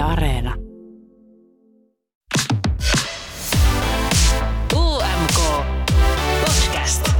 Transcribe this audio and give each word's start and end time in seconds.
Areena. 0.00 0.54
UMK 4.74 5.64
Podcast. 6.40 7.10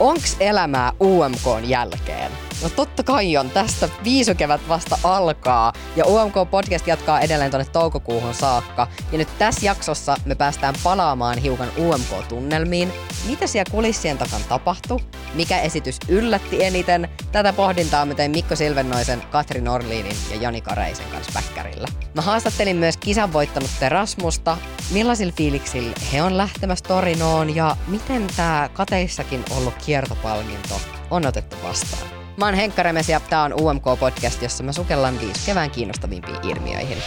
Onks 0.00 0.36
elämää 0.40 0.92
UMKn 1.00 1.68
jälkeen? 1.68 2.45
No 2.62 2.68
totta 2.68 3.02
kai 3.02 3.36
on. 3.36 3.50
Tästä 3.50 3.88
viisukevät 4.04 4.60
vasta 4.68 4.98
alkaa 5.04 5.72
ja 5.96 6.04
UMK 6.04 6.34
Podcast 6.50 6.86
jatkaa 6.86 7.20
edelleen 7.20 7.50
tuonne 7.50 7.70
toukokuuhun 7.72 8.34
saakka. 8.34 8.88
Ja 9.12 9.18
nyt 9.18 9.28
tässä 9.38 9.66
jaksossa 9.66 10.16
me 10.24 10.34
päästään 10.34 10.74
palaamaan 10.82 11.38
hiukan 11.38 11.68
UMK-tunnelmiin. 11.78 12.92
Mitä 13.26 13.46
siellä 13.46 13.70
kulissien 13.70 14.18
takan 14.18 14.40
tapahtui? 14.48 15.00
Mikä 15.34 15.60
esitys 15.60 15.98
yllätti 16.08 16.64
eniten? 16.64 17.08
Tätä 17.32 17.52
pohdintaa 17.52 18.04
me 18.04 18.14
tein 18.14 18.30
Mikko 18.30 18.56
Silvennoisen, 18.56 19.22
Katri 19.30 19.60
Norliinin 19.60 20.16
ja 20.30 20.36
Jani 20.36 20.60
Kareisen 20.60 21.06
kanssa 21.12 21.32
päkkärillä. 21.34 21.88
Mä 22.14 22.22
haastattelin 22.22 22.76
myös 22.76 22.96
kisan 22.96 23.32
voittanut 23.32 23.70
Terasmusta, 23.80 24.58
millaisilla 24.90 25.32
fiiliksillä 25.36 25.92
he 26.12 26.22
on 26.22 26.36
lähtemässä 26.36 26.84
Torinoon 26.88 27.56
ja 27.56 27.76
miten 27.88 28.26
tämä 28.36 28.70
kateissakin 28.72 29.44
ollut 29.50 29.74
kiertopalkinto 29.84 30.80
on 31.10 31.26
otettu 31.26 31.56
vastaan. 31.62 32.15
Mä 32.36 32.44
oon 32.44 32.54
Henkka 32.54 32.82
Remes 32.82 33.08
ja 33.08 33.20
tää 33.20 33.42
on 33.42 33.52
UMK-podcast, 33.52 34.42
jossa 34.42 34.64
mä 34.64 34.72
sukellan 34.72 35.20
viisi 35.20 35.46
kevään 35.46 35.70
kiinnostavimpiin 35.70 36.38
ilmiöihin. 36.42 36.98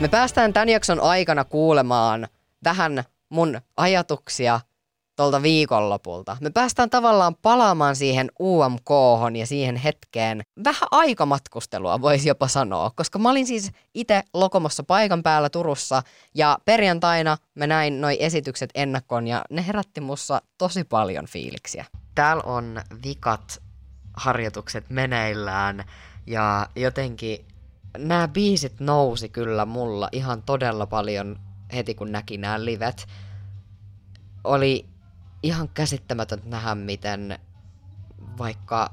Me 0.00 0.08
päästään 0.08 0.52
tämän 0.52 0.68
jakson 0.68 1.00
aikana 1.00 1.44
kuulemaan 1.44 2.28
vähän 2.64 3.04
mun 3.28 3.60
ajatuksia 3.76 4.60
tuolta 5.20 5.42
viikonlopulta. 5.42 6.36
Me 6.40 6.50
päästään 6.50 6.90
tavallaan 6.90 7.34
palaamaan 7.42 7.96
siihen 7.96 8.30
umk 8.40 8.90
ja 9.38 9.46
siihen 9.46 9.76
hetkeen. 9.76 10.42
Vähän 10.64 10.88
aikamatkustelua 10.90 12.00
voisi 12.00 12.28
jopa 12.28 12.48
sanoa, 12.48 12.90
koska 12.90 13.18
mä 13.18 13.30
olin 13.30 13.46
siis 13.46 13.72
itse 13.94 14.22
Lokomossa 14.34 14.82
paikan 14.82 15.22
päällä 15.22 15.50
Turussa 15.50 16.02
ja 16.34 16.58
perjantaina 16.64 17.36
mä 17.54 17.66
näin 17.66 18.00
noi 18.00 18.16
esitykset 18.20 18.70
ennakkoon 18.74 19.26
ja 19.26 19.44
ne 19.50 19.66
herätti 19.66 20.00
mussa 20.00 20.42
tosi 20.58 20.84
paljon 20.84 21.26
fiiliksiä. 21.26 21.84
Täällä 22.14 22.42
on 22.42 22.80
vikat 23.04 23.62
harjoitukset 24.16 24.90
meneillään 24.90 25.84
ja 26.26 26.66
jotenkin 26.76 27.44
nämä 27.98 28.28
biisit 28.28 28.80
nousi 28.80 29.28
kyllä 29.28 29.64
mulla 29.64 30.08
ihan 30.12 30.42
todella 30.42 30.86
paljon 30.86 31.40
heti 31.74 31.94
kun 31.94 32.12
näki 32.12 32.38
nämä 32.38 32.64
livet. 32.64 33.06
Oli 34.44 34.90
ihan 35.42 35.68
käsittämätöntä 35.68 36.48
nähdä, 36.48 36.74
miten 36.74 37.38
vaikka 38.38 38.92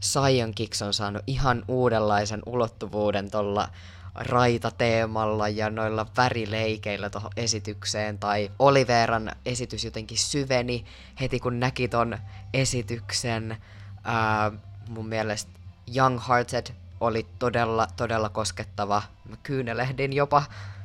Sion 0.00 0.54
Kicks 0.54 0.82
on 0.82 0.94
saanut 0.94 1.22
ihan 1.26 1.64
uudenlaisen 1.68 2.42
ulottuvuuden 2.46 3.30
tuolla 3.30 3.68
raitateemalla 4.14 5.48
ja 5.48 5.70
noilla 5.70 6.06
värileikeillä 6.16 7.10
tuohon 7.10 7.30
esitykseen, 7.36 8.18
tai 8.18 8.50
Oliveran 8.58 9.32
esitys 9.46 9.84
jotenkin 9.84 10.18
syveni 10.18 10.84
heti 11.20 11.40
kun 11.40 11.60
näki 11.60 11.88
ton 11.88 12.18
esityksen. 12.54 13.56
Ää, 14.04 14.52
mun 14.88 15.08
mielestä 15.08 15.50
Young 15.96 16.20
Hearted 16.28 16.66
oli 17.00 17.26
todella, 17.38 17.88
todella 17.96 18.28
koskettava. 18.28 19.02
Mä 19.28 19.36
kyynelehdin 19.42 20.12
jopa. 20.12 20.42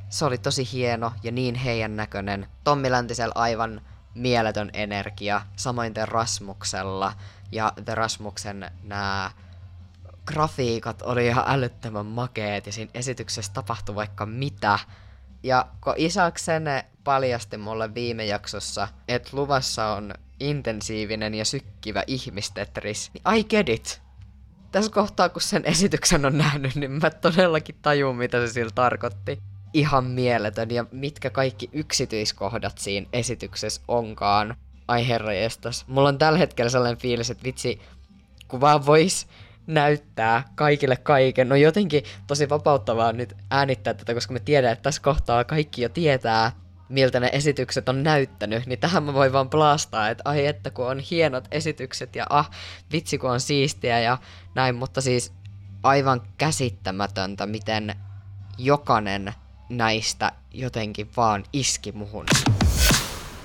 Se 0.08 0.24
oli 0.24 0.38
tosi 0.38 0.68
hieno 0.72 1.12
ja 1.22 1.32
niin 1.32 1.54
heidän 1.54 1.96
näköinen. 1.96 2.46
Tommi 2.64 2.90
Läntisellä 2.90 3.32
aivan 3.34 3.80
mieletön 4.14 4.70
energia, 4.72 5.42
samoin 5.56 5.94
The 5.94 6.06
Rasmuksella, 6.06 7.12
ja 7.52 7.72
The 7.84 7.94
Rasmuksen 7.94 8.70
nämä 8.82 9.30
grafiikat 10.26 11.02
oli 11.02 11.26
ihan 11.26 11.44
älyttömän 11.46 12.06
makeet, 12.06 12.66
ja 12.66 12.72
siinä 12.72 12.90
esityksessä 12.94 13.52
tapahtui 13.52 13.94
vaikka 13.94 14.26
mitä. 14.26 14.78
Ja 15.42 15.66
kun 15.80 15.94
Isaksen 15.96 16.64
paljasti 17.04 17.56
mulle 17.56 17.94
viime 17.94 18.24
jaksossa, 18.24 18.88
että 19.08 19.30
luvassa 19.32 19.86
on 19.86 20.14
intensiivinen 20.40 21.34
ja 21.34 21.44
sykkivä 21.44 22.04
ihmistetris, 22.06 23.10
niin 23.14 23.38
I 23.38 23.44
get 23.44 23.68
it. 23.68 24.02
Tässä 24.72 24.92
kohtaa, 24.92 25.28
kun 25.28 25.42
sen 25.42 25.64
esityksen 25.64 26.26
on 26.26 26.38
nähnyt, 26.38 26.74
niin 26.74 26.90
mä 26.90 27.10
todellakin 27.10 27.78
tajun, 27.82 28.16
mitä 28.16 28.46
se 28.46 28.52
sillä 28.52 28.72
tarkoitti 28.74 29.42
ihan 29.74 30.04
mieletön 30.04 30.70
ja 30.70 30.84
mitkä 30.92 31.30
kaikki 31.30 31.70
yksityiskohdat 31.72 32.78
siinä 32.78 33.06
esityksessä 33.12 33.82
onkaan. 33.88 34.56
Ai 34.88 35.08
herra 35.08 35.32
jestas. 35.32 35.84
Mulla 35.88 36.08
on 36.08 36.18
tällä 36.18 36.38
hetkellä 36.38 36.70
sellainen 36.70 36.98
fiilis, 36.98 37.30
että 37.30 37.44
vitsi, 37.44 37.80
kun 38.48 38.60
vaan 38.60 38.86
vois 38.86 39.26
näyttää 39.66 40.44
kaikille 40.54 40.96
kaiken. 40.96 41.48
No 41.48 41.56
jotenkin 41.56 42.02
tosi 42.26 42.48
vapauttavaa 42.48 43.12
nyt 43.12 43.36
äänittää 43.50 43.94
tätä, 43.94 44.14
koska 44.14 44.32
me 44.32 44.40
tiedän, 44.40 44.72
että 44.72 44.82
tässä 44.82 45.02
kohtaa 45.02 45.44
kaikki 45.44 45.82
jo 45.82 45.88
tietää, 45.88 46.52
miltä 46.88 47.20
ne 47.20 47.30
esitykset 47.32 47.88
on 47.88 48.02
näyttänyt, 48.02 48.66
niin 48.66 48.78
tähän 48.78 49.02
mä 49.02 49.14
voin 49.14 49.32
vaan 49.32 49.50
plastaa, 49.50 50.08
että 50.08 50.22
ai 50.24 50.46
että 50.46 50.70
kun 50.70 50.86
on 50.86 50.98
hienot 50.98 51.48
esitykset 51.50 52.16
ja 52.16 52.26
ah, 52.30 52.50
vitsi 52.92 53.18
kun 53.18 53.30
on 53.30 53.40
siistiä 53.40 54.00
ja 54.00 54.18
näin, 54.54 54.74
mutta 54.74 55.00
siis 55.00 55.32
aivan 55.82 56.22
käsittämätöntä, 56.38 57.46
miten 57.46 57.94
jokainen 58.58 59.34
näistä 59.76 60.32
jotenkin 60.50 61.08
vaan 61.16 61.44
iski 61.52 61.92
muhun. 61.92 62.26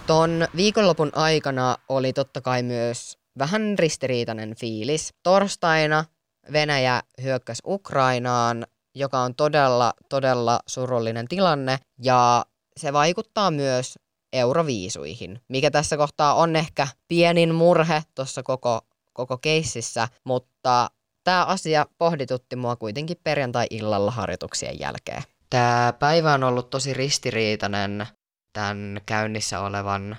Ton 0.08 0.48
viikonlopun 0.56 1.12
aikana 1.16 1.78
oli 1.90 2.14
totta 2.14 2.42
kai 2.42 2.64
myös 2.64 3.18
vähän 3.40 3.80
ristiriitainen 3.80 4.56
fiilis. 4.56 5.14
Torstaina 5.24 6.06
Venäjä 6.52 7.02
hyökkäsi 7.24 7.62
Ukrainaan, 7.66 8.68
joka 8.96 9.20
on 9.20 9.36
todella, 9.36 9.94
todella 10.10 10.60
surullinen 10.68 11.28
tilanne, 11.28 11.78
ja 12.04 12.46
se 12.78 12.94
vaikuttaa 12.94 13.52
myös 13.52 14.00
euroviisuihin, 14.34 15.42
mikä 15.50 15.72
tässä 15.72 15.98
kohtaa 15.98 16.34
on 16.34 16.56
ehkä 16.56 16.88
pienin 17.08 17.56
murhe 17.56 18.04
tuossa 18.16 18.44
koko, 18.44 18.82
koko 19.14 19.38
keississä, 19.38 20.08
mutta 20.24 20.90
tämä 21.24 21.46
asia 21.46 21.86
pohditutti 21.98 22.56
mua 22.56 22.76
kuitenkin 22.76 23.18
perjantai-illalla 23.24 24.12
harjoituksien 24.12 24.80
jälkeen. 24.80 25.24
Tämä 25.50 25.94
päivä 26.00 26.34
on 26.34 26.44
ollut 26.44 26.70
tosi 26.70 26.94
ristiriitainen 26.94 28.08
tämän 28.54 29.02
käynnissä 29.06 29.60
olevan 29.60 30.18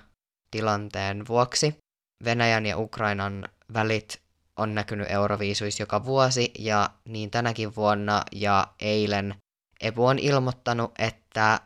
tilanteen 0.51 1.29
vuoksi. 1.29 1.79
Venäjän 2.25 2.67
ja 2.67 2.79
Ukrainan 2.79 3.49
välit 3.75 4.23
on 4.57 4.75
näkynyt 4.75 5.11
Euroviisuissa 5.11 5.83
joka 5.83 6.05
vuosi 6.05 6.53
ja 6.59 6.91
niin 7.05 7.31
tänäkin 7.31 7.77
vuonna 7.77 8.23
ja 8.33 8.67
eilen 8.81 9.35
Ebu 9.81 10.07
on 10.07 10.19
ilmoittanut, 10.19 10.93
että 10.99 11.61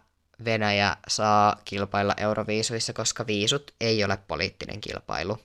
Venäjä 0.45 0.97
saa 1.09 1.57
kilpailla 1.65 2.15
Euroviisuissa, 2.17 2.93
koska 2.93 3.27
viisut 3.27 3.75
ei 3.81 4.05
ole 4.05 4.17
poliittinen 4.17 4.81
kilpailu. 4.81 5.39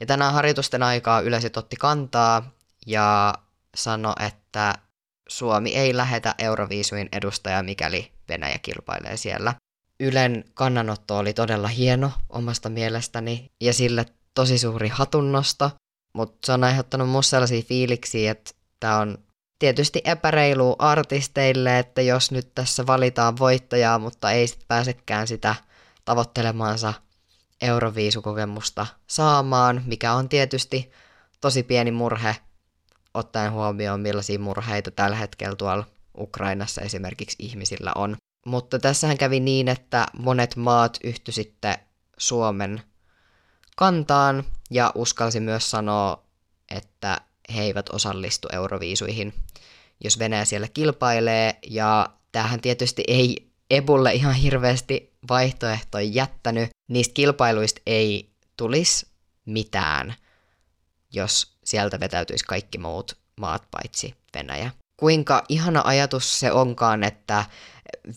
Ja 0.00 0.06
tänään 0.06 0.34
harjoitusten 0.34 0.82
aikaa 0.82 1.20
yleisöt 1.20 1.56
otti 1.56 1.76
kantaa 1.76 2.50
ja 2.86 3.34
sanoi, 3.74 4.14
että 4.26 4.74
Suomi 5.30 5.74
ei 5.74 5.96
lähetä 5.96 6.34
Euroviisuin 6.38 7.08
edustajaa, 7.12 7.62
mikäli 7.62 8.12
Venäjä 8.28 8.58
kilpailee 8.58 9.16
siellä. 9.16 9.54
Ylen 10.00 10.44
kannanotto 10.54 11.18
oli 11.18 11.32
todella 11.32 11.68
hieno 11.68 12.12
omasta 12.28 12.68
mielestäni 12.68 13.50
ja 13.60 13.72
sille 13.72 14.06
tosi 14.34 14.58
suuri 14.58 14.88
hatunnosto, 14.88 15.70
mutta 16.12 16.46
se 16.46 16.52
on 16.52 16.64
aiheuttanut 16.64 17.08
musta 17.08 17.30
sellaisia 17.30 17.62
fiiliksiä, 17.62 18.30
että 18.30 18.50
tämä 18.80 18.96
on 18.98 19.18
tietysti 19.58 20.00
epäreilu 20.04 20.76
artisteille, 20.78 21.78
että 21.78 22.02
jos 22.02 22.30
nyt 22.30 22.54
tässä 22.54 22.86
valitaan 22.86 23.38
voittajaa, 23.38 23.98
mutta 23.98 24.30
ei 24.30 24.46
sitten 24.46 24.68
pääsekään 24.68 25.26
sitä 25.26 25.54
tavoittelemaansa 26.04 26.94
Euroviisukokemusta 27.60 28.86
saamaan, 29.06 29.82
mikä 29.86 30.12
on 30.12 30.28
tietysti 30.28 30.90
tosi 31.40 31.62
pieni 31.62 31.90
murhe 31.90 32.36
ottaen 33.14 33.52
huomioon 33.52 34.00
millaisia 34.00 34.38
murheita 34.38 34.90
tällä 34.90 35.16
hetkellä 35.16 35.56
tuolla 35.56 35.86
Ukrainassa 36.18 36.80
esimerkiksi 36.80 37.36
ihmisillä 37.38 37.92
on. 37.94 38.16
Mutta 38.46 38.78
tässähän 38.78 39.18
kävi 39.18 39.40
niin, 39.40 39.68
että 39.68 40.06
monet 40.18 40.56
maat 40.56 40.98
yhtyi 41.04 41.34
sitten 41.34 41.74
Suomen 42.18 42.82
kantaan 43.76 44.44
ja 44.70 44.92
uskalsi 44.94 45.40
myös 45.40 45.70
sanoa, 45.70 46.22
että 46.70 47.20
he 47.54 47.62
eivät 47.62 47.88
osallistu 47.88 48.48
euroviisuihin, 48.52 49.34
jos 50.04 50.18
Venäjä 50.18 50.44
siellä 50.44 50.68
kilpailee. 50.68 51.58
Ja 51.66 52.10
tämähän 52.32 52.60
tietysti 52.60 53.04
ei 53.08 53.50
Ebulle 53.70 54.14
ihan 54.14 54.34
hirveästi 54.34 55.12
vaihtoehtoja 55.28 56.04
jättänyt. 56.04 56.70
Niistä 56.88 57.14
kilpailuista 57.14 57.80
ei 57.86 58.30
tulisi 58.56 59.06
mitään, 59.46 60.14
jos 61.12 61.58
sieltä 61.64 62.00
vetäytyisi 62.00 62.44
kaikki 62.44 62.78
muut 62.78 63.18
maat 63.40 63.62
paitsi 63.70 64.14
Venäjä. 64.34 64.70
Kuinka 65.00 65.44
ihana 65.48 65.82
ajatus 65.84 66.40
se 66.40 66.52
onkaan, 66.52 67.04
että 67.04 67.44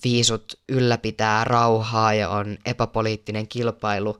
viisut 0.04 0.60
ylläpitää 0.70 1.44
rauhaa 1.44 2.14
ja 2.14 2.30
on 2.30 2.58
epäpoliittinen 2.66 3.48
kilpailu, 3.48 4.20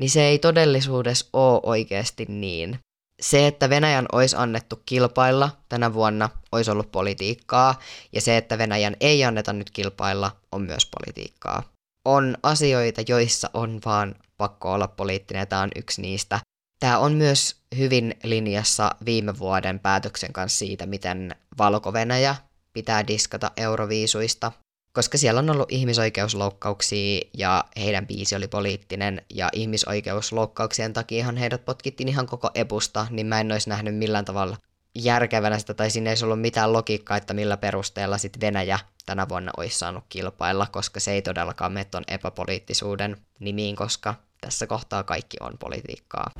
niin 0.00 0.10
se 0.10 0.22
ei 0.22 0.38
todellisuudessa 0.38 1.26
ole 1.32 1.60
oikeasti 1.62 2.24
niin. 2.28 2.78
Se, 3.20 3.46
että 3.46 3.70
Venäjän 3.70 4.06
olisi 4.12 4.36
annettu 4.36 4.82
kilpailla 4.86 5.50
tänä 5.68 5.94
vuonna, 5.94 6.28
olisi 6.52 6.70
ollut 6.70 6.92
politiikkaa, 6.92 7.78
ja 8.12 8.20
se, 8.20 8.36
että 8.36 8.58
Venäjän 8.58 8.96
ei 9.00 9.24
anneta 9.24 9.52
nyt 9.52 9.70
kilpailla, 9.70 10.36
on 10.52 10.62
myös 10.62 10.88
politiikkaa. 10.98 11.62
On 12.08 12.36
asioita, 12.42 13.02
joissa 13.08 13.50
on 13.54 13.80
vaan 13.84 14.14
pakko 14.36 14.72
olla 14.72 14.88
poliittinen, 14.88 15.40
ja 15.40 15.46
tämä 15.46 15.62
on 15.62 15.70
yksi 15.76 16.02
niistä. 16.02 16.40
Tämä 16.80 16.98
on 16.98 17.12
myös 17.12 17.56
hyvin 17.76 18.14
linjassa 18.22 18.90
viime 19.04 19.38
vuoden 19.38 19.78
päätöksen 19.78 20.32
kanssa 20.32 20.58
siitä, 20.58 20.86
miten 20.86 21.36
Valko-Venäjä 21.58 22.36
pitää 22.72 23.06
diskata 23.06 23.50
euroviisuista, 23.56 24.52
koska 24.92 25.18
siellä 25.18 25.38
on 25.38 25.50
ollut 25.50 25.72
ihmisoikeusloukkauksia 25.72 27.20
ja 27.38 27.64
heidän 27.76 28.06
biisi 28.06 28.36
oli 28.36 28.48
poliittinen 28.48 29.22
ja 29.34 29.48
ihmisoikeusloukkauksien 29.52 30.92
takia 30.92 31.32
heidät 31.32 31.64
potkittiin 31.64 32.08
ihan 32.08 32.26
koko 32.26 32.50
epusta, 32.54 33.06
niin 33.10 33.26
mä 33.26 33.40
en 33.40 33.52
olisi 33.52 33.68
nähnyt 33.68 33.96
millään 33.96 34.24
tavalla 34.24 34.56
järkevänä 34.94 35.58
sitä, 35.58 35.74
tai 35.74 35.90
siinä 35.90 36.10
ei 36.10 36.16
ollut 36.22 36.40
mitään 36.40 36.72
logiikkaa, 36.72 37.16
että 37.16 37.34
millä 37.34 37.56
perusteella 37.56 38.18
sitten 38.18 38.40
Venäjä 38.40 38.78
tänä 39.06 39.28
vuonna 39.28 39.52
olisi 39.56 39.78
saanut 39.78 40.04
kilpailla, 40.08 40.66
koska 40.72 41.00
se 41.00 41.12
ei 41.12 41.22
todellakaan 41.22 41.72
mene 41.72 41.84
ton 41.84 42.04
epäpoliittisuuden 42.08 43.16
nimiin, 43.40 43.76
koska 43.76 44.14
tässä 44.40 44.66
kohtaa 44.66 45.04
kaikki 45.04 45.36
on 45.40 45.58
politiikkaa. 45.58 46.30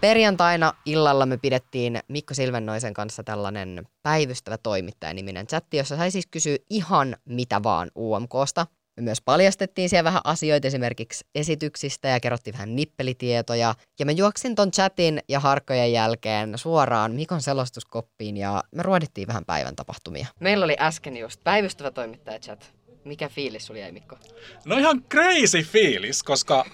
Perjantaina 0.00 0.72
illalla 0.86 1.26
me 1.26 1.36
pidettiin 1.36 2.00
Mikko 2.08 2.34
Silvennoisen 2.34 2.94
kanssa 2.94 3.22
tällainen 3.22 3.88
päivystävä 4.02 4.58
toimittaja-niminen 4.58 5.46
chatti, 5.46 5.76
jossa 5.76 5.96
sai 5.96 6.10
siis 6.10 6.26
kysyä 6.26 6.56
ihan 6.70 7.16
mitä 7.24 7.62
vaan 7.62 7.90
UMKsta. 7.96 8.66
Me 8.96 9.02
myös 9.02 9.20
paljastettiin 9.20 9.88
siellä 9.88 10.04
vähän 10.04 10.20
asioita 10.24 10.66
esimerkiksi 10.66 11.24
esityksistä 11.34 12.08
ja 12.08 12.20
kerrottiin 12.20 12.54
vähän 12.54 12.76
nippelitietoja. 12.76 13.74
Ja 13.98 14.06
mä 14.06 14.12
juoksin 14.12 14.54
ton 14.54 14.70
chatin 14.70 15.20
ja 15.28 15.40
harkkojen 15.40 15.92
jälkeen 15.92 16.58
suoraan 16.58 17.12
Mikon 17.12 17.42
selostuskoppiin 17.42 18.36
ja 18.36 18.64
me 18.74 18.82
ruodittiin 18.82 19.28
vähän 19.28 19.44
päivän 19.44 19.76
tapahtumia. 19.76 20.26
Meillä 20.40 20.64
oli 20.64 20.76
äsken 20.80 21.16
just 21.16 21.44
päivystävä 21.44 21.90
toimittaja 21.90 22.38
chat. 22.38 22.77
Mikä 23.04 23.28
fiilis 23.28 23.66
sulla 23.66 23.80
jäi, 23.80 23.92
Mikko? 23.92 24.18
No 24.64 24.76
ihan 24.78 25.02
crazy 25.12 25.62
fiilis, 25.62 26.22
koska 26.22 26.64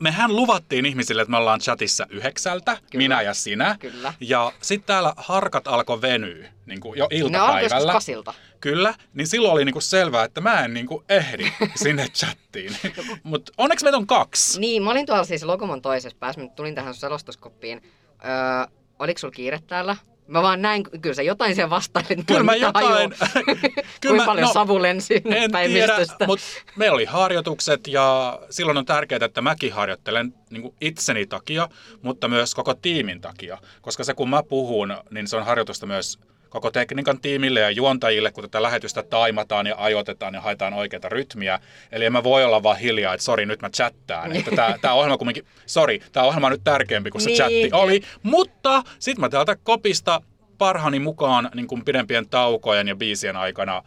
mehän 0.00 0.36
luvattiin 0.36 0.86
ihmisille, 0.86 1.22
että 1.22 1.30
me 1.30 1.36
ollaan 1.36 1.60
chatissa 1.60 2.06
yhdeksältä, 2.10 2.72
Kyllä. 2.76 3.02
minä 3.02 3.22
ja 3.22 3.34
sinä. 3.34 3.76
Kyllä. 3.80 4.14
Ja 4.20 4.52
sitten 4.62 4.86
täällä 4.86 5.12
harkat 5.16 5.68
alkoi 5.68 6.02
venyä 6.02 6.48
niin 6.66 6.80
kuin 6.80 6.98
jo 6.98 7.08
Ne 7.10 7.16
iltapäivällä. 7.16 7.76
alkoi 7.76 7.92
kasilta. 7.92 8.34
Kyllä, 8.60 8.94
niin 9.14 9.26
silloin 9.26 9.52
oli 9.52 9.64
niin 9.64 9.72
kuin 9.72 9.82
selvää, 9.82 10.24
että 10.24 10.40
mä 10.40 10.64
en 10.64 10.74
niin 10.74 10.86
kuin 10.86 11.04
ehdi 11.08 11.52
sinne 11.82 12.08
chattiin. 12.08 12.76
Mutta 13.22 13.52
onneksi 13.58 13.84
meitä 13.84 13.96
on 13.96 14.06
kaksi. 14.06 14.60
Niin, 14.60 14.82
mä 14.82 14.90
olin 14.90 15.06
tuolla 15.06 15.24
siis 15.24 15.42
Logomon 15.42 15.82
toisessa 15.82 16.16
päässä, 16.20 16.40
mä 16.40 16.48
tulin 16.48 16.74
tähän 16.74 16.94
selostuskoppiin. 16.94 17.82
Öö, 18.24 18.72
oliko 18.98 19.18
sulla 19.18 19.32
kiire 19.32 19.60
täällä? 19.66 19.96
Mä 20.30 20.42
vaan 20.42 20.62
näin, 20.62 20.84
kyllä 21.00 21.14
sä 21.14 21.22
jotain 21.22 21.54
siellä 21.54 21.70
vastailit. 21.70 22.26
Kyllä 22.26 22.42
mä 22.42 22.54
jotain... 22.54 23.14
Kyllä 24.00 24.16
mä- 24.16 24.26
paljon 24.26 24.46
no, 24.46 24.52
savu 24.52 24.82
lensi 24.82 25.14
En 25.14 25.50
tiedä, 25.72 25.96
mutta 26.26 26.44
meillä 26.76 26.94
oli 26.94 27.04
harjoitukset 27.04 27.86
ja 27.86 28.38
silloin 28.50 28.78
on 28.78 28.84
tärkeää, 28.84 29.24
että 29.24 29.40
mäkin 29.40 29.72
harjoittelen 29.72 30.34
niin 30.50 30.74
itseni 30.80 31.26
takia, 31.26 31.68
mutta 32.02 32.28
myös 32.28 32.54
koko 32.54 32.74
tiimin 32.74 33.20
takia. 33.20 33.58
Koska 33.80 34.04
se 34.04 34.14
kun 34.14 34.30
mä 34.30 34.42
puhun, 34.42 34.96
niin 35.10 35.28
se 35.28 35.36
on 35.36 35.44
harjoitusta 35.44 35.86
myös 35.86 36.18
koko 36.50 36.70
tekniikan 36.70 37.20
tiimille 37.20 37.60
ja 37.60 37.70
juontajille, 37.70 38.32
kun 38.32 38.44
tätä 38.44 38.62
lähetystä 38.62 39.02
taimataan 39.02 39.66
ja 39.66 39.74
ajoitetaan 39.78 40.34
ja 40.34 40.40
haetaan 40.40 40.74
oikeita 40.74 41.08
rytmiä. 41.08 41.58
Eli 41.92 42.04
en 42.04 42.12
mä 42.12 42.24
voi 42.24 42.44
olla 42.44 42.62
vaan 42.62 42.78
hiljaa, 42.78 43.14
että 43.14 43.24
sori, 43.24 43.46
nyt 43.46 43.62
mä 43.62 43.70
chattaan. 43.70 44.36
Että 44.36 44.50
tää, 44.56 44.78
tää 44.80 44.94
ohjelma 44.94 45.18
kumminkin, 45.18 45.44
sori, 45.66 46.02
tää 46.12 46.24
ohjelma 46.24 46.46
on 46.46 46.52
nyt 46.52 46.64
tärkeämpi 46.64 47.10
kuin 47.10 47.22
se 47.22 47.26
Niin. 47.26 47.36
chatti 47.36 47.70
oli. 47.72 48.02
Mutta 48.22 48.82
sit 48.98 49.18
mä 49.18 49.28
täältä 49.28 49.56
kopista 49.62 50.22
parhaani 50.58 50.98
mukaan 50.98 51.50
niin 51.54 51.66
kuin 51.66 51.84
pidempien 51.84 52.28
taukojen 52.28 52.88
ja 52.88 52.96
biisien 52.96 53.36
aikana 53.36 53.82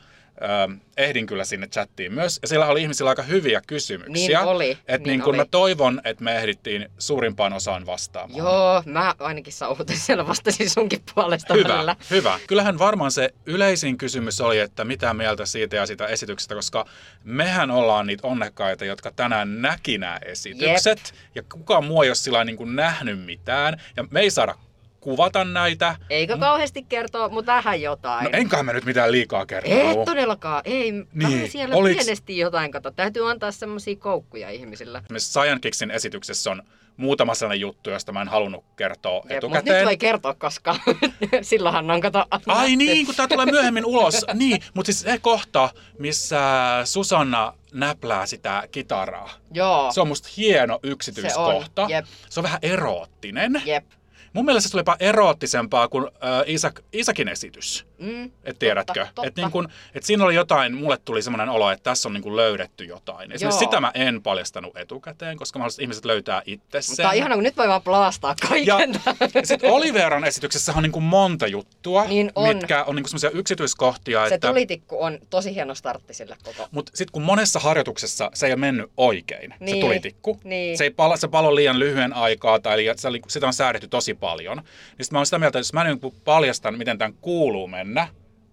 ehdin 0.98 1.26
kyllä 1.26 1.46
sinne 1.46 1.68
chattiin 1.68 2.14
myös. 2.14 2.40
Ja 2.42 2.48
siellä 2.48 2.66
oli 2.68 2.82
ihmisillä 2.82 3.10
aika 3.10 3.24
hyviä 3.24 3.62
kysymyksiä. 3.68 4.40
Niin 4.40 4.48
oli, 4.50 4.78
Et 4.88 5.02
niin 5.02 5.08
niin 5.08 5.22
kuin 5.22 5.30
oli. 5.30 5.38
mä 5.38 5.46
toivon, 5.52 6.02
että 6.04 6.24
me 6.24 6.38
ehdittiin 6.38 6.90
suurimpaan 6.98 7.54
osaan 7.54 7.86
vastaamaan. 7.86 8.38
Joo, 8.38 8.84
mä 8.86 9.16
ainakin 9.20 9.54
sauhutin 9.54 9.98
siellä 10.06 10.28
vastasin 10.28 10.70
sunkin 10.70 11.04
puolesta 11.16 11.54
Hyvä, 11.54 11.70
välillä. 11.74 11.96
hyvä. 12.10 12.40
Kyllähän 12.48 12.80
varmaan 12.80 13.12
se 13.12 13.30
yleisin 13.46 13.98
kysymys 13.98 14.42
oli, 14.42 14.60
että 14.60 14.86
mitä 14.86 15.14
mieltä 15.14 15.46
siitä 15.46 15.76
ja 15.76 15.86
sitä 15.86 16.08
esityksestä, 16.08 16.56
koska 16.56 16.86
mehän 17.24 17.72
ollaan 17.72 18.08
niitä 18.08 18.28
onnekkaita, 18.28 18.86
jotka 18.86 19.12
tänään 19.12 19.62
näki 19.62 19.98
nämä 19.98 20.20
esitykset. 20.26 21.14
Ja 21.36 21.44
kukaan 21.44 21.86
muu 21.86 22.02
ei 22.04 22.10
ole 22.10 22.16
sillä 22.16 22.44
niin 22.44 22.58
kuin 22.58 22.76
nähnyt 22.76 23.26
mitään. 23.26 23.82
Ja 23.98 24.06
me 24.12 24.20
ei 24.20 24.32
saada 24.32 24.56
kuvata 25.04 25.44
näitä. 25.46 25.96
Eikö 26.10 26.38
kauheasti 26.38 26.84
kertoa, 26.84 27.30
mutta 27.30 27.52
vähän 27.56 27.82
jotain. 27.82 28.24
No 28.24 28.30
enköhän 28.34 28.66
me 28.66 28.74
nyt 28.74 28.86
mitään 28.86 29.12
liikaa 29.12 29.46
kertoa. 29.46 29.74
Ei 29.74 29.96
todellakaan, 30.06 30.62
ei. 30.66 30.92
Niin, 30.92 31.08
vähän 31.24 31.48
siellä 31.50 31.76
oliks- 31.76 31.96
pienesti 31.96 32.38
jotain, 32.38 32.72
kato. 32.72 32.92
Täytyy 32.92 33.30
antaa 33.32 33.52
semmosia 33.52 33.96
koukkuja 33.96 34.50
ihmisille. 34.50 34.98
Esimerkiksi 34.98 35.30
Science 35.32 35.60
Kixin 35.60 35.92
esityksessä 35.92 36.52
on 36.52 36.64
muutama 36.98 37.34
sellainen 37.36 37.62
juttu, 37.62 37.90
josta 37.90 38.12
mä 38.12 38.22
en 38.22 38.28
halunnut 38.28 38.64
kertoa 38.76 39.14
Mutta 39.14 39.28
nyt 39.34 39.38
etukäteen. 39.38 39.86
voi 39.86 39.98
kertoa, 39.98 40.34
koska 40.34 40.76
silloinhan 41.42 41.92
on 41.92 42.02
kato 42.02 42.26
Ai 42.48 42.76
niin, 42.76 43.06
kun 43.06 43.16
tää 43.16 43.28
tulee 43.28 43.46
myöhemmin 43.46 43.86
ulos. 43.86 44.26
Niin, 44.34 44.62
mutta 44.74 44.92
siis 44.92 45.02
se 45.02 45.20
kohta, 45.20 45.70
missä 46.00 46.40
Susanna 46.86 47.54
näplää 47.74 48.26
sitä 48.26 48.64
kitaraa. 48.72 49.30
Joo, 49.54 49.92
Se 49.92 50.02
on 50.02 50.08
musta 50.08 50.30
hieno 50.38 50.80
yksityiskohta. 50.84 51.72
Se 51.76 51.82
on, 51.82 51.90
jep. 51.90 52.06
Se 52.30 52.40
on 52.40 52.44
vähän 52.44 52.60
eroottinen. 52.62 53.62
jep. 53.66 53.86
Mun 54.34 54.46
mielestä 54.46 54.70
se 54.70 54.78
oli 54.78 54.80
jopa 54.80 54.96
eroottisempaa 55.00 55.88
kuin 55.88 56.06
äh, 56.08 56.44
Isak, 56.46 56.80
Isakin 56.94 57.28
esitys. 57.28 57.86
Mm. 58.00 58.32
Et 58.44 58.60
tiedätkö? 58.60 59.06
totta. 59.06 59.28
Et 59.28 59.36
niin 59.36 59.52
kun, 59.52 59.70
et 59.96 60.04
siinä 60.04 60.24
oli 60.24 60.36
jotain, 60.36 60.76
mulle 60.78 60.98
tuli 61.06 61.22
semmoinen 61.22 61.50
olo, 61.50 61.72
että 61.72 61.84
tässä 61.84 62.10
on 62.10 62.14
niin 62.14 62.24
kun 62.24 62.36
löydetty 62.36 62.84
jotain. 62.86 63.32
Esimerkiksi 63.32 63.64
Joo. 63.64 63.72
sitä 63.72 63.82
mä 63.82 63.92
en 63.94 64.22
paljastanut 64.22 64.78
etukäteen, 64.78 65.38
koska 65.38 65.60
mä 65.60 65.64
haluaisin, 65.64 65.76
että 65.78 65.84
ihmiset 65.84 66.06
löytää 66.06 66.42
itse 66.46 66.82
sen. 66.82 66.94
Mutta 66.94 67.10
on 67.10 67.16
ihana, 67.16 67.36
kun 67.36 67.44
nyt 67.44 67.58
voi 67.58 67.68
vaan 67.68 67.82
plastaa 67.82 68.36
Ja 68.42 68.48
kaiken 68.50 68.92
tämän. 69.04 69.32
sitten 69.46 69.72
Oliveran 69.72 70.24
esityksessä 70.26 70.74
on 70.76 70.84
niin 70.84 70.92
kuin 70.92 71.04
monta 71.04 71.48
juttua, 71.48 72.06
Niin 72.06 72.32
on. 72.36 72.48
mitkä 72.48 72.84
on 72.84 72.96
niin 72.96 73.08
semmoisia 73.10 73.30
yksityiskohtia. 73.30 74.30
Se 74.30 74.36
että... 74.36 74.48
tulitikku 74.48 75.04
on 75.04 75.20
tosi 75.30 75.56
hieno 75.56 75.76
startti 75.76 76.14
sille 76.14 76.38
koko. 76.44 76.68
Mutta 76.72 76.92
sitten 76.96 77.12
kun 77.12 77.22
monessa 77.22 77.60
harjoituksessa 77.60 78.32
se 78.34 78.46
ei 78.46 78.52
ole 78.52 78.60
mennyt 78.60 78.92
oikein, 78.98 79.52
se 79.60 79.66
Niin, 79.66 79.86
tulitikku. 79.86 80.40
niin. 80.44 80.78
Se, 80.78 80.84
ei 80.84 80.90
pala, 80.92 81.18
se 81.18 81.28
palo 81.28 81.56
liian 81.56 81.80
lyhyen 81.80 82.14
aikaa 82.14 82.60
tai 82.60 82.78
liian, 82.78 82.98
se, 82.98 83.10
sitä 83.28 83.48
on 83.48 83.54
säädetty 83.54 83.88
tosi 83.88 84.14
paljon. 84.24 84.58
Niin 84.58 84.66
sitten 85.06 85.16
mä 85.16 85.20
oon 85.20 85.26
sitä 85.26 85.40
mieltä, 85.40 85.60
että 85.60 85.68
jos 85.68 85.74
mä 85.74 85.84
niin 85.84 86.00
paljastan, 86.24 86.78
miten 86.78 86.98
tämän 86.98 87.14
kuuluu 87.14 87.68
mennä, 87.68 88.08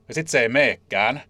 ja 0.09 0.15
sitten 0.15 0.31
se 0.31 0.41
ei 0.41 0.49
meekään, 0.49 1.21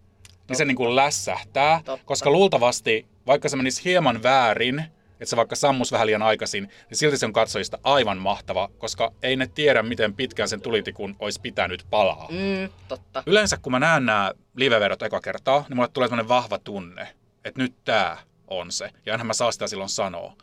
niin 0.49 0.57
se 0.57 0.65
niin 0.65 0.77
kuin 0.77 0.95
lässähtää. 0.95 1.81
Totta. 1.85 2.05
Koska 2.05 2.29
luultavasti, 2.29 3.05
vaikka 3.27 3.49
se 3.49 3.57
menisi 3.57 3.85
hieman 3.85 4.23
väärin, 4.23 4.79
että 5.11 5.25
se 5.25 5.35
vaikka 5.35 5.55
sammus 5.55 5.91
vähän 5.91 6.07
liian 6.07 6.21
aikaisin, 6.21 6.63
niin 6.63 6.97
silti 6.97 7.17
se 7.17 7.25
on 7.25 7.33
katsojista 7.33 7.79
aivan 7.83 8.17
mahtava, 8.17 8.69
koska 8.77 9.13
ei 9.23 9.35
ne 9.35 9.47
tiedä, 9.47 9.83
miten 9.83 10.13
pitkään 10.13 10.49
sen 10.49 10.61
tulitikun 10.61 11.15
olisi 11.19 11.41
pitänyt 11.41 11.85
palaa. 11.89 12.27
Mm, 12.31 12.69
totta. 12.87 13.23
Yleensä 13.25 13.57
kun 13.57 13.71
mä 13.71 13.79
näen 13.79 14.05
nämä 14.05 14.31
livevedot 14.55 15.01
eka 15.01 15.21
kertaa, 15.21 15.65
niin 15.69 15.77
mulle 15.77 15.89
tulee 15.93 16.07
sellainen 16.07 16.27
vahva 16.27 16.59
tunne, 16.59 17.07
että 17.45 17.61
nyt 17.61 17.73
tää 17.85 18.17
on 18.51 18.71
se. 18.71 18.89
Ja 19.05 19.13
enhän 19.13 19.27
mä 19.27 19.33
saa 19.33 19.51
sitä 19.51 19.67
silloin 19.67 19.89
sanoa. 19.89 20.33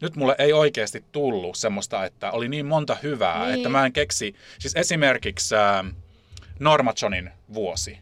Nyt 0.00 0.16
mulle 0.16 0.34
ei 0.38 0.52
oikeasti 0.52 1.04
tullut 1.12 1.56
semmoista, 1.56 2.04
että 2.04 2.30
oli 2.30 2.48
niin 2.48 2.66
monta 2.66 2.96
hyvää, 3.02 3.44
Niin. 3.44 3.54
että 3.56 3.68
mä 3.68 3.86
en 3.86 3.92
keksi. 3.92 4.34
Siis 4.58 4.76
esimerkiksi 4.76 5.54
äh, 5.56 5.94
Norma 6.60 6.92
Johnin 7.02 7.30
vuosi, 7.54 7.98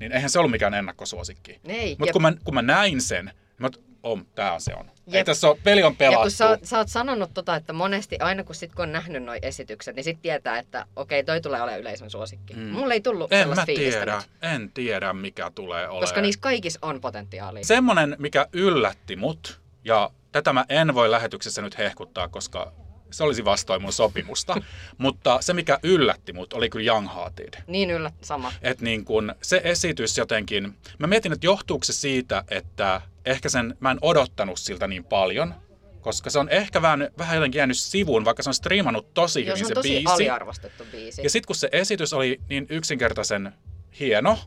niin 0.00 0.12
eihän 0.12 0.30
se 0.30 0.38
ollut 0.38 0.50
mikään 0.50 0.74
ennakkosuosikki. 0.74 1.60
Ei, 1.64 1.96
Mutta 1.98 2.12
kun 2.12 2.22
mä, 2.22 2.32
kun 2.44 2.54
mä 2.54 2.62
näin 2.62 3.00
sen, 3.00 3.24
niin 3.24 3.34
mä, 3.58 3.68
on, 4.02 4.26
tää 4.34 4.58
se 4.58 4.74
on. 4.74 4.90
Ei 5.12 5.18
Jep. 5.18 5.26
tässä 5.26 5.48
ole, 5.48 5.58
peli 5.64 5.82
on 5.82 5.92
Ja 5.92 5.96
pelattu. 5.98 6.22
kun 6.22 6.30
sä, 6.30 6.58
sä 6.62 6.78
oot 6.78 6.88
sanonut 6.88 7.30
tota, 7.34 7.56
että 7.56 7.72
monesti 7.72 8.16
aina 8.20 8.44
kun, 8.44 8.54
sit, 8.54 8.74
kun 8.74 8.82
on 8.82 8.92
nähnyt 8.92 9.22
noi 9.22 9.38
esitykset, 9.42 9.96
niin 9.96 10.04
sit 10.04 10.22
tietää, 10.22 10.58
että 10.58 10.86
okei, 10.96 11.24
toi 11.24 11.40
tulee 11.40 11.62
olemaan 11.62 11.80
yleisön 11.80 12.10
suosikki. 12.10 12.54
Mm. 12.54 12.60
Mulle 12.62 12.94
ei 12.94 13.00
tullut 13.00 13.32
en 13.32 13.38
sellaista 13.38 13.62
mä 13.62 13.66
tiedä, 13.66 14.16
nyt, 14.16 14.52
en 14.52 14.70
tiedä 14.74 15.12
mikä 15.12 15.50
tulee 15.54 15.82
olemaan. 15.84 16.00
koska 16.00 16.20
niissä 16.20 16.40
kaikissa 16.40 16.78
on 16.82 17.00
potentiaalia. 17.00 17.64
Semmonen, 17.64 18.16
mikä 18.18 18.46
yllätti 18.52 19.16
mut, 19.16 19.60
ja 19.84 20.10
tätä 20.32 20.52
mä 20.52 20.64
en 20.68 20.94
voi 20.94 21.10
lähetyksessä 21.10 21.62
nyt 21.62 21.78
hehkuttaa, 21.78 22.28
koska 22.28 22.72
se 23.10 23.24
olisi 23.24 23.44
vastoin 23.44 23.82
mun 23.82 23.92
sopimusta, 23.92 24.56
mutta 24.98 25.38
se 25.40 25.54
mikä 25.54 25.78
yllätti 25.82 26.32
mut 26.32 26.52
oli 26.52 26.70
kyllä 26.70 26.92
Young 26.92 27.08
Hearted. 27.14 27.54
Niin 27.66 27.90
yllä, 27.90 28.10
sama. 28.20 28.52
Et 28.62 28.80
niin 28.80 29.04
kun 29.04 29.34
se 29.42 29.60
esitys 29.64 30.18
jotenkin, 30.18 30.74
mä 30.98 31.06
mietin, 31.06 31.32
että 31.32 31.46
johtuuko 31.46 31.84
se 31.84 31.92
siitä, 31.92 32.44
että 32.48 33.00
ehkä 33.28 33.48
sen, 33.48 33.76
mä 33.80 33.90
en 33.90 33.98
odottanut 34.02 34.58
siltä 34.58 34.86
niin 34.88 35.04
paljon, 35.04 35.54
koska 36.00 36.30
se 36.30 36.38
on 36.38 36.48
ehkä 36.48 36.82
vähän, 36.82 37.08
vähän 37.18 37.36
jotenkin 37.36 37.58
jäänyt 37.58 37.78
sivuun, 37.78 38.24
vaikka 38.24 38.42
se 38.42 38.50
on 38.50 38.54
striimannut 38.54 39.14
tosi 39.14 39.46
Joo, 39.46 39.56
hyvin 39.56 39.64
se 39.64 39.68
se, 39.68 39.72
on 39.72 39.74
tosi 39.74 39.88
biisi. 39.88 40.06
aliarvostettu 40.12 40.84
biisi. 40.92 41.22
Ja 41.22 41.30
sitten 41.30 41.46
kun 41.46 41.56
se 41.56 41.68
esitys 41.72 42.12
oli 42.12 42.40
niin 42.48 42.66
yksinkertaisen 42.70 43.52
hieno 44.00 44.38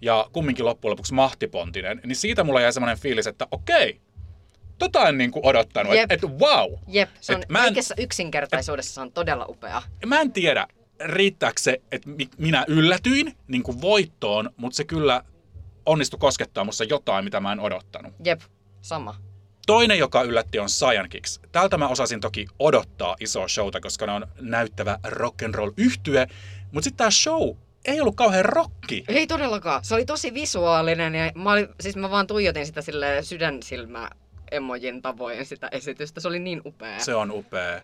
ja 0.00 0.28
kumminkin 0.32 0.64
loppujen 0.64 0.90
lopuksi 0.90 1.14
mahtipontinen, 1.14 2.00
niin 2.06 2.16
siitä 2.16 2.44
mulla 2.44 2.60
jäi 2.60 2.72
semmoinen 2.72 2.98
fiilis, 2.98 3.26
että 3.26 3.46
okei, 3.50 4.00
tota 4.78 5.08
en 5.08 5.18
niin 5.18 5.30
kuin 5.30 5.46
odottanut, 5.46 5.94
että 5.94 6.14
et, 6.14 6.22
wow. 6.22 6.72
Jep, 6.88 7.08
se 7.20 7.34
on 7.34 7.42
Et 7.42 7.48
mä 7.48 7.58
en- 7.58 7.64
kaikessa 7.64 7.94
yksinkertaisuudessa 7.98 8.94
se 8.94 9.00
on 9.00 9.12
todella 9.12 9.46
upea. 9.48 9.82
Mä 10.06 10.20
en 10.20 10.32
tiedä, 10.32 10.66
riittääkö 11.04 11.60
se, 11.60 11.80
että 11.92 12.08
mi- 12.08 12.28
minä 12.38 12.64
yllätyin 12.68 13.36
niin 13.48 13.62
kuin 13.62 13.80
voittoon, 13.80 14.50
mutta 14.56 14.76
se 14.76 14.84
kyllä 14.84 15.24
onnistui 15.86 16.18
koskettaa 16.18 16.64
musta 16.64 16.84
jotain, 16.84 17.24
mitä 17.24 17.40
mä 17.40 17.52
en 17.52 17.60
odottanut. 17.60 18.14
Jep, 18.24 18.40
sama. 18.80 19.16
Toinen, 19.66 19.98
joka 19.98 20.22
yllätti, 20.22 20.58
on 20.58 20.68
Cyan 20.68 21.08
Kicks. 21.08 21.40
Tältä 21.52 21.78
mä 21.78 21.88
osasin 21.88 22.20
toki 22.20 22.46
odottaa 22.58 23.16
isoa 23.20 23.48
showta, 23.48 23.80
koska 23.80 24.06
ne 24.06 24.12
on 24.12 24.26
näyttävä 24.40 24.98
rock'n'roll 25.06 25.72
yhtye, 25.76 26.26
mutta 26.72 26.84
sitten 26.84 26.96
tämä 26.96 27.10
show 27.10 27.56
ei 27.84 28.00
ollut 28.00 28.16
kauhean 28.16 28.44
rocki. 28.44 29.04
Ei 29.08 29.26
todellakaan. 29.26 29.84
Se 29.84 29.94
oli 29.94 30.04
tosi 30.04 30.34
visuaalinen 30.34 31.14
ja 31.14 31.32
mä, 31.34 31.52
olin, 31.52 31.68
siis 31.80 31.96
mä 31.96 32.10
vaan 32.10 32.26
tuijotin 32.26 32.66
sitä 32.66 32.82
sille 32.82 33.22
sydänsilmä 33.22 34.10
emojin 34.50 35.02
tavoin 35.02 35.46
sitä 35.46 35.68
esitystä. 35.72 36.20
Se 36.20 36.28
oli 36.28 36.38
niin 36.38 36.62
upea. 36.64 36.98
Se 36.98 37.14
on 37.14 37.30
upea. 37.30 37.82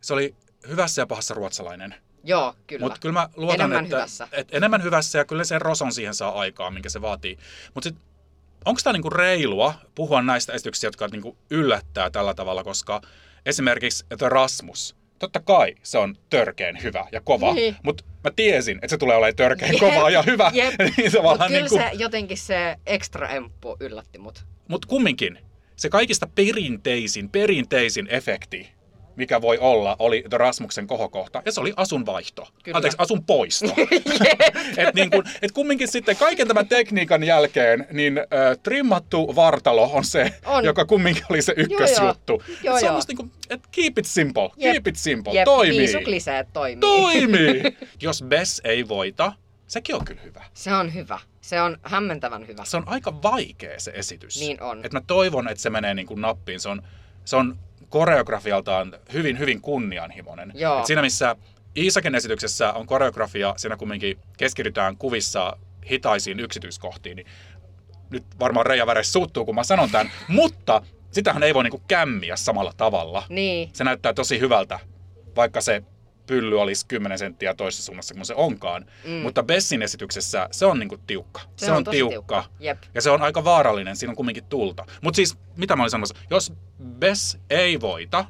Se 0.00 0.14
oli 0.14 0.34
hyvässä 0.68 1.02
ja 1.02 1.06
pahassa 1.06 1.34
ruotsalainen. 1.34 1.94
Joo, 2.24 2.54
kyllä. 2.66 2.84
Mutta 2.86 3.00
kyllä 3.00 3.12
mä 3.12 3.28
luotan, 3.36 3.60
Enemmän 3.60 3.84
että, 3.84 3.96
hyvässä. 3.96 4.28
että 4.32 4.56
enemmän 4.56 4.82
hyvässä 4.82 5.18
ja 5.18 5.24
kyllä 5.24 5.44
se 5.44 5.58
Roson 5.58 5.92
siihen 5.92 6.14
saa 6.14 6.38
aikaa, 6.38 6.70
minkä 6.70 6.88
se 6.88 7.02
vaatii. 7.02 7.38
Mutta 7.74 7.88
sitten 7.88 8.04
onko 8.64 8.80
tämä 8.84 8.92
niinku 8.92 9.10
reilua 9.10 9.74
puhua 9.94 10.22
näistä 10.22 10.52
esityksistä, 10.52 10.86
jotka 10.86 11.08
niinku 11.08 11.36
yllättää 11.50 12.10
tällä 12.10 12.34
tavalla, 12.34 12.64
koska 12.64 13.00
esimerkiksi 13.46 14.04
The 14.18 14.28
Rasmus, 14.28 14.96
totta 15.18 15.40
kai 15.40 15.74
se 15.82 15.98
on 15.98 16.16
törkeen 16.30 16.82
hyvä 16.82 17.06
ja 17.12 17.20
kova, 17.20 17.54
Niin. 17.54 17.76
mutta 17.82 18.04
mä 18.24 18.30
tiesin, 18.36 18.76
että 18.76 18.88
se 18.88 18.98
tulee 18.98 19.16
olemaan 19.16 19.36
törkeen 19.36 19.72
Jep, 19.72 19.80
kovaa 19.80 20.10
ja 20.10 20.22
hyvä. 20.22 20.50
Jep. 20.54 20.74
niin 20.96 21.12
tavallaan 21.12 21.48
kyllä 21.48 21.60
niinku, 21.60 21.76
se 21.76 21.90
jotenkin 21.92 22.38
se 22.38 22.76
extra 22.86 23.28
emppu 23.28 23.76
yllätti 23.80 24.18
mut. 24.18 24.44
Mutta 24.68 24.88
kumminkin, 24.88 25.38
se 25.76 25.88
kaikista 25.88 26.26
perinteisin, 26.34 27.30
perinteisin 27.30 28.06
efekti, 28.10 28.68
mikä 29.16 29.40
voi 29.40 29.58
olla, 29.58 29.96
oli 29.98 30.24
The 30.30 30.38
Rasmuksen 30.38 30.86
kohokohta, 30.86 31.42
ja 31.44 31.52
se 31.52 31.60
oli 31.60 31.72
asun 31.76 32.06
vaihto. 32.06 32.48
Kyllä. 32.62 32.76
Anteeksi, 32.76 32.96
asun 33.00 33.24
poisto. 33.24 33.66
et, 34.76 34.94
niin 34.94 35.10
kun, 35.10 35.24
et 35.42 35.52
kumminkin 35.52 35.88
sitten 35.88 36.16
kaiken 36.16 36.48
tämän 36.48 36.68
tekniikan 36.68 37.24
jälkeen, 37.24 37.86
niin 37.92 38.18
äh, 38.18 38.58
trimmattu 38.62 39.36
vartalo 39.36 39.90
on 39.92 40.04
se, 40.04 40.32
On. 40.46 40.64
joka 40.64 40.84
kumminkin 40.84 41.24
oli 41.30 41.42
se 41.42 41.54
ykkösjuttu. 41.56 42.42
Joo, 42.48 42.56
Et 42.56 42.64
joo. 42.64 42.78
se 42.80 42.90
on 42.90 43.02
niin 43.08 43.16
kuin, 43.16 43.32
että 43.50 43.68
keep 43.72 43.98
it 43.98 44.06
simple, 44.06 44.50
Jep. 44.56 44.72
keep 44.72 44.86
it 44.86 44.96
simple, 44.96 45.32
Jep, 45.32 45.44
toimii. 45.44 45.78
viisukliseet 45.78 46.48
toimii. 46.52 46.80
Toimii! 46.80 47.62
Jos 48.02 48.22
Bess 48.28 48.60
ei 48.64 48.88
voita, 48.88 49.32
sekin 49.66 49.94
on 49.94 50.04
kyllä 50.04 50.20
hyvä. 50.22 50.44
Se 50.54 50.74
on 50.74 50.94
hyvä. 50.94 51.18
Se 51.40 51.60
on 51.60 51.78
hämmentävän 51.82 52.46
hyvä. 52.46 52.64
se 52.64 52.76
on 52.76 52.82
aika 52.86 53.22
vaikea 53.22 53.80
se 53.80 53.90
esitys. 53.94 54.40
Niin 54.40 54.62
on. 54.62 54.84
Et 54.84 54.92
mä 54.92 55.00
toivon, 55.06 55.48
että 55.48 55.62
se 55.62 55.70
menee 55.70 55.94
niin 55.94 56.06
kuin 56.06 56.20
nappiin. 56.20 56.60
Se 56.60 56.68
on, 56.68 56.82
se 57.24 57.36
on 57.36 57.58
koreografialtaan 57.92 58.94
hyvin, 59.12 59.38
hyvin 59.38 59.60
kunnianhimoinen. 59.60 60.52
Joo. 60.54 60.78
Et 60.78 60.86
siinä 60.86 61.02
missä 61.02 61.36
Iisakin 61.76 62.14
esityksessä 62.14 62.72
on 62.72 62.86
koreografia, 62.86 63.54
siinä 63.56 63.76
kumminkin 63.76 64.18
keskitytään 64.36 64.96
kuvissa 64.96 65.56
hitaisiin 65.90 66.40
yksityiskohtiin, 66.40 67.16
niin 67.16 67.26
nyt 68.10 68.24
varmaan 68.40 68.66
Reija 68.66 68.86
Väres 68.86 69.12
suuttuu, 69.12 69.44
kun 69.44 69.54
mä 69.54 69.64
sanon 69.64 69.90
tämän, 69.90 70.10
mutta 70.28 70.82
sitähän 71.10 71.42
ei 71.42 71.54
voi 71.54 71.62
niinku 71.62 71.82
kämmiä 71.88 72.36
samalla 72.36 72.72
tavalla. 72.76 73.22
Niin. 73.28 73.70
Se 73.72 73.84
näyttää 73.84 74.12
tosi 74.12 74.40
hyvältä, 74.40 74.78
vaikka 75.36 75.60
se 75.60 75.82
pylly 76.26 76.60
olisi 76.60 76.86
10 76.86 77.18
senttiä 77.18 77.54
toisessa 77.54 77.84
suunnassa 77.84 78.14
kuin 78.14 78.26
se 78.26 78.34
onkaan. 78.34 78.86
Mm. 79.04 79.10
Mutta 79.10 79.42
Bessin 79.42 79.82
esityksessä 79.82 80.48
se 80.50 80.66
on 80.66 80.78
niinku 80.78 80.96
tiukka. 81.06 81.40
Se, 81.56 81.66
Se 81.66 81.70
on 81.72 81.76
on, 81.76 81.84
tiukka. 81.84 82.12
tiukka. 82.12 82.44
Jep. 82.60 82.78
Ja 82.94 83.02
se 83.02 83.10
on 83.10 83.22
aika 83.22 83.44
vaarallinen, 83.44 83.96
siinä 83.96 84.10
on 84.10 84.16
kumminkin 84.16 84.44
tulta. 84.44 84.86
Mutta 85.00 85.16
siis, 85.16 85.36
mitä 85.56 85.76
mä 85.76 85.82
olin 85.82 85.90
sanomassa, 85.90 86.14
jos 86.30 86.52
Bess 86.98 87.38
ei 87.50 87.80
voita, 87.80 88.24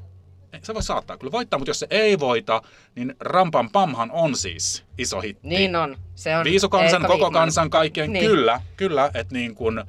se 0.62 0.74
voi 0.74 0.82
saattaa 0.82 1.16
kyllä 1.18 1.32
voittaa, 1.32 1.58
mutta 1.58 1.70
jos 1.70 1.78
se 1.78 1.86
ei 1.90 2.18
voita, 2.18 2.62
niin 2.94 3.14
Rampan 3.20 3.70
Pamhan 3.70 4.10
on 4.10 4.36
siis 4.36 4.84
iso 4.98 5.20
hitti. 5.20 5.48
Niin 5.48 5.76
on. 5.76 5.96
Se 6.14 6.36
on 6.36 6.44
Viisukansan, 6.44 7.02
koko 7.02 7.12
Wigman. 7.14 7.32
kansan, 7.32 7.70
kaikkien, 7.70 8.12
Niin. 8.12 8.24
kyllä, 8.26 8.60
kyllä, 8.76 9.10
että 9.14 9.34
niin 9.34 9.54
kuin, 9.54 9.84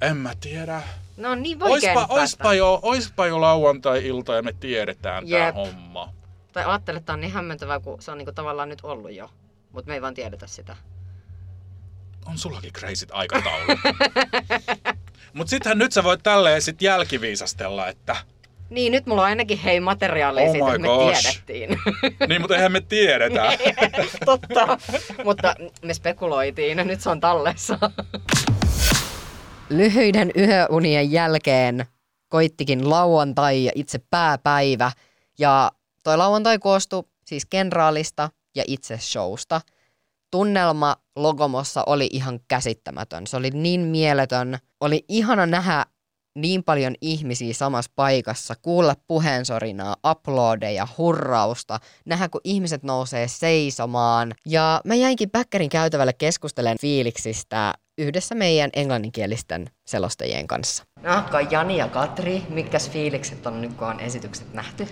en 0.00 0.16
mä 0.16 0.32
tiedä. 0.40 0.82
No 1.16 1.34
niin 1.34 1.58
vaikea 1.58 1.92
Oispa, 1.92 2.06
oispa, 2.14 2.54
jo, 2.54 2.78
oispa 2.82 3.26
jo 3.26 3.40
lauantai-ilta 3.40 4.34
ja 4.34 4.42
me 4.42 4.52
tiedetään 4.60 5.28
tää 5.28 5.46
Jep. 5.46 5.54
homma. 5.54 6.12
Tai 6.56 6.64
ajattele, 6.64 6.96
että 6.98 7.06
tää 7.06 7.14
on 7.14 7.20
niin 7.20 7.32
hämmentävää, 7.32 7.80
kun 7.80 8.02
se 8.02 8.10
on 8.10 8.18
niinku 8.18 8.32
tavallaan 8.32 8.68
nyt 8.68 8.78
ollut 8.82 9.12
jo. 9.12 9.30
Mutta 9.72 9.88
me 9.88 9.94
ei 9.94 10.02
vaan 10.02 10.14
tiedetä 10.14 10.46
sitä. 10.46 10.76
On 12.26 12.38
sullakin 12.38 12.72
crazyt 12.72 13.08
aikataulu. 13.12 13.66
Mut 15.34 15.48
sittenhän 15.48 15.78
nyt 15.78 15.92
sä 15.92 16.04
voit 16.04 16.22
tälleen 16.22 16.62
sit 16.62 16.82
jälkiviisastella, 16.82 17.88
että 17.88 18.16
Niin, 18.70 18.92
nyt 18.92 19.06
mulla 19.06 19.22
on 19.22 19.28
ainakin 19.28 19.58
hei 19.58 19.80
materiaalia 19.80 20.44
Oh 20.44 20.52
siitä, 20.52 20.66
että 20.68 20.78
me 20.78 20.88
gosh. 20.88 21.22
tiedettiin. 21.22 21.78
niin, 22.28 22.40
mutta 22.40 22.56
eihän 22.56 22.72
me 22.72 22.80
tiedetä. 22.80 23.52
Totta. 24.24 24.78
Mutta 25.24 25.54
me 25.82 25.94
spekuloitiin 25.94 26.78
ja 26.78 26.84
nyt 26.84 27.00
se 27.00 27.10
on 27.10 27.20
tallessa. 27.20 27.78
Lyhyiden 29.70 30.30
yöunien 30.36 31.12
jälkeen 31.12 31.86
koittikin 32.28 32.90
lauantai 32.90 33.64
ja 33.64 33.72
itse 33.74 34.00
pääpäivä. 34.10 34.92
Ja 35.38 35.72
toi 36.06 36.16
lauantai 36.16 36.58
koostui 36.58 37.04
siis 37.24 37.46
kenraalista 37.46 38.30
ja 38.56 38.64
itse 38.66 38.98
showsta. 38.98 39.60
Tunnelma 40.30 40.96
Logomossa 41.16 41.82
oli 41.86 42.08
ihan 42.12 42.40
käsittämätön. 42.48 43.26
Se 43.26 43.36
oli 43.36 43.50
niin 43.50 43.80
mieletön. 43.80 44.58
Oli 44.80 45.04
ihana 45.08 45.46
nähdä 45.46 45.86
niin 46.38 46.64
paljon 46.64 46.94
ihmisiä 47.00 47.54
samassa 47.54 47.90
paikassa, 47.94 48.54
kuulla 48.62 48.94
puheensorinaa, 49.06 49.96
uploadeja, 50.10 50.88
hurrausta, 50.98 51.80
nähdä 52.04 52.28
kun 52.28 52.40
ihmiset 52.44 52.82
nousee 52.82 53.28
seisomaan. 53.28 54.34
Ja 54.46 54.80
mä 54.84 54.94
jäinkin 54.94 55.30
Bäkkärin 55.30 55.68
käytävälle 55.68 56.12
keskustelemaan 56.12 56.78
fiiliksistä 56.80 57.74
yhdessä 57.98 58.34
meidän 58.34 58.70
englanninkielisten 58.72 59.70
selostajien 59.86 60.46
kanssa. 60.46 60.84
No, 61.02 61.40
Jani 61.50 61.76
ja 61.76 61.88
Katri, 61.88 62.42
mitkä 62.48 62.78
fiilikset 62.90 63.46
on 63.46 63.74
on 63.80 64.00
esitykset 64.00 64.54
nähty? 64.54 64.88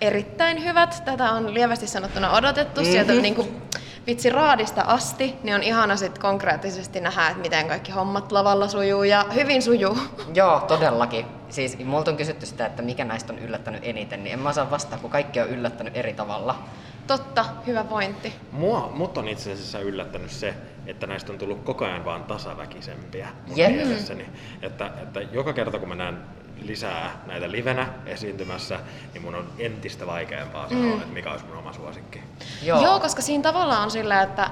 Erittäin 0.00 0.64
hyvät. 0.64 1.02
Tätä 1.04 1.30
on 1.30 1.54
lievästi 1.54 1.86
sanottuna 1.86 2.32
odotettu 2.32 2.80
mm-hmm. 2.80 2.96
Mhm. 2.96 3.06
sieltä 3.06 3.22
niin 3.22 3.34
kuin, 3.34 3.62
vitsi 4.06 4.30
raadista 4.30 4.80
asti, 4.80 5.34
niin 5.42 5.54
on 5.54 5.62
ihana 5.62 5.96
sit 5.96 6.18
konkreettisesti 6.18 7.00
nähdä, 7.00 7.28
että 7.28 7.42
miten 7.42 7.68
kaikki 7.68 7.92
hommat 7.92 8.32
lavalla 8.32 8.68
sujuu 8.68 9.02
ja 9.02 9.26
hyvin 9.34 9.62
sujuu. 9.62 9.98
Joo, 10.34 10.60
todellakin. 10.60 11.26
Siis 11.48 11.78
multa 11.78 12.10
on 12.10 12.16
kysytty 12.16 12.46
sitä, 12.46 12.66
että 12.66 12.82
mikä 12.82 13.04
näistä 13.04 13.32
on 13.32 13.38
yllättänyt 13.38 13.80
eniten, 13.84 14.24
niin 14.24 14.32
en 14.32 14.38
mä 14.38 14.48
osaa 14.48 14.70
vastata, 14.70 14.98
kun 14.98 15.10
kaikki 15.10 15.40
on 15.40 15.48
yllättänyt 15.48 15.96
eri 15.96 16.12
tavalla. 16.12 16.58
Totta, 17.06 17.44
hyvä 17.66 17.84
pointti. 17.84 18.32
Mua, 18.52 18.90
mut 18.94 19.18
on 19.18 19.28
itse 19.28 19.52
asiassa 19.52 19.80
yllättänyt 19.80 20.30
se, 20.30 20.54
että 20.86 21.06
näistä 21.06 21.32
on 21.32 21.38
tullut 21.38 21.64
koko 21.64 21.84
ajan 21.84 22.04
vaan 22.04 22.24
tasaväkisempiä 22.24 23.28
mun 23.46 23.56
mielessäni. 23.56 24.26
Että, 24.62 24.90
että 25.02 25.20
joka 25.20 25.52
kerta 25.52 25.78
kun 25.78 25.88
mä 25.88 25.94
näen 25.94 26.18
lisää 26.60 27.22
näitä 27.26 27.52
livenä 27.52 27.88
esiintymässä, 28.06 28.78
niin 29.12 29.22
mun 29.22 29.34
on 29.34 29.48
entistä 29.58 30.06
vaikeampaa 30.06 30.68
sanoa, 30.68 30.84
mm. 30.84 31.00
että 31.00 31.14
mikä 31.14 31.30
olisi 31.30 31.44
mun 31.44 31.56
oma 31.56 31.72
suosikki. 31.72 32.22
Joo. 32.62 32.82
Joo, 32.82 33.00
koska 33.00 33.22
siinä 33.22 33.42
tavallaan 33.42 33.82
on 33.82 33.90
sillä, 33.90 34.22
että 34.22 34.50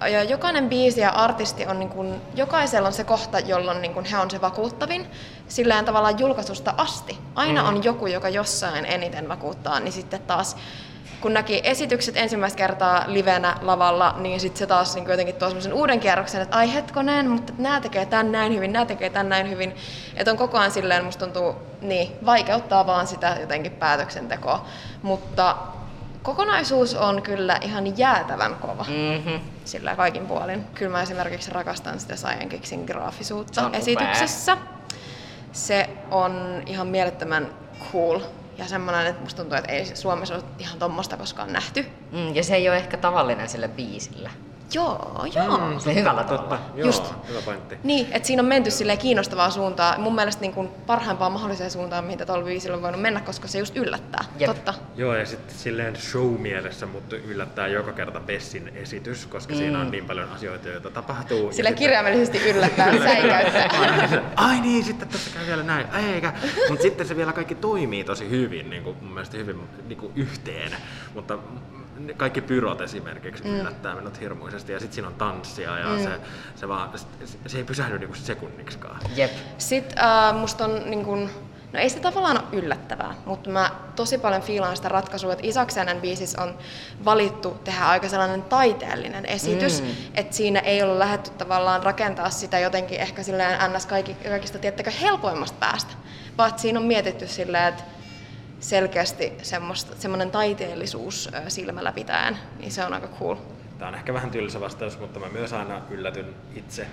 ja 0.00 0.24
jokainen 0.24 0.68
biisi 0.68 1.00
ja 1.00 1.10
artisti 1.10 1.66
on 1.66 1.78
niin 1.78 1.88
kuin, 1.88 2.14
jokaisella 2.34 2.88
on 2.88 2.92
se 2.92 3.04
kohta, 3.04 3.38
jolloin 3.38 3.82
niin 3.82 3.94
kuin 3.94 4.04
he 4.04 4.18
on 4.18 4.30
se 4.30 4.40
vakuuttavin. 4.40 5.06
Silleen 5.48 5.84
tavallaan 5.84 6.18
julkaisusta 6.18 6.74
asti. 6.76 7.18
Aina 7.34 7.62
mm. 7.62 7.68
on 7.68 7.84
joku, 7.84 8.06
joka 8.06 8.28
jossain 8.28 8.84
eniten 8.84 9.28
vakuuttaa, 9.28 9.80
niin 9.80 9.92
sitten 9.92 10.20
taas 10.22 10.56
kun 11.20 11.34
näki 11.34 11.60
esitykset 11.64 12.16
ensimmäistä 12.16 12.56
kertaa 12.56 13.04
livenä 13.06 13.56
lavalla, 13.60 14.14
niin 14.18 14.40
sitten 14.40 14.58
se 14.58 14.66
taas 14.66 14.94
niin 14.94 15.10
jotenkin 15.10 15.34
tuo 15.34 15.48
semmoisen 15.48 15.72
uuden 15.72 16.00
kierroksen, 16.00 16.40
että 16.42 16.56
ai 16.56 16.74
hetkonen, 16.74 17.30
mutta 17.30 17.52
nämä 17.58 17.80
tekee 17.80 18.06
tän 18.06 18.32
näin 18.32 18.54
hyvin, 18.54 18.72
nämä 18.72 18.86
tekee 18.86 19.10
tän 19.10 19.28
näin 19.28 19.50
hyvin. 19.50 19.76
Että 20.16 20.30
on 20.30 20.36
koko 20.36 20.58
ajan 20.58 20.70
silleen, 20.70 21.04
musta 21.04 21.24
tuntuu, 21.24 21.54
niin, 21.80 22.12
vaikeuttaa 22.26 22.86
vaan 22.86 23.06
sitä 23.06 23.36
jotenkin 23.40 23.72
päätöksentekoa. 23.72 24.66
Mutta 25.02 25.56
kokonaisuus 26.22 26.94
on 26.94 27.22
kyllä 27.22 27.58
ihan 27.62 27.98
jäätävän 27.98 28.54
kova. 28.54 28.84
Mhm. 28.84 29.36
Sillä 29.64 29.96
kaikin 29.96 30.26
puolin. 30.26 30.64
Kyllä 30.74 30.92
mä 30.92 31.02
esimerkiksi 31.02 31.50
rakastan 31.50 32.00
sitä 32.00 32.16
Kicksin 32.48 32.80
Se 32.80 32.86
graafisuutta 32.86 33.66
upea. 33.66 33.80
esityksessä. 33.80 34.56
Se 35.52 35.90
on 36.10 36.62
ihan 36.66 36.86
mielettömän 36.86 37.48
cool 37.92 38.20
ja 38.58 38.68
semmoinen, 38.68 39.06
että 39.06 39.22
musta 39.22 39.42
tuntuu, 39.42 39.58
että 39.58 39.72
ei 39.72 39.96
Suomessa 39.96 40.34
ole 40.34 40.44
ihan 40.58 40.78
tommosta 40.78 41.16
koskaan 41.16 41.52
nähty. 41.52 41.86
Mm, 42.12 42.34
ja 42.34 42.44
se 42.44 42.56
ei 42.56 42.68
ole 42.68 42.76
ehkä 42.76 42.96
tavallinen 42.96 43.48
sille 43.48 43.68
biisille. 43.68 44.30
Joo, 44.74 45.26
joo. 45.34 45.58
Mm. 45.58 45.78
Se 45.78 45.94
hyvällä 45.94 46.24
tavalla. 46.24 46.60
Joo, 46.74 46.86
Just. 46.86 47.14
hyvä 47.28 47.42
pointti. 47.42 47.78
Niin, 47.84 48.06
että 48.12 48.26
siinä 48.26 48.42
on 48.42 48.48
menty 48.48 48.70
silleen 48.70 48.98
kiinnostavaa 48.98 49.50
suuntaan. 49.50 50.00
Mun 50.00 50.14
mielestä 50.14 50.40
niin 50.40 50.52
kuin 50.52 50.68
parhaimpaan 50.86 51.32
mahdolliseen 51.32 51.70
suuntaan, 51.70 52.04
mitä 52.04 52.26
tuolla 52.26 52.44
biisillä 52.44 52.76
on 52.76 52.82
voinut 52.82 53.00
mennä, 53.00 53.20
koska 53.20 53.48
se 53.48 53.58
just 53.58 53.76
yllättää. 53.76 54.24
Jep. 54.38 54.50
Totta. 54.50 54.74
Joo, 54.96 55.14
ja 55.14 55.26
sitten 55.26 55.56
silleen 55.56 55.96
show-mielessä 55.96 56.86
mutta 56.86 57.16
yllättää 57.16 57.68
joka 57.68 57.92
kerta 57.92 58.20
Bessin 58.20 58.72
esitys, 58.74 59.26
koska 59.26 59.52
mm. 59.52 59.58
siinä 59.58 59.80
on 59.80 59.90
niin 59.90 60.04
paljon 60.04 60.28
asioita, 60.28 60.68
joita 60.68 60.90
tapahtuu. 60.90 61.38
Sillä 61.38 61.50
ja 61.50 61.52
sitten- 61.52 61.74
kirjaimellisesti 61.74 62.50
yllättää 62.50 62.98
säikäyttää. 62.98 63.68
Ai 64.36 64.60
niin, 64.60 64.84
sitten 64.84 65.08
tässä 65.08 65.30
käy 65.34 65.46
vielä 65.46 65.62
näin, 65.62 65.86
eikä. 66.14 66.32
Mutta 66.68 66.82
sitten 66.82 67.08
se 67.08 67.16
vielä 67.16 67.32
kaikki 67.32 67.54
toimii 67.54 68.04
tosi 68.04 68.30
hyvin, 68.30 68.70
niin 68.70 68.82
kuin 68.82 68.96
mun 69.00 69.12
mielestä 69.12 69.36
hyvin 69.36 69.60
niin 69.88 69.98
kuin 69.98 70.12
yhteen. 70.16 70.72
Mutta 71.14 71.38
kaikki 72.16 72.40
pyrot 72.40 72.80
esimerkiksi 72.80 73.44
mm. 73.44 73.50
yllättää 73.50 73.94
minut 73.94 74.20
hirmuisesti 74.20 74.72
ja 74.72 74.80
sitten 74.80 74.94
siinä 74.94 75.08
on 75.08 75.14
tanssia 75.14 75.78
ja 75.78 75.88
mm. 75.88 76.02
se, 76.02 76.10
se, 76.54 76.68
vaan, 76.68 76.98
se, 76.98 77.38
se 77.46 77.58
ei 77.58 77.64
pysähdy 77.64 77.98
niinku 77.98 78.14
sekunniksikaan. 78.14 79.00
Jep. 79.16 79.30
Sitten 79.58 79.98
äh, 80.04 80.34
musta 80.34 80.64
on 80.64 80.90
niin 80.90 81.04
kun, 81.04 81.30
no 81.72 81.78
ei 81.78 81.90
se 81.90 82.00
tavallaan 82.00 82.38
ole 82.38 82.60
yllättävää, 82.60 83.14
mutta 83.26 83.50
mä 83.50 83.70
tosi 83.96 84.18
paljon 84.18 84.42
fiilaan 84.42 84.76
sitä 84.76 84.88
ratkaisua, 84.88 85.32
että 85.32 85.46
Isaksenen 85.46 86.00
biisissä 86.00 86.42
on 86.42 86.58
valittu 87.04 87.56
tehdä 87.64 87.84
aika 87.84 88.08
sellainen 88.08 88.42
taiteellinen 88.42 89.26
esitys, 89.26 89.82
mm. 89.82 89.88
että 90.14 90.36
siinä 90.36 90.60
ei 90.60 90.82
ollut 90.82 90.98
lähdetty 90.98 91.30
tavallaan 91.30 91.82
rakentaa 91.82 92.30
sitä 92.30 92.58
jotenkin 92.58 93.00
ehkä 93.00 93.22
silleen 93.22 93.72
ns. 93.72 93.86
Kaikki, 93.86 94.14
kaikista 94.14 94.58
tiettäkö 94.58 94.90
helpoimmasta 94.90 95.56
päästä, 95.60 95.94
vaan 96.38 96.58
siinä 96.58 96.78
on 96.78 96.86
mietitty 96.86 97.26
silleen, 97.26 97.64
että 97.64 97.97
selkeästi 98.60 99.32
semmoinen 99.98 100.30
taiteellisuus 100.30 101.30
silmällä 101.48 101.92
pitäen, 101.92 102.38
niin 102.58 102.70
se 102.72 102.84
on 102.84 102.92
aika 102.92 103.08
cool. 103.18 103.36
Tämä 103.78 103.88
on 103.88 103.94
ehkä 103.94 104.14
vähän 104.14 104.30
tylsä 104.30 104.60
vastaus, 104.60 104.98
mutta 104.98 105.20
mä 105.20 105.26
myös 105.28 105.52
aina 105.52 105.80
yllätyn 105.90 106.34
itse 106.56 106.86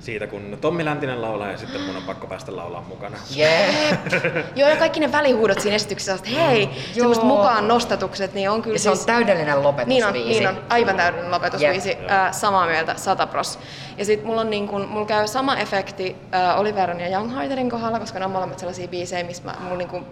siitä, 0.00 0.26
kun 0.26 0.58
Tommi 0.60 0.84
Läntinen 0.84 1.22
laulaa 1.22 1.50
ja 1.50 1.58
sitten 1.58 1.80
mun 1.80 1.96
on 1.96 2.02
pakko 2.02 2.26
päästä 2.26 2.56
laulaa 2.56 2.80
mukana. 2.88 3.16
Jep. 3.30 4.12
Joo, 4.56 4.68
ja 4.68 4.76
kaikki 4.76 5.00
ne 5.00 5.12
välihuudot 5.12 5.60
siinä 5.60 5.76
esityksessä, 5.76 6.14
että 6.14 6.30
hei, 6.30 6.62
Joo. 6.62 6.72
semmoiset 6.94 7.24
mukaan 7.24 7.68
nostatukset, 7.68 8.34
niin 8.34 8.50
on 8.50 8.62
kyllä 8.62 8.74
Ja 8.74 8.80
se 8.80 8.90
on 8.90 8.96
siis... 8.96 9.06
täydellinen 9.06 9.62
lopetusbiisi. 9.62 10.00
Niin 10.00 10.06
on, 10.06 10.28
niin 10.28 10.48
on, 10.48 10.64
aivan 10.68 10.96
täydellinen 10.96 11.30
lopetusbiisi, 11.30 11.88
Jep. 11.88 12.10
ää, 12.10 12.32
samaa 12.32 12.66
mieltä, 12.66 12.94
satapros. 12.96 13.58
Ja 13.96 14.04
sit 14.04 14.24
mulla, 14.24 14.40
on 14.40 14.50
niin 14.50 14.68
kun, 14.68 14.88
mulla 14.88 15.06
käy 15.06 15.26
sama 15.26 15.56
efekti 15.56 16.16
ää, 16.32 16.54
Oliveran 16.56 17.00
ja 17.00 17.08
Younghearterin 17.08 17.70
kohdalla, 17.70 18.00
koska 18.00 18.18
ne 18.18 18.24
on 18.24 18.30
molemmat 18.30 18.58
sellaisia 18.58 18.88
biisejä, 18.88 19.24
missä 19.24 19.44
mä, 19.44 19.54
mulla 19.60 19.76
niin 19.76 19.88
kun, 19.88 20.06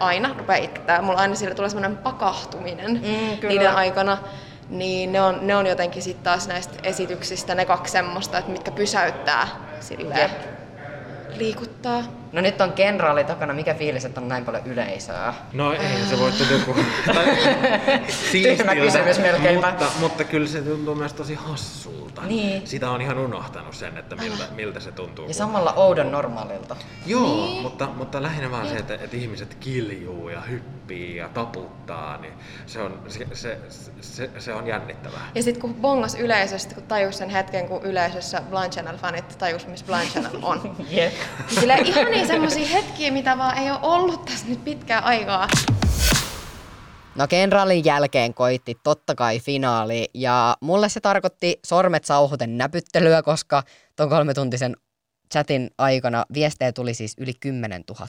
aina 0.00 0.34
rupeaa 0.38 0.56
itkettää. 0.64 1.02
Mulla 1.02 1.18
aina 1.20 1.34
sillä 1.34 1.54
tulee 1.54 1.68
semmoinen 1.70 1.96
pakahtuminen 1.98 2.92
Mm, 2.92 3.36
kyllä. 3.40 3.48
niiden 3.54 3.74
aikana. 3.74 4.18
Niin 4.68 5.12
ne 5.12 5.20
on, 5.22 5.38
ne 5.46 5.56
on 5.56 5.66
jotenkin 5.66 6.02
sitten 6.02 6.24
taas 6.24 6.48
näistä 6.48 6.74
esityksistä 6.82 7.54
ne 7.54 7.64
kaksi 7.64 7.92
semmoista, 7.92 8.38
että 8.38 8.50
mitkä 8.52 8.70
pysäyttää 8.70 9.48
silleen, 9.80 10.20
Jep. 10.20 10.30
liikuttaa. 11.36 12.02
No 12.32 12.40
nyt 12.40 12.60
on 12.60 12.72
kenraali 12.72 13.24
takana, 13.24 13.54
mikä 13.54 13.74
fiilis, 13.74 14.04
että 14.04 14.20
on 14.20 14.28
näin 14.28 14.44
paljon 14.44 14.66
yleisöä? 14.66 15.34
No 15.52 15.72
ei 15.72 15.78
se 16.10 16.18
voi 16.18 16.30
kuin 16.64 16.86
Tyhmä 18.32 18.74
kysymys 18.74 19.18
melkeinpä. 19.18 19.66
mutta, 19.70 19.86
mutta 20.00 20.24
kyllä 20.24 20.46
se 20.46 20.60
tuntuu 20.62 20.94
myös 20.94 21.12
tosi 21.12 21.34
hassulta. 21.34 22.22
Niin. 22.22 22.66
Sitä 22.66 22.90
on 22.90 23.00
ihan 23.00 23.18
unohtanut 23.18 23.74
sen, 23.74 23.98
että 23.98 24.16
miltä, 24.16 24.44
miltä 24.54 24.80
se 24.80 24.92
tuntuu. 24.92 25.24
Ja 25.24 25.26
kun- 25.26 25.34
samalla 25.34 25.72
oudon 25.72 26.12
normaalilta. 26.12 26.76
Joo, 27.06 27.46
niin. 27.46 27.62
mutta, 27.62 27.86
mutta 27.86 28.22
lähinnä 28.22 28.50
vaan 28.50 28.68
se, 28.68 28.74
että, 28.76 28.94
että 28.94 29.16
ihmiset 29.16 29.54
kiljuu 29.54 30.28
ja 30.28 30.40
hyppii 30.40 31.16
ja 31.16 31.28
taputtaa, 31.28 32.16
niin 32.16 32.32
se 32.66 32.80
on, 32.82 32.98
se, 33.08 33.26
se, 33.32 33.58
se, 34.00 34.30
se 34.38 34.54
on 34.54 34.66
jännittävää. 34.66 35.30
Ja 35.34 35.42
sitten 35.42 35.60
kun 35.60 35.74
bongas 35.74 36.14
yleisöstä, 36.14 36.74
kun 36.74 36.82
tajus 36.82 37.18
sen 37.18 37.30
hetken, 37.30 37.68
kun 37.68 37.82
yleisössä 37.82 38.42
Blind 38.50 38.72
Channel-fanit 38.72 39.36
tajus, 39.38 39.66
missä 39.66 39.86
Blind 39.86 40.08
Channel 40.10 40.38
on. 40.42 40.76
Niin 40.90 41.12
Sillä 41.48 41.76
ihania 42.18 42.34
semmosia 42.34 42.66
hetkiä, 42.66 43.10
mitä 43.10 43.38
vaan 43.38 43.58
ei 43.58 43.70
ole 43.70 43.78
ollut 43.82 44.24
tässä 44.24 44.46
nyt 44.46 44.64
pitkään 44.64 45.04
aikaa. 45.04 45.48
No 47.14 47.26
kenraalin 47.28 47.84
jälkeen 47.84 48.34
koitti 48.34 48.76
totta 48.82 49.14
kai 49.14 49.40
finaali 49.40 50.10
ja 50.14 50.56
mulle 50.60 50.88
se 50.88 51.00
tarkoitti 51.00 51.60
sormet 51.66 52.04
sauhuten 52.04 52.58
näpyttelyä, 52.58 53.22
koska 53.22 53.62
ton 53.96 54.08
kolmetuntisen 54.08 54.76
chatin 55.32 55.70
aikana 55.78 56.24
viestejä 56.34 56.72
tuli 56.72 56.94
siis 56.94 57.14
yli 57.18 57.32
10 57.40 57.84
000. 58.00 58.08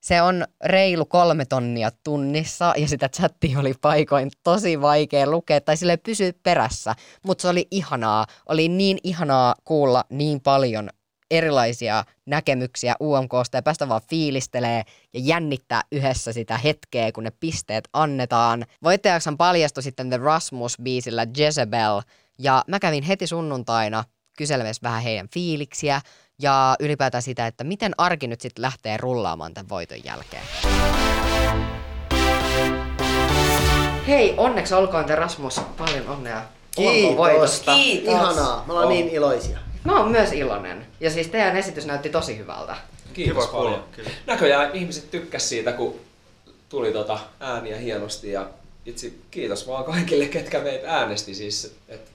Se 0.00 0.22
on 0.22 0.44
reilu 0.64 1.04
kolme 1.04 1.44
tonnia 1.44 1.90
tunnissa 2.04 2.74
ja 2.76 2.88
sitä 2.88 3.08
chattia 3.08 3.60
oli 3.60 3.74
paikoin 3.80 4.30
tosi 4.42 4.80
vaikea 4.80 5.30
lukea 5.30 5.60
tai 5.60 5.76
sille 5.76 5.96
pysyä 5.96 6.32
perässä, 6.42 6.94
mutta 7.22 7.42
se 7.42 7.48
oli 7.48 7.68
ihanaa. 7.70 8.26
Oli 8.48 8.68
niin 8.68 8.98
ihanaa 9.02 9.54
kuulla 9.64 10.04
niin 10.10 10.40
paljon 10.40 10.90
erilaisia 11.30 12.04
näkemyksiä 12.26 12.94
UMKsta 13.00 13.56
ja 13.56 13.62
päästä 13.62 13.88
vaan 13.88 14.02
fiilistelee 14.10 14.82
ja 15.12 15.20
jännittää 15.22 15.82
yhdessä 15.92 16.32
sitä 16.32 16.58
hetkeä, 16.58 17.12
kun 17.12 17.24
ne 17.24 17.32
pisteet 17.40 17.88
annetaan. 17.92 18.66
Voittajaksihan 18.82 19.36
paljastui 19.36 19.82
sitten 19.82 20.08
The 20.08 20.16
Rasmus-biisillä 20.16 21.26
Jezebel 21.36 22.00
ja 22.38 22.64
mä 22.68 22.78
kävin 22.78 23.04
heti 23.04 23.26
sunnuntaina 23.26 24.04
kyselemässä 24.36 24.82
vähän 24.82 25.02
heidän 25.02 25.28
fiiliksiä 25.34 26.00
ja 26.42 26.76
ylipäätään 26.80 27.22
sitä, 27.22 27.46
että 27.46 27.64
miten 27.64 27.92
arki 27.98 28.26
nyt 28.26 28.40
sitten 28.40 28.62
lähtee 28.62 28.96
rullaamaan 28.96 29.54
tämän 29.54 29.68
voiton 29.68 30.04
jälkeen. 30.04 30.42
Hei, 34.06 34.34
onneksi 34.36 34.74
olkoon 34.74 35.04
te 35.04 35.14
Rasmus. 35.14 35.60
Paljon 35.78 36.08
onnea 36.08 36.42
Kiitos. 36.76 37.16
voitosta. 37.16 37.72
Ihanaa. 37.76 38.64
Me 38.66 38.72
ollaan 38.72 38.88
niin 38.88 39.08
iloisia. 39.08 39.58
Mä 39.84 39.98
oon 40.00 40.10
myös 40.10 40.32
iloinen. 40.32 40.86
Ja 41.00 41.10
siis 41.10 41.28
teidän 41.28 41.56
esitys 41.56 41.86
näytti 41.86 42.08
tosi 42.08 42.38
hyvältä. 42.38 42.76
Kiitos 43.14 43.46
Kiva 43.46 43.58
paljon. 43.58 43.84
kyllä. 43.92 44.10
Näköjään 44.26 44.70
ihmiset 44.74 45.10
tykkäs 45.10 45.48
siitä, 45.48 45.72
kun 45.72 45.94
tuli 46.68 46.92
tota 46.92 47.18
ääniä 47.40 47.76
hienosti 47.76 48.32
ja 48.32 48.46
itse 48.86 49.12
kiitos 49.30 49.68
vaan 49.68 49.84
kaikille, 49.84 50.26
ketkä 50.26 50.60
meitä 50.60 50.90
äänesti 50.96 51.34
siis. 51.34 51.76
Et 51.88 52.12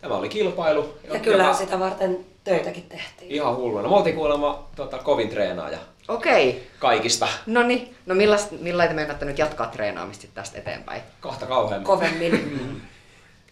tämä 0.00 0.14
oli 0.14 0.28
kilpailu. 0.28 0.98
Ja 1.12 1.20
kyllä 1.20 1.54
sitä 1.54 1.78
varten 1.78 2.24
töitäkin 2.44 2.82
tehtiin. 2.82 3.30
Ihan 3.30 3.56
hulluna. 3.56 3.88
Me 3.88 3.94
oltiin 3.94 4.16
kuulemma 4.16 4.68
tota, 4.76 4.98
kovin 4.98 5.28
treenaaja 5.28 5.78
Okei. 6.08 6.68
kaikista. 6.78 7.28
No 7.46 7.62
niin. 7.62 7.94
No 8.06 8.14
millais, 8.14 8.50
millaita 8.50 8.94
meinaatte 8.94 9.24
nyt 9.24 9.38
jatkaa 9.38 9.66
treenaamista 9.66 10.26
tästä 10.34 10.58
eteenpäin? 10.58 11.02
Kahta 11.20 11.46
kauheammin. 11.46 11.86
Kovemmin. 11.86 12.82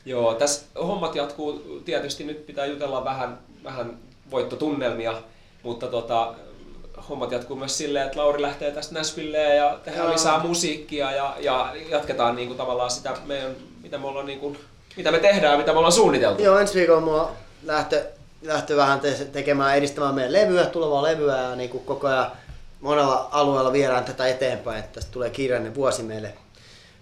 Joo, 0.06 0.34
tässä 0.34 0.62
hommat 0.74 1.14
jatkuu. 1.14 1.80
Tietysti 1.84 2.24
nyt 2.24 2.46
pitää 2.46 2.66
jutella 2.66 3.04
vähän, 3.04 3.38
vähän 3.64 3.98
voittotunnelmia, 4.30 5.14
mutta 5.62 5.86
tota, 5.86 6.34
hommat 7.08 7.32
jatkuu 7.32 7.56
myös 7.56 7.78
silleen, 7.78 8.06
että 8.06 8.18
Lauri 8.18 8.42
lähtee 8.42 8.70
tästä 8.70 8.94
Nashvilleen 8.94 9.56
ja 9.56 9.78
tehdään 9.84 10.04
Joo. 10.06 10.14
lisää 10.14 10.38
musiikkia 10.38 11.12
ja, 11.12 11.36
ja 11.38 11.72
jatketaan 11.90 12.36
niin 12.36 12.48
kuin 12.48 12.58
tavallaan 12.58 12.90
sitä 12.90 13.14
meidän, 13.26 13.56
mitä 13.82 13.98
me 13.98 14.06
ollaan 14.06 14.26
niin 14.26 14.40
kuin, 14.40 14.58
mitä 14.96 15.10
me 15.10 15.18
tehdään 15.18 15.58
mitä 15.58 15.72
me 15.72 15.78
ollaan 15.78 15.92
suunniteltu. 15.92 16.42
Joo, 16.42 16.58
ensi 16.58 16.74
viikolla 16.74 17.00
mulla 17.00 17.32
lähtö, 17.62 18.04
lähtö 18.42 18.76
vähän 18.76 19.00
te- 19.00 19.28
tekemään, 19.32 19.76
edistämään 19.76 20.14
meidän 20.14 20.32
levyä, 20.32 20.66
tulevaa 20.66 21.02
levyä 21.02 21.36
ja 21.36 21.56
niin 21.56 21.70
kuin 21.70 21.84
koko 21.84 22.06
ajan 22.06 22.32
monella 22.80 23.28
alueella 23.32 23.72
viedään 23.72 24.04
tätä 24.04 24.28
eteenpäin, 24.28 24.78
että 24.78 24.92
tästä 24.92 25.12
tulee 25.12 25.30
kirjallinen 25.30 25.74
vuosi 25.74 26.02
meille 26.02 26.34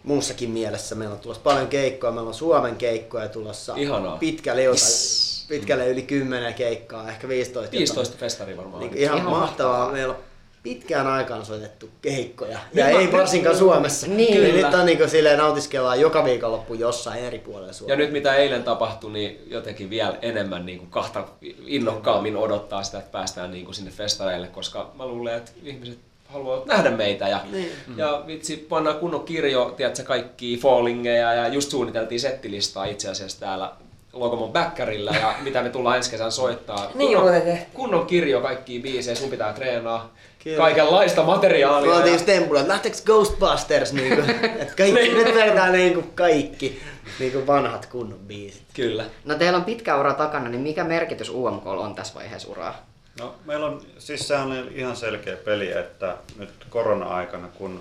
muussakin 0.05 0.51
mielessä. 0.51 0.95
Meillä 0.95 1.13
on 1.15 1.21
tulossa 1.21 1.43
paljon 1.43 1.67
keikkoja, 1.67 2.13
meillä 2.13 2.29
on 2.29 2.35
Suomen 2.35 2.77
keikkoja 2.77 3.29
tulossa 3.29 3.75
Ihanaa. 3.77 4.17
pitkälle, 4.17 4.63
yes. 4.65 5.47
pitkälle 5.49 5.89
yli 5.89 6.03
10 6.03 6.55
keikkaa, 6.55 7.09
ehkä 7.09 7.29
15. 7.29 7.73
15 7.73 8.17
festari 8.19 8.57
varmaan. 8.57 8.81
Niin 8.81 8.93
Niin, 8.93 9.03
ihan, 9.03 9.19
Ihan 9.19 9.31
mahtavaa. 9.31 9.73
mahtavaa. 9.73 9.93
Meillä 9.93 10.15
on 10.15 10.21
pitkään 10.63 11.07
aikaan 11.07 11.47
soitettu 11.47 11.89
keikkoja. 12.03 12.59
Ja 12.75 12.87
Nyt 12.89 12.97
ei 13.01 13.07
mä- 13.07 13.13
varsinkaan 13.19 13.57
Suomessa. 13.57 14.07
Niin. 14.07 14.35
Kyllä. 14.35 14.67
Nyt 14.69 14.75
on 14.81 14.87
niin 14.87 15.11
silleen 15.11 15.39
nautiskellaan 15.39 16.01
joka 16.01 16.25
viikonloppu 16.25 16.75
jossain 16.75 17.25
eri 17.25 17.39
puolella 17.39 17.67
ja 17.67 17.73
Suomea. 17.73 17.97
nyt 17.97 18.13
mitä 18.13 18.35
eilen 18.35 18.65
tapahtui, 18.65 19.11
niin 19.13 19.43
jotenkin 19.47 19.91
vielä 19.91 20.19
enemmän 20.23 20.67
niin 20.67 20.79
kuin 20.79 20.91
kahta 20.91 21.25
innokkaammin 21.67 22.37
odottaa 22.37 22.83
sitä, 22.83 22.99
että 22.99 23.13
päästään 23.13 23.51
niin 23.51 23.65
kuin 23.65 23.75
sinne 23.75 23.91
festareille, 23.91 24.47
koska 24.49 24.91
mä 24.99 25.07
luulen, 25.07 25.35
että 25.37 25.51
ihmiset 25.65 25.99
haluavat 26.29 26.67
nähdä 26.67 26.91
meitä 26.91 27.29
ja, 27.29 27.41
Niin. 27.53 27.73
ja 27.97 28.23
vitsi, 28.27 28.57
pannaan 28.57 28.99
kunnon 28.99 29.25
kirjo, 29.25 29.75
tiedätkö, 29.77 30.03
kaikki 30.03 30.59
fallingeja 30.63 31.35
ja 31.35 31.49
just 31.49 31.71
suunniteltiin 31.71 32.21
settilistaa 32.21 32.85
itse 32.85 33.09
asiassa 33.11 33.41
täällä 33.41 33.73
Logomon 34.13 34.53
Bäkkärillä 34.53 35.11
ja 35.21 35.35
mitä 35.45 35.63
me 35.63 35.71
tullaan 35.71 35.97
ensi 35.97 36.11
kesän 36.11 36.33
soittaa. 36.33 36.91
Niin 36.95 37.19
tehtiin. 37.33 37.59
kunnon 37.75 38.07
kirjo 38.07 38.41
kaikkia 38.41 38.83
biisejä, 38.83 39.15
sun 39.15 39.31
pitää 39.31 39.53
treenaa 39.53 40.11
Kyllä. 40.45 40.57
kaikenlaista 40.59 41.23
materiaalia. 41.23 41.91
Me 41.91 41.97
oltiin 41.97 42.07
ja- 42.07 42.15
just 42.15 42.27
tempulla, 42.27 42.61
että 42.61 42.73
lähteekö 42.73 42.99
Ghostbusters 43.05 43.93
niinku, 43.93 44.23
että 44.61 44.75
kaikki, 44.77 45.09
nyt 45.15 45.35
vedetään 45.35 45.73
niinku 45.73 46.05
kaikki 46.15 46.81
niinku 47.19 47.47
vanhat 47.47 47.87
kunnon 47.87 48.19
biisit. 48.19 48.63
Kyllä. 48.75 49.05
No 49.25 49.35
teillä 49.35 49.57
on 49.57 49.65
pitkä 49.65 49.97
ura 50.01 50.15
takana, 50.15 50.49
niin 50.49 50.61
mikä 50.61 50.85
merkitys 50.85 51.31
UMK 51.31 51.67
on 51.67 51.95
tässä 51.95 52.15
vaiheessa 52.15 52.49
uraa? 52.51 52.87
No, 53.19 53.35
meillä 53.45 53.67
on, 53.67 53.83
siis 53.99 54.29
sehän 54.29 54.53
on 54.53 54.69
ihan 54.75 54.97
selkeä 54.97 55.37
peli, 55.37 55.73
että 55.73 56.17
nyt 56.39 56.51
korona-aikana, 56.71 57.49
kun 57.49 57.81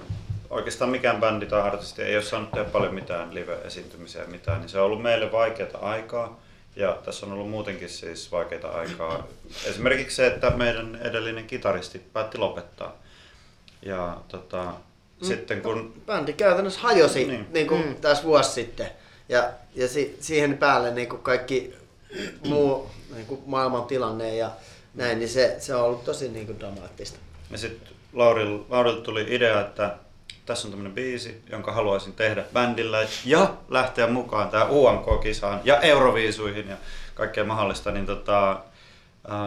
oikeastaan 0.50 0.92
mikään 0.92 1.20
bändi 1.20 1.46
tai 1.46 1.62
artisti 1.62 2.02
ei 2.02 2.16
ole 2.16 2.24
saanut 2.24 2.52
tehdä 2.52 2.70
paljon 2.70 2.94
mitään 2.94 3.36
live-esiintymisiä 3.36 4.26
mitään, 4.26 4.62
niin 4.62 4.70
se 4.70 4.80
on 4.80 4.86
ollut 4.86 5.02
meille 5.02 5.32
vaikeata 5.32 5.78
aikaa. 5.78 6.40
Ja 6.76 6.98
tässä 7.06 7.26
on 7.26 7.32
ollut 7.32 7.50
muutenkin 7.50 7.90
siis 7.90 8.32
vaikeita 8.32 8.68
aikaa. 8.68 9.28
Esimerkiksi 9.66 10.16
se, 10.16 10.28
että 10.28 10.50
meidän 10.50 10.96
edellinen 11.02 11.48
kitaristi 11.48 12.00
päätti 12.14 12.38
lopettaa. 12.38 12.96
Ja 13.82 14.18
tota, 14.28 14.64
mm. 14.64 15.28
sitten 15.28 15.62
kun... 15.62 15.94
Bändi 16.06 16.34
käytännössä 16.34 16.80
hajosi 16.80 17.20
Niin. 17.20 17.30
niin. 17.30 17.48
Niin 17.54 17.68
kuin 17.68 17.88
mm. 17.88 17.96
tässä 17.96 18.24
vuosi 18.24 18.52
sitten. 18.52 18.90
Ja, 19.30 19.50
ja 19.76 19.88
si, 19.88 20.18
siihen 20.20 20.58
päälle 20.58 20.92
niin 20.92 21.10
kuin 21.10 21.22
kaikki 21.22 21.74
muu 22.48 22.92
niin 23.16 23.26
kuin 23.26 23.42
maailman 23.46 23.84
tilanne 23.86 24.36
ja 24.36 24.52
näin, 24.96 25.20
niin 25.20 25.30
se, 25.30 25.56
se 25.60 25.76
on 25.76 25.84
ollut 25.84 26.04
tosi 26.04 26.30
niin 26.30 26.46
kuin 26.46 26.60
dramaattista. 26.60 27.20
Ja 27.52 27.58
sitten 27.58 27.94
Lauril, 28.14 28.60
Laurilta 28.70 29.02
tuli 29.02 29.26
idea, 29.30 29.62
että 29.62 29.96
tässä 30.46 30.68
on 30.68 30.72
tämmöinen 30.72 30.94
biisi, 30.94 31.42
jonka 31.50 31.72
haluaisin 31.72 32.14
tehdä 32.14 32.44
bändillä 32.54 33.08
ja 33.26 33.54
lähteä 33.70 34.08
mukaan 34.08 34.50
tähän 34.50 34.72
UMK-kisaan 34.72 35.62
ja 35.64 35.80
Euroviisuihin 35.80 36.68
ja 36.68 36.78
kaikkea 37.16 37.44
mahdollista. 37.44 37.92
Niin 37.92 38.06
tota, 38.06 38.52
äh, 38.52 38.60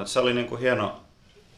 se 0.04 0.20
oli 0.20 0.34
niinku 0.34 0.56
hieno, 0.56 1.00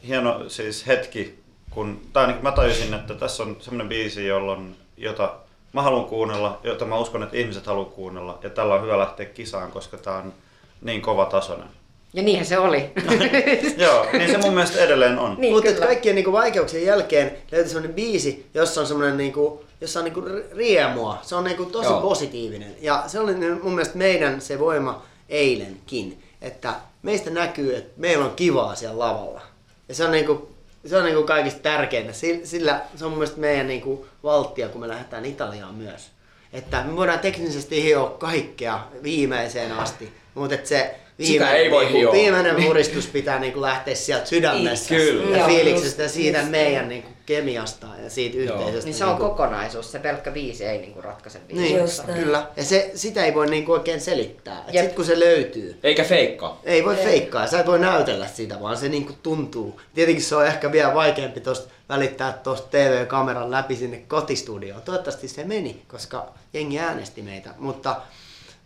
hieno 0.07 0.49
siis 0.49 0.87
hetki, 0.87 1.39
kun, 1.69 2.01
tai 2.13 2.23
ainakin 2.23 2.43
mä 2.43 2.51
tajusin, 2.51 2.93
että 2.93 3.15
tässä 3.15 3.43
on 3.43 3.57
semmoinen 3.59 3.89
biisi, 3.89 4.27
jolloin, 4.27 4.75
jota 4.97 5.35
mä 5.73 5.81
haluan 5.81 6.05
kuunnella, 6.05 6.59
jota 6.63 6.85
mä 6.85 6.97
uskon, 6.97 7.23
että 7.23 7.37
ihmiset 7.37 7.65
haluaa 7.65 7.89
kuunnella. 7.89 8.39
Ja 8.43 8.49
tällä 8.49 8.75
on 8.75 8.81
hyvä 8.81 8.97
lähteä 8.97 9.25
kisaan, 9.25 9.71
koska 9.71 9.97
tää 9.97 10.17
on 10.17 10.33
niin 10.81 11.01
kova 11.01 11.25
tasoinen. 11.25 11.78
Ja 12.13 12.23
niinhän 12.23 12.45
se 12.45 12.57
oli. 12.59 12.89
Joo, 13.77 14.05
niin 14.13 14.31
se 14.31 14.37
mun 14.37 14.53
mielestä 14.53 14.79
edelleen 14.79 15.19
on. 15.19 15.35
Niin, 15.37 15.53
Mutta 15.53 15.85
kaikkien 15.85 16.15
niinku 16.15 16.31
vaikeuksien 16.31 16.85
jälkeen 16.85 17.31
löytyi 17.51 17.69
semmoinen 17.69 17.93
biisi, 17.95 18.45
jossa 18.53 18.81
on 18.81 18.87
semmoinen 18.87 19.17
niinku, 19.17 19.63
jossa 19.81 19.99
on 19.99 20.05
niinku 20.05 20.21
riemua. 20.55 21.17
Se 21.21 21.35
on 21.35 21.43
niinku 21.43 21.65
tosi 21.65 21.89
Joo. 21.89 22.01
positiivinen. 22.01 22.75
Ja 22.81 23.03
se 23.07 23.19
oli 23.19 23.33
niinku 23.33 23.63
mun 23.63 23.73
mielestä 23.75 23.97
meidän 23.97 24.41
se 24.41 24.59
voima 24.59 25.03
eilenkin. 25.29 26.23
Että 26.41 26.73
meistä 27.03 27.29
näkyy, 27.29 27.75
että 27.75 27.91
meillä 27.97 28.25
on 28.25 28.35
kivaa 28.35 28.75
siellä 28.75 28.99
lavalla. 28.99 29.41
Ja 29.89 29.95
se 29.95 30.05
on 30.05 30.11
niinku, 30.11 30.49
se 30.85 30.97
on 30.97 31.03
niinku 31.05 31.23
kaikista 31.23 31.59
tärkeintä. 31.61 32.13
Sillä- 32.13 32.45
Sillä 32.45 32.81
se 32.95 33.05
on 33.05 33.11
mun 33.11 33.17
mielestä 33.19 33.39
meidän 33.39 33.67
niinku 33.67 34.05
valttia, 34.23 34.69
kun 34.69 34.81
me 34.81 34.87
lähdetään 34.87 35.25
Italiaan 35.25 35.75
myös. 35.75 36.09
Että 36.53 36.83
me 36.83 36.95
voidaan 36.95 37.19
teknisesti 37.19 37.83
hioa 37.83 38.09
kaikkea 38.09 38.79
viimeiseen 39.03 39.71
asti. 39.71 40.13
Mutta 40.35 40.55
se 40.63 40.95
Sitä 41.27 41.51
ei 41.51 41.71
voi 41.71 41.83
niinku, 41.83 41.97
hioa. 41.99 42.13
viimeinen 42.13 42.63
puristus 42.63 43.07
pitää 43.07 43.39
niinku 43.39 43.61
lähteä 43.61 43.95
sieltä 43.95 44.25
sydämestä 44.25 44.95
Kyllä. 44.95 45.31
ja 45.31 45.37
Joo, 45.37 45.47
fiiliksestä 45.47 46.03
ja 46.03 46.09
siitä 46.09 46.37
just 46.39 46.51
meidän 46.51 46.89
niin. 46.89 47.01
niinku 47.03 47.09
kemiasta 47.25 47.87
ja 48.03 48.09
siitä 48.09 48.37
yhteisöstä. 48.37 48.85
Niin 48.85 48.93
se 48.93 49.03
on 49.05 49.09
niinku- 49.09 49.29
kokonaisuus, 49.29 49.91
se 49.91 49.99
pelkkä 49.99 50.31
biisi 50.31 50.65
ei 50.65 50.77
niinku 50.77 51.01
ratkaise. 51.01 51.39
Niin, 51.53 51.77
Just 51.79 52.07
näin. 52.07 52.19
kyllä. 52.19 52.47
Ja 52.57 52.63
se, 52.63 52.91
sitä 52.95 53.25
ei 53.25 53.33
voi 53.33 53.47
niinku 53.49 53.71
oikein 53.71 54.01
selittää. 54.01 54.63
Et 54.67 54.73
Jep. 54.73 54.85
sit 54.85 54.95
kun 54.95 55.05
se 55.05 55.19
löytyy, 55.19 55.79
Eikä 55.83 56.03
feikkaa. 56.03 56.61
ei 56.63 56.85
voi 56.85 56.95
feikkaa, 56.95 57.47
sä 57.47 57.59
et 57.59 57.67
voi 57.67 57.79
näytellä 57.79 58.27
sitä, 58.27 58.61
vaan 58.61 58.77
se 58.77 58.89
niinku 58.89 59.13
tuntuu. 59.23 59.81
Tietenkin 59.95 60.23
se 60.23 60.35
on 60.35 60.45
ehkä 60.47 60.71
vielä 60.71 60.93
vaikeampi 60.93 61.39
tosta 61.39 61.69
välittää 61.89 62.33
tuosta 62.43 62.67
TV-kameran 62.71 63.51
läpi 63.51 63.75
sinne 63.75 63.97
kotistudioon. 64.07 64.81
Toivottavasti 64.81 65.27
se 65.27 65.43
meni, 65.43 65.81
koska 65.87 66.25
jengi 66.53 66.79
äänesti 66.79 67.21
meitä, 67.21 67.49
mutta, 67.57 67.95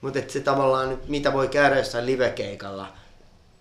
mutta 0.03 0.19
se 0.27 0.39
tavallaan, 0.39 0.89
nyt, 0.89 1.07
mitä 1.09 1.33
voi 1.33 1.47
käydä 1.47 1.77
jossain 1.77 2.05
livekeikalla, 2.05 2.87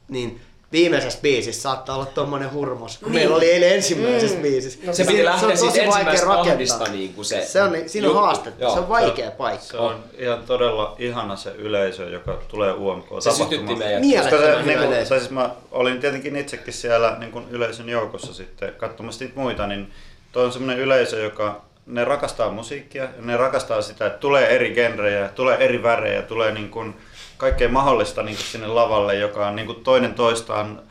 niin 0.09 0.41
viimeisessä 0.73 1.19
biisissä 1.23 1.63
saattaa 1.63 1.97
olla 1.97 2.07
tommonen 2.07 2.53
hurmos, 2.53 2.99
kun 2.99 3.09
Niin. 3.09 3.15
meillä 3.21 3.37
oli 3.37 3.51
eilen 3.51 3.75
ensimmäisessä 3.75 4.37
mm. 4.37 4.43
biisissä. 4.43 4.79
Se 4.93 5.03
piti 5.05 5.15
Siinä- 5.17 5.31
lähteä 5.31 5.49
on 5.49 5.57
siis 5.59 5.73
tosi 5.73 5.87
vaikea 5.87 6.13
ensimmäistä 6.13 6.27
rakentaa. 6.27 6.89
niin 6.89 7.15
kuin 7.15 7.25
se. 7.25 7.45
Se 7.47 7.63
on, 7.63 7.73
siinä 7.87 8.09
on 8.09 8.15
haastetta, 8.15 8.63
Joo. 8.65 8.73
se 8.75 8.79
on 8.81 8.89
vaikea 8.89 9.31
paikka. 9.31 9.65
Se 9.67 9.77
on 9.77 10.05
ihan 10.19 10.43
todella 10.47 10.97
ihana 10.99 11.37
se 11.37 11.51
yleisö, 11.51 12.09
joka 12.11 12.39
tulee 12.49 12.73
UMK 12.73 13.07
Se 13.21 13.31
sytytti 13.31 13.57
tapahtumaan. 13.57 13.79
meidät. 13.79 14.01
Mielettömän 14.01 14.65
se, 14.65 14.67
niin 14.67 14.79
kuin, 15.09 15.19
siis 15.21 15.31
mä 15.31 15.51
olin 15.73 16.01
tietenkin 16.01 16.37
itsekin 16.37 16.75
siellä 16.75 17.17
niin 17.19 17.33
kuin 17.33 17.45
yleisön 17.51 17.89
joukossa 17.89 18.35
sitten 18.35 18.75
katsomassa 18.75 19.25
niitä 19.25 19.41
muita, 19.41 19.67
niin 19.67 19.93
toi 20.33 20.45
on 20.45 20.53
semmoinen 20.53 20.79
yleisö, 20.85 21.23
joka 21.23 21.61
ne 21.87 22.05
rakastaa 22.05 22.51
musiikkia 22.51 23.09
ne 23.19 23.37
rakastaa 23.37 23.83
sitä, 23.83 24.07
että 24.07 24.19
tulee 24.19 24.55
eri 24.55 24.75
genrejä, 24.75 25.29
tulee 25.29 25.57
eri 25.57 25.83
värejä, 25.83 26.23
tulee 26.23 26.55
niin 26.55 26.71
kuin 26.71 26.95
kaikkea 27.37 27.69
mahdollista 27.69 28.23
niin 28.23 28.37
kuin 28.37 28.47
sinne 28.47 28.67
lavalle, 28.67 29.15
joka 29.15 29.47
on 29.47 29.57
niin 29.57 29.67
kuin 29.67 29.85
toinen 29.85 30.15
toistaan 30.15 30.83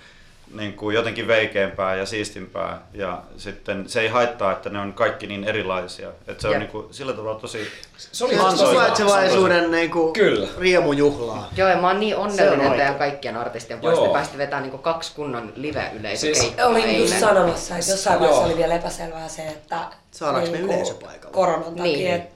niin 0.53 0.73
kuin 0.73 0.95
jotenkin 0.95 1.27
veikeämpää 1.27 1.95
ja 1.95 2.05
siistimpää 2.05 2.81
ja 2.93 3.21
sitten 3.37 3.89
se 3.89 4.01
ei 4.01 4.07
haittaa, 4.07 4.51
että 4.51 4.69
ne 4.69 4.79
on 4.79 4.93
kaikki 4.93 5.27
niin 5.27 5.43
erilaisia. 5.43 6.09
Että 6.27 6.41
se 6.41 6.47
on 6.47 6.53
Jep. 6.53 6.59
niin 6.61 6.71
kuin, 6.71 6.87
sillä 6.93 7.13
tavalla 7.13 7.39
tosi 7.39 7.67
Se 7.97 8.25
oli 8.25 8.39
on 8.39 8.57
suvaitsevaisuuden 8.57 9.71
niinku 9.71 10.13
Kyllä. 10.13 10.47
riemujuhlaa. 10.59 11.49
Joo, 11.57 11.69
ja 11.69 11.77
mä 11.77 11.87
oon 11.87 11.99
niin 11.99 12.15
on 12.17 12.21
onnellinen 12.31 12.59
oikein. 12.59 12.77
teidän 12.77 12.95
kaikkien 12.95 13.37
artistien 13.37 13.79
puolesta. 13.79 14.09
Pääsitte 14.09 14.37
vetämään 14.37 14.63
niinku 14.63 14.77
kaksi 14.77 15.11
kunnon 15.15 15.53
live-yleisökeikkaa 15.55 16.43
Siis- 16.43 16.87
Olin 16.87 16.99
just 16.99 17.19
sanomassa, 17.19 17.77
että 17.77 17.91
jossain 17.91 18.19
vaiheessa 18.19 18.41
Joo. 18.43 18.49
oli 18.51 18.57
vielä 18.57 18.75
epäselvää 18.75 19.27
se, 19.27 19.47
että 19.47 19.77
Saadaanko 20.11 20.51
me 20.51 20.57
niinku 20.57 20.73
yleisö 20.73 20.93
paikalle? 20.93 21.33
koronan 21.33 21.63
takia, 21.63 21.83
Niin. 21.83 21.99
niin. 21.99 22.15
että 22.15 22.35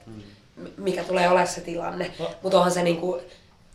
mikä 0.76 1.04
tulee 1.04 1.26
olemaan 1.28 1.46
se 1.48 1.60
tilanne. 1.60 2.10
Mutta 2.42 2.58
onhan 2.58 2.72
se 2.72 2.82
niinku 2.82 3.20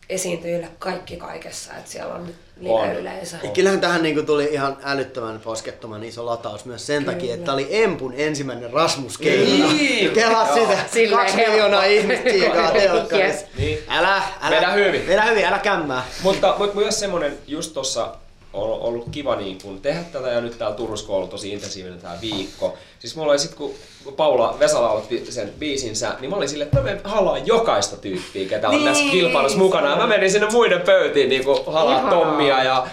esiintyjille 0.09 0.67
kaikki 0.79 1.17
kaikessa, 1.17 1.73
että 1.77 1.91
siellä 1.91 2.13
on 2.13 2.27
live-yleisö. 2.61 3.37
Ja 3.43 3.49
kyllähän 3.49 3.81
tähän 3.81 4.03
niinku 4.03 4.23
tuli 4.23 4.49
ihan 4.51 4.77
älyttömän 4.83 5.39
poskettoman 5.39 6.03
iso 6.03 6.25
lataus 6.25 6.65
myös 6.65 6.87
sen 6.87 7.05
takia, 7.05 7.19
Kyllä. 7.21 7.33
että 7.35 7.53
oli 7.53 7.67
Empun 7.83 8.13
ensimmäinen 8.17 8.73
Rasmus-keikka. 8.73 9.73
Niin. 9.73 10.11
Kelaa 10.19 10.53
sitä, 10.53 10.77
Silleen 10.91 11.17
kaksi 11.19 11.35
helppo. 11.35 11.51
miljoonaa 11.51 11.83
ihmistä 11.83 12.29
kiikaa 12.29 12.71
telkkarissa. 12.71 13.45
Niin. 13.57 13.79
Älä, 13.89 14.21
älä. 14.41 14.55
Vedä 14.55 14.71
hyvin. 14.71 15.07
Vedä 15.07 15.23
hyvin, 15.23 15.45
älä 15.45 15.59
kämmää. 15.59 16.03
Mutta, 16.23 16.55
mutta 16.57 16.75
myös 16.75 16.99
semmonen, 16.99 17.37
just 17.47 17.73
tossa 17.73 18.15
on 18.53 18.79
ollut 18.81 19.07
kiva 19.11 19.35
niin 19.35 19.57
kun 19.61 19.81
tehdä 19.81 20.03
tätä 20.03 20.27
ja 20.27 20.41
nyt 20.41 20.57
täällä 20.57 20.75
Turussa 20.75 21.11
on 21.11 21.15
ollut 21.17 21.29
tosi 21.29 21.49
intensiivinen 21.49 21.99
tää 21.99 22.17
viikko. 22.21 22.77
Siis 22.99 23.15
mulla 23.15 23.31
oli 23.31 23.39
sit 23.39 23.55
kun 23.55 23.73
Paula 24.17 24.55
Vesala 24.59 24.87
aloitti 24.87 25.25
sen 25.31 25.53
biisinsä, 25.59 26.15
niin 26.19 26.29
mä 26.29 26.35
olin 26.35 26.49
silleen, 26.49 26.67
että 26.67 26.81
mä 26.81 27.13
halaan 27.15 27.47
jokaista 27.47 27.97
tyyppiä, 27.97 28.49
ketä 28.49 28.69
on 28.69 28.75
Niin, 28.75 28.85
tässä 28.85 29.03
kilpailussa 29.11 29.57
mukana. 29.57 29.89
Ja 29.89 29.95
mä 29.95 30.07
menin 30.07 30.31
sinne 30.31 30.47
muiden 30.51 30.81
pöytiin 30.81 31.29
niin 31.29 31.43
halaa 31.67 31.93
Ihanaa. 31.99 32.19
Tommia 32.19 32.63
ja 32.63 32.87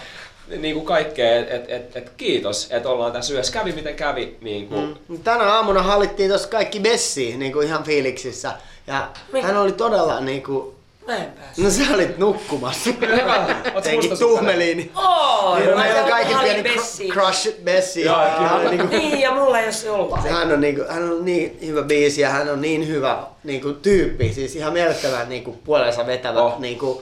niin 0.57 0.75
kuin 0.75 0.85
kaikkea, 0.85 1.39
että 1.39 1.55
et, 1.55 1.65
et, 1.69 1.95
et 1.95 2.09
kiitos, 2.17 2.67
että 2.71 2.89
ollaan 2.89 3.11
tässä 3.11 3.33
yhdessä. 3.33 3.53
Kävi 3.53 3.71
miten 3.71 3.95
kävi. 3.95 4.37
Niin 4.41 4.67
kuin, 4.67 4.99
Mm. 5.07 5.23
Tänä 5.23 5.43
aamuna 5.43 5.83
hallittiin 5.83 6.31
tossa 6.31 6.49
kaikki 6.49 6.79
messiin 6.79 7.39
niinku 7.39 7.61
ihan 7.61 7.83
fiiliksissä. 7.83 8.51
Ja 8.87 9.07
Mikä? 9.33 9.47
hän 9.47 9.57
oli 9.57 9.71
todella 9.71 10.19
niinku... 10.19 10.78
Mä 11.09 11.15
en 11.17 11.31
päässyt. 11.31 11.63
No 11.65 11.71
sä 11.71 11.83
olit 11.93 12.17
nukkumassa. 12.17 12.89
Ootko 12.89 13.81
Tenkin 13.81 14.09
mustasukkainen? 14.09 14.19
tuhmeliin. 14.19 14.91
Oo, 14.95 15.55
Niin, 15.55 15.69
mä 15.69 15.75
meillä 15.75 16.03
on 16.03 16.09
kaikki 16.09 16.33
pieni 16.33 16.59
olin 16.59 16.65
cr- 16.65 16.75
Bessi. 16.77 17.07
crush 17.09 17.49
Bessi. 17.63 18.01
Joo, 18.01 18.21
Ja 18.21 18.29
hän 18.29 18.59
on 18.59 18.65
niinku 18.71 18.87
Niin, 18.97 19.19
ja 19.19 19.31
mulla 19.31 19.59
ei 19.59 19.65
ole 19.65 19.71
se 19.73 19.89
ollut 19.91 20.21
Se 20.23 20.29
hän 20.29 20.51
on, 20.51 20.61
niinku, 20.61 20.81
hän 20.89 21.03
on 21.11 21.25
niin 21.25 21.57
hyvä 21.65 21.81
biisi 21.81 22.21
ja 22.21 22.29
hän 22.29 22.49
on 22.49 22.61
niin 22.61 22.87
hyvä 22.87 23.23
niinku, 23.43 23.73
tyyppi, 23.73 24.33
siis 24.33 24.55
ihan 24.55 24.73
mielettömän 24.73 25.29
niinku, 25.29 25.51
puolensa 25.63 26.07
vetävä 26.07 26.41
Oh. 26.41 26.59
niinku, 26.59 27.01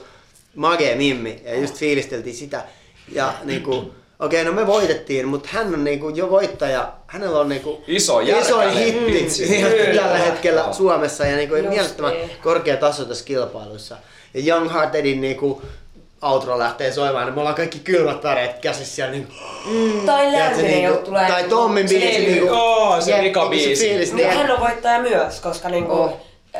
magee 0.56 0.94
mimmi 0.94 1.42
ja 1.44 1.54
just 1.60 1.74
fiilisteltiin 1.76 2.36
sitä. 2.36 2.64
Ja 3.12 3.34
niinku, 3.44 3.94
okei, 4.20 4.44
no 4.44 4.52
me 4.52 4.66
voitettiin, 4.66 5.28
mutta 5.28 5.48
hän 5.52 5.74
on 5.74 5.84
niinku, 5.84 6.08
jo 6.08 6.30
voittaja, 6.30 6.92
hänellä 7.06 7.38
on 7.40 7.48
niinku, 7.48 7.84
Iso 7.86 8.20
isoin 8.20 8.28
järkäle. 8.28 8.84
hitti 8.84 9.96
tällä 9.96 10.18
hetkellä 10.18 10.60
Joo. 10.60 10.72
Suomessa 10.72 11.26
ja 11.26 11.36
niinku, 11.36 11.54
mielettömän 11.68 12.12
niin. 12.12 12.30
korkea 12.42 12.76
taso 12.76 13.04
tässä 13.04 13.24
kilpailussa. 13.24 13.96
Ja 14.34 14.54
Young 14.54 14.72
Heartedin 14.72 15.20
niinku, 15.20 15.62
outro 16.22 16.58
lähtee 16.58 16.92
soimaan, 16.92 17.24
niin 17.26 17.34
me 17.34 17.40
ollaan 17.40 17.56
kaikki 17.56 17.78
kylmät 17.78 18.24
väreet 18.24 18.58
käsissä 18.58 18.94
siellä 18.94 19.12
niinku, 19.12 19.32
Tai 20.06 20.26
tiedätkö, 20.30 20.38
lämpinen, 20.56 20.70
niinku, 20.82 21.04
tulee... 21.04 21.28
tai 21.28 21.44
Tommin 21.44 21.88
se 21.88 21.94
biisi 21.94 22.18
niinku, 22.26 22.54
Oo, 22.54 23.00
se 23.00 23.10
Jep, 23.10 23.20
Mika 23.22 23.40
niinku 23.40 23.54
se 23.62 23.66
biisi. 23.66 23.88
fiilis, 23.88 24.12
Niin, 24.12 24.28
niin 24.28 24.38
hän 24.38 24.50
on 24.50 24.60
voittaja 24.60 25.00
myös, 25.00 25.40
koska 25.40 25.68
niinku, 25.68 25.92
Oh. 25.92 26.12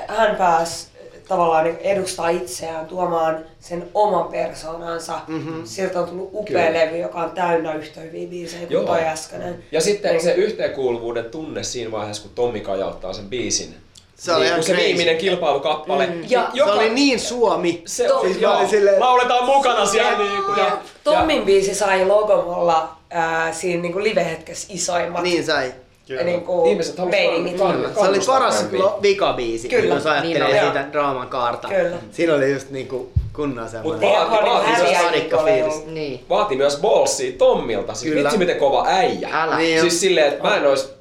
hän 0.08 0.36
pääsi 0.36 0.86
tavallaan 1.28 1.64
niinku 1.64 1.80
edustaa 1.84 2.28
itseään 2.28 2.86
tuomaan 2.86 3.38
sen 3.60 3.88
oman 3.94 4.24
persoonansa. 4.28 5.20
Mm-hmm. 5.28 5.64
Sieltä 5.64 6.00
on 6.00 6.08
tullut 6.08 6.30
upea 6.32 6.66
Kyllä. 6.66 6.72
levy, 6.80 6.96
joka 6.98 7.18
on 7.18 7.30
täynnä 7.30 7.74
yhtä 7.74 8.00
hyviä 8.00 8.28
biisejä 8.28 8.60
kuin 8.66 8.70
Joo. 8.74 8.84
toi 8.84 9.04
äskeinen. 9.04 9.64
Ja 9.72 9.80
sitten 9.80 10.10
Niin. 10.12 10.22
se 10.22 10.32
yhteenkuuluvuuden 10.32 11.24
tunne 11.24 11.62
siinä 11.62 11.90
vaiheessa, 11.90 12.22
kun 12.22 12.32
Tommi 12.34 12.60
kajauttaa 12.60 13.12
sen 13.12 13.24
biisin. 13.28 13.74
Se 14.16 14.32
oli 14.32 14.40
niin, 14.40 14.48
ihan 14.48 14.62
se 14.62 14.72
crazy. 14.72 14.86
viimeinen 14.86 15.18
kilpailukappale. 15.18 16.06
Mm. 16.06 16.22
Ja- 16.28 16.50
Se 16.54 16.62
oli 16.62 16.90
niin 16.90 17.20
Suomi. 17.20 17.82
Se 17.86 18.04
To- 18.08 18.20
siis 18.20 18.40
joo, 18.40 18.66
silleen- 18.68 19.00
lauletaan 19.00 19.44
mukana 19.46 19.86
siellä. 19.86 20.18
Niin 20.18 20.42
kuin, 20.44 20.58
ja, 20.58 20.78
Tommin 21.04 21.42
biisi 21.42 21.74
sai 21.74 22.04
Logomolla 22.06 22.96
ää, 23.10 23.52
siinä 23.52 23.82
niinku 23.82 23.98
live-hetkessä 24.02 24.66
isoimmat 24.70 25.22
Niin 25.22 25.44
sai. 25.44 25.72
Niinku, 26.08 26.64
Ihmiset 26.66 26.98
halusivat 26.98 27.28
meiningit. 27.28 27.56
kannattaa. 27.58 28.04
Se 28.04 28.10
oli 28.10 28.20
paras 28.26 28.64
lo- 28.72 28.98
vikabiisi, 29.02 29.68
Kyllä. 29.68 29.94
jos 29.94 30.06
ajattelee 30.06 30.48
Niin 30.52 30.60
siitä 30.62 30.86
draaman 30.92 31.28
kaarta. 31.28 31.68
Kyllä. 31.68 31.96
Siinä 32.12 32.34
oli 32.34 32.52
just 32.52 32.70
niinku 32.70 33.10
kunnon 33.32 33.68
semmoinen. 33.68 34.08
Mut 34.08 34.18
Vaati, 34.30 34.46
Vaati- 34.46 35.02
sadikka 35.02 35.42
fiilis. 35.44 35.86
Niin. 35.86 36.24
Vaati 36.28 36.56
myös 36.56 36.76
ballsia 36.76 37.32
Tommilta. 37.38 37.94
Siis 37.94 38.12
Kyllä. 38.12 38.22
vitsi 38.22 38.38
miten 38.38 38.56
kova 38.56 38.84
äijä. 38.86 39.28
Älä. 39.32 39.58
Niin. 39.58 39.80
Siis 39.80 40.00
silleen, 40.00 40.28
että 40.28 40.42
mä 40.48 40.56
en 40.56 40.66
ois... 40.66 40.92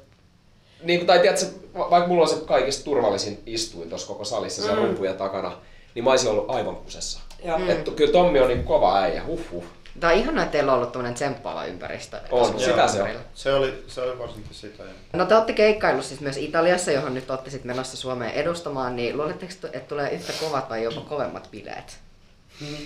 Niin, 0.82 1.06
tai 1.06 1.18
tiedätkö, 1.18 1.46
va- 1.78 1.90
vaikka 1.90 2.08
mulla 2.08 2.22
on 2.22 2.28
se 2.28 2.36
kaikista 2.46 2.84
turvallisin 2.84 3.38
istuin 3.46 3.88
tuossa 3.88 4.08
koko 4.08 4.24
salissa 4.24 4.62
siellä 4.62 4.80
Mm. 4.80 4.86
rumpujen 4.86 5.14
takana, 5.16 5.52
niin 5.94 6.04
mä 6.04 6.10
olisin 6.10 6.30
ollut 6.30 6.50
aivan 6.50 6.76
kusessa. 6.76 7.20
Mm. 7.58 7.70
Et, 7.70 7.88
kyllä 7.96 8.12
Tommi 8.12 8.40
on 8.40 8.48
niin 8.48 8.64
kova 8.64 8.98
äijä, 8.98 9.22
huh, 9.26 9.40
huh. 9.52 9.64
Tää 10.00 10.10
on 10.10 10.16
ihanaa, 10.16 10.44
että 10.44 10.52
teillä 10.52 10.72
on 10.72 10.78
ollut 10.78 10.92
tämmönen 10.92 11.14
tsemppaava 11.14 11.64
ympäristö. 11.64 12.20
On, 12.30 12.60
sitä 12.60 12.88
se 12.88 13.02
on. 13.02 13.08
Se 13.34 13.54
oli, 13.54 13.84
se 13.86 14.00
oli 14.00 14.18
varsinkin 14.18 14.54
sitä. 14.54 14.82
Ja... 14.82 14.90
No 15.12 15.24
te 15.26 15.34
olette 15.34 15.52
keikkaillut 15.52 16.04
siis 16.04 16.20
myös 16.20 16.36
Italiassa, 16.36 16.92
johon 16.92 17.14
nyt 17.14 17.30
olette 17.30 17.50
sit 17.50 17.64
menossa 17.64 17.96
Suomeen 17.96 18.32
edustamaan, 18.32 18.96
niin 18.96 19.16
luuletteko, 19.16 19.52
että 19.72 19.88
tulee 19.88 20.10
yhtä 20.10 20.32
kovat 20.40 20.70
vai 20.70 20.82
jopa 20.82 21.00
kovemmat 21.00 21.48
bileet? 21.50 21.98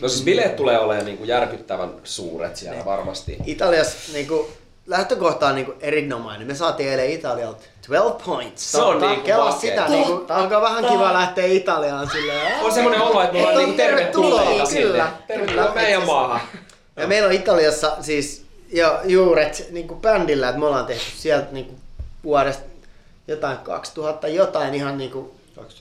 No 0.03 0.09
siis 0.09 0.25
bileet 0.25 0.57
tulee 0.57 0.79
olemaan 0.79 1.05
niin 1.07 1.19
kuin 1.19 1.29
järkyttävän 1.29 1.91
suuret 2.05 2.57
siellä 2.57 2.85
varmasti. 2.85 3.37
Italiassa 3.47 4.13
niinku, 4.13 4.51
lähtökohta 4.87 5.47
on 5.47 5.55
niinku 5.55 5.75
erinomainen. 5.81 6.47
Me 6.47 6.55
saatiin 6.55 6.89
eilen 6.91 7.11
Italialta 7.11 7.65
12 7.89 8.25
points. 8.25 8.73
Se 8.73 8.83
on 8.83 9.01
niinku 9.01 9.27
Kelaa 9.27 9.45
makea. 9.45 9.61
sitä, 9.61 9.89
niinku, 9.89 10.13
Totta. 10.13 10.37
alkaa 10.37 10.61
vähän 10.61 10.85
kiva 10.85 11.13
lähteä 11.13 11.47
Italiaan 11.47 12.11
silleen. 12.11 12.61
On 12.65 12.73
semmoinen 12.73 13.03
olo, 13.03 13.23
että 13.23 13.33
me 13.37 13.41
ollaan 13.41 13.57
niinku 13.57 13.77
tervetulleita 13.77 14.43
tervetuloa. 14.45 14.67
sinne. 14.67 14.83
Kyllä, 14.83 15.13
Tervetuloa 15.29 15.75
meidän 15.75 16.07
maahan. 16.07 16.41
Ja 16.97 17.07
meillä 17.07 17.27
on 17.27 17.33
Italiassa 17.33 17.97
siis 18.01 18.45
jo 18.73 19.01
juuret 19.05 19.67
niinku 19.71 19.95
bändillä, 19.95 20.49
että 20.49 20.61
me 20.61 20.67
ollaan 20.67 20.87
tehty 20.87 21.11
sieltä 21.17 21.47
niinku 21.53 21.75
vuodesta 22.25 22.63
jotain 23.29 23.59
2000 23.59 24.29
jotain 24.29 24.75
ihan 24.75 24.99
niinku 24.99 25.35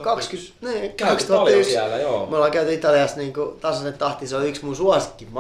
20, 0.04 0.54
niin, 0.62 0.94
Käyty 0.94 1.26
paljon 1.26 1.66
siellä, 1.66 1.98
joo. 1.98 2.26
Me 2.26 2.36
ollaan 2.36 2.52
käyty 2.52 2.74
Italiassa 2.74 3.18
niinku 3.18 3.58
tasainen 3.62 3.94
tahti, 3.94 4.28
se 4.28 4.36
on 4.36 4.48
yksi 4.48 4.66
mun 4.66 4.76
suosikki 4.76 5.34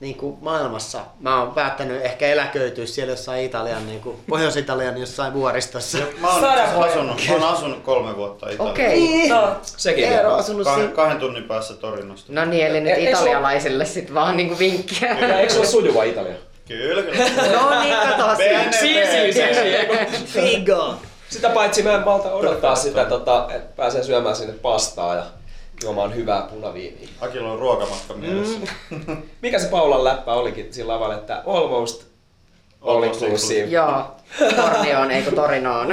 maa 0.00 0.06
niinku 0.06 0.38
maailmassa. 0.40 0.98
Mä 1.20 1.40
oon 1.42 1.52
päättänyt 1.54 2.04
ehkä 2.04 2.26
eläköityä 2.26 2.86
siellä 2.86 3.12
jossain 3.12 3.44
Italian, 3.44 3.86
niinku, 3.86 4.20
Pohjois-Italian 4.28 4.98
jossain 4.98 5.32
vuoristossa. 5.34 5.98
Mä 6.20 6.28
oon 6.34 6.44
itse 6.44 6.62
asunut, 6.90 7.20
mä 7.28 7.34
oon 7.34 7.42
asunut 7.54 7.82
kolme 7.82 8.16
vuotta 8.16 8.50
Italiassa. 8.50 8.70
Okei. 8.84 9.00
Niin. 9.00 9.30
No, 9.30 9.56
Sekin 9.62 10.04
Eero 10.04 10.32
on 10.32 10.38
asunut 10.38 10.64
Kahden, 10.64 10.82
siinä. 10.84 10.96
kahden 10.96 11.18
tunnin 11.18 11.44
päässä 11.44 11.74
Torinosta. 11.74 12.32
No 12.32 12.44
niin, 12.44 12.66
eli 12.66 12.80
nyt 12.80 12.92
Ei- 12.92 12.98
ei 12.98 13.04
se 13.04 13.10
italialaisille 13.10 13.84
sit 13.84 14.14
vaan 14.14 14.36
niinku 14.36 14.58
vinkkiä. 14.58 15.16
Ja 15.20 15.40
eikö 15.40 15.52
se 15.52 15.58
ole 15.58 15.66
sujuva 15.66 16.02
Italia? 16.02 16.34
Kyllä, 16.68 17.02
kyllä. 17.02 17.24
No 17.60 17.80
niin, 17.82 17.96
kato 17.96 18.36
Bene, 18.36 18.72
siinä. 18.72 19.06
bene. 19.06 19.32
Si, 19.32 19.32
si, 19.32 19.42
si, 20.22 20.26
si. 20.26 20.40
Figo! 20.40 20.94
Sitä 21.28 21.48
paitsi 21.50 21.82
mä 21.82 21.92
en 21.92 22.04
malta 22.04 22.32
odottaa 22.32 22.76
sitä, 22.76 23.04
tota, 23.04 23.46
että 23.54 23.76
pääsee 23.76 24.02
syömään 24.02 24.36
sinne 24.36 24.52
pastaa 24.54 25.14
ja 25.14 25.22
juomaan 25.82 26.14
hyvää 26.14 26.42
punaviiniä. 26.42 27.08
Akilla 27.20 27.52
on 27.52 27.58
ruokamatka 27.58 28.14
mielessä. 28.14 28.58
Mikä 29.42 29.58
se 29.58 29.68
Paulan 29.68 30.04
läppä 30.04 30.32
olikin 30.32 30.74
sillä 30.74 30.92
lavalla, 30.92 31.14
että 31.14 31.42
almost 31.46 32.06
all 32.82 33.02
Almost 33.02 33.22
inclusive. 33.22 33.64
Joo, 33.64 34.16
Tornioon, 34.56 35.10
eikö 35.10 35.30
Torinoon. 35.30 35.88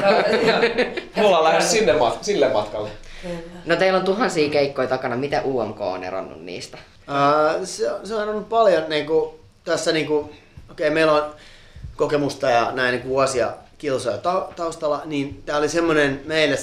Me 1.15 1.25
ollaan 1.25 1.43
lähes 1.43 1.71
sinne 1.71 1.93
mat- 1.93 2.17
sille 2.21 2.49
matkalle. 2.49 2.89
No 3.65 3.75
teillä 3.75 3.99
on 3.99 4.05
tuhansia 4.05 4.49
keikkoja 4.49 4.87
takana, 4.87 5.15
mitä 5.15 5.41
UMK 5.41 5.81
on 5.81 6.03
eronnut 6.03 6.41
niistä? 6.41 6.77
Uh, 7.07 7.65
se, 7.65 7.89
se 8.03 8.15
on 8.15 8.29
ollut 8.29 8.49
paljon 8.49 8.83
niinku, 8.89 9.39
tässä 9.63 9.91
niinku, 9.91 10.15
okei 10.15 10.31
okay, 10.71 10.89
meillä 10.89 11.11
on 11.11 11.35
kokemusta 11.95 12.49
ja 12.49 12.71
näin 12.71 12.91
niinku 12.91 13.09
vuosia 13.09 13.51
kilsoja 13.77 14.17
ta- 14.17 14.49
taustalla, 14.55 15.01
niin 15.05 15.43
tää 15.45 15.57
oli 15.57 15.69
semmonen, 15.69 16.21
meille 16.25 16.57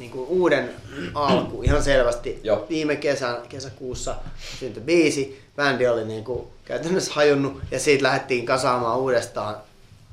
semmonen 0.00 0.26
niinku 0.26 0.26
uuden 0.28 0.70
alku 1.14 1.62
ihan 1.62 1.82
selvästi. 1.82 2.40
Joo. 2.44 2.66
Viime 2.68 2.96
kesän, 2.96 3.36
kesäkuussa 3.48 4.16
syntyi 4.60 4.82
biisi, 4.82 5.40
bändi 5.56 5.86
oli 5.86 6.04
niinku 6.04 6.50
käytännössä 6.64 7.12
hajonnut 7.14 7.62
ja 7.70 7.78
siitä 7.78 8.04
lähdettiin 8.04 8.46
kasaamaan 8.46 8.98
uudestaan 8.98 9.56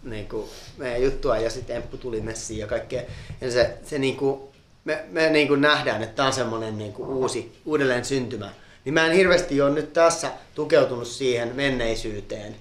niinku 0.03 0.49
meidän 0.77 1.01
juttua 1.01 1.37
ja 1.37 1.49
sitten 1.49 1.75
Emppu 1.75 1.97
tuli 1.97 2.21
messiin 2.21 2.59
ja 2.59 2.67
kaikkea. 2.67 3.01
Ja 3.41 3.51
se, 3.51 3.77
se 3.83 3.97
niinku, 3.99 4.51
me, 4.85 5.05
me 5.11 5.29
niinku 5.29 5.55
nähdään, 5.55 6.03
että 6.03 6.15
tämä 6.15 6.27
on 6.27 6.33
semmoinen 6.33 6.77
niinku 6.77 7.03
uusi, 7.03 7.51
uudelleen 7.65 8.05
syntymä. 8.05 8.49
Niin 8.85 8.93
mä 8.93 9.05
en 9.05 9.13
hirveästi 9.13 9.61
ole 9.61 9.73
nyt 9.73 9.93
tässä 9.93 10.31
tukeutunut 10.55 11.07
siihen 11.07 11.55
menneisyyteen. 11.55 12.55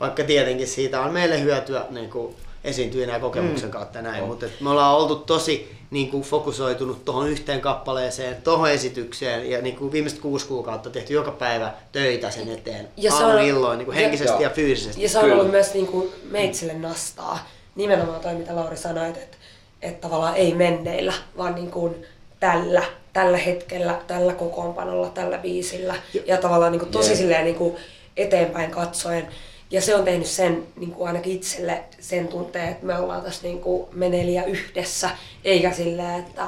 Vaikka 0.00 0.24
tietenkin 0.24 0.66
siitä 0.66 1.00
on 1.00 1.12
meille 1.12 1.40
hyötyä 1.40 1.86
niinku 1.90 2.34
esiintyjänä 2.64 3.12
ja 3.12 3.20
kokemuksen 3.20 3.68
mm. 3.68 3.72
kautta 3.72 3.98
ja 3.98 4.02
näin. 4.02 4.22
On. 4.22 4.28
Mutta 4.28 4.46
me 4.60 4.70
ollaan 4.70 4.94
oltu 4.96 5.16
tosi 5.16 5.76
niinku 5.90 6.22
fokusoitunut 6.22 7.04
tuohon 7.04 7.28
yhteen 7.28 7.60
kappaleeseen, 7.60 8.36
tuohon 8.42 8.70
esitykseen 8.70 9.50
ja 9.50 9.62
niinku 9.62 9.92
viimeiset 9.92 10.18
kuusi 10.20 10.46
kuukautta 10.46 10.90
tehty 10.90 11.12
joka 11.14 11.30
päivä 11.30 11.72
töitä 11.92 12.30
sen 12.30 12.48
eteen. 12.48 12.88
Ja 12.96 13.10
se 13.12 13.24
on- 13.24 13.42
illoin 13.42 13.78
niinku 13.78 13.92
ja- 13.92 13.98
henkisesti 13.98 14.42
ja, 14.42 14.48
Joo. 14.48 14.54
fyysisesti. 14.54 15.02
Ja 15.02 15.08
se 15.08 15.18
on 15.18 15.24
Kyllä. 15.24 15.36
ollut 15.36 15.50
myös 15.50 15.74
niin 15.74 15.86
kuin 15.86 16.12
meitsille 16.30 16.74
nastaa. 16.74 17.48
Nimenomaan 17.74 18.20
toi, 18.20 18.34
mitä 18.34 18.56
Lauri 18.56 18.76
sanoi, 18.76 19.08
että, 19.08 19.36
että 19.82 20.00
tavallaan 20.00 20.36
ei 20.36 20.54
menneillä, 20.54 21.12
vaan 21.36 21.54
niin 21.54 21.70
kuin 21.70 22.06
tällä, 22.40 22.82
tällä 23.12 23.36
hetkellä, 23.38 24.00
tällä 24.06 24.32
kokoonpanolla, 24.34 25.08
tällä 25.08 25.38
biisillä. 25.38 25.94
Ja 26.26 26.36
tavallaan 26.36 26.72
niin 26.72 26.80
kuin 26.80 26.92
tosi 26.92 27.08
Jep. 27.10 27.18
silleen 27.18 27.44
niin 27.44 27.56
kuin 27.56 27.76
eteenpäin 28.16 28.70
katsoen. 28.70 29.28
Ja 29.72 29.80
se 29.80 29.94
on 29.94 30.04
tehnyt 30.04 30.26
sen 30.26 30.66
niin 30.76 30.92
kuin 30.92 31.06
ainakin 31.06 31.32
itselle 31.32 31.84
sen 32.00 32.28
tunteen, 32.28 32.68
että 32.68 32.86
me 32.86 32.98
ollaan 32.98 33.22
tässä 33.22 33.42
niin 33.42 33.60
kuin 33.60 33.86
meneliä 33.92 34.44
yhdessä, 34.44 35.10
eikä 35.44 35.72
silleen, 35.72 36.20
että 36.20 36.46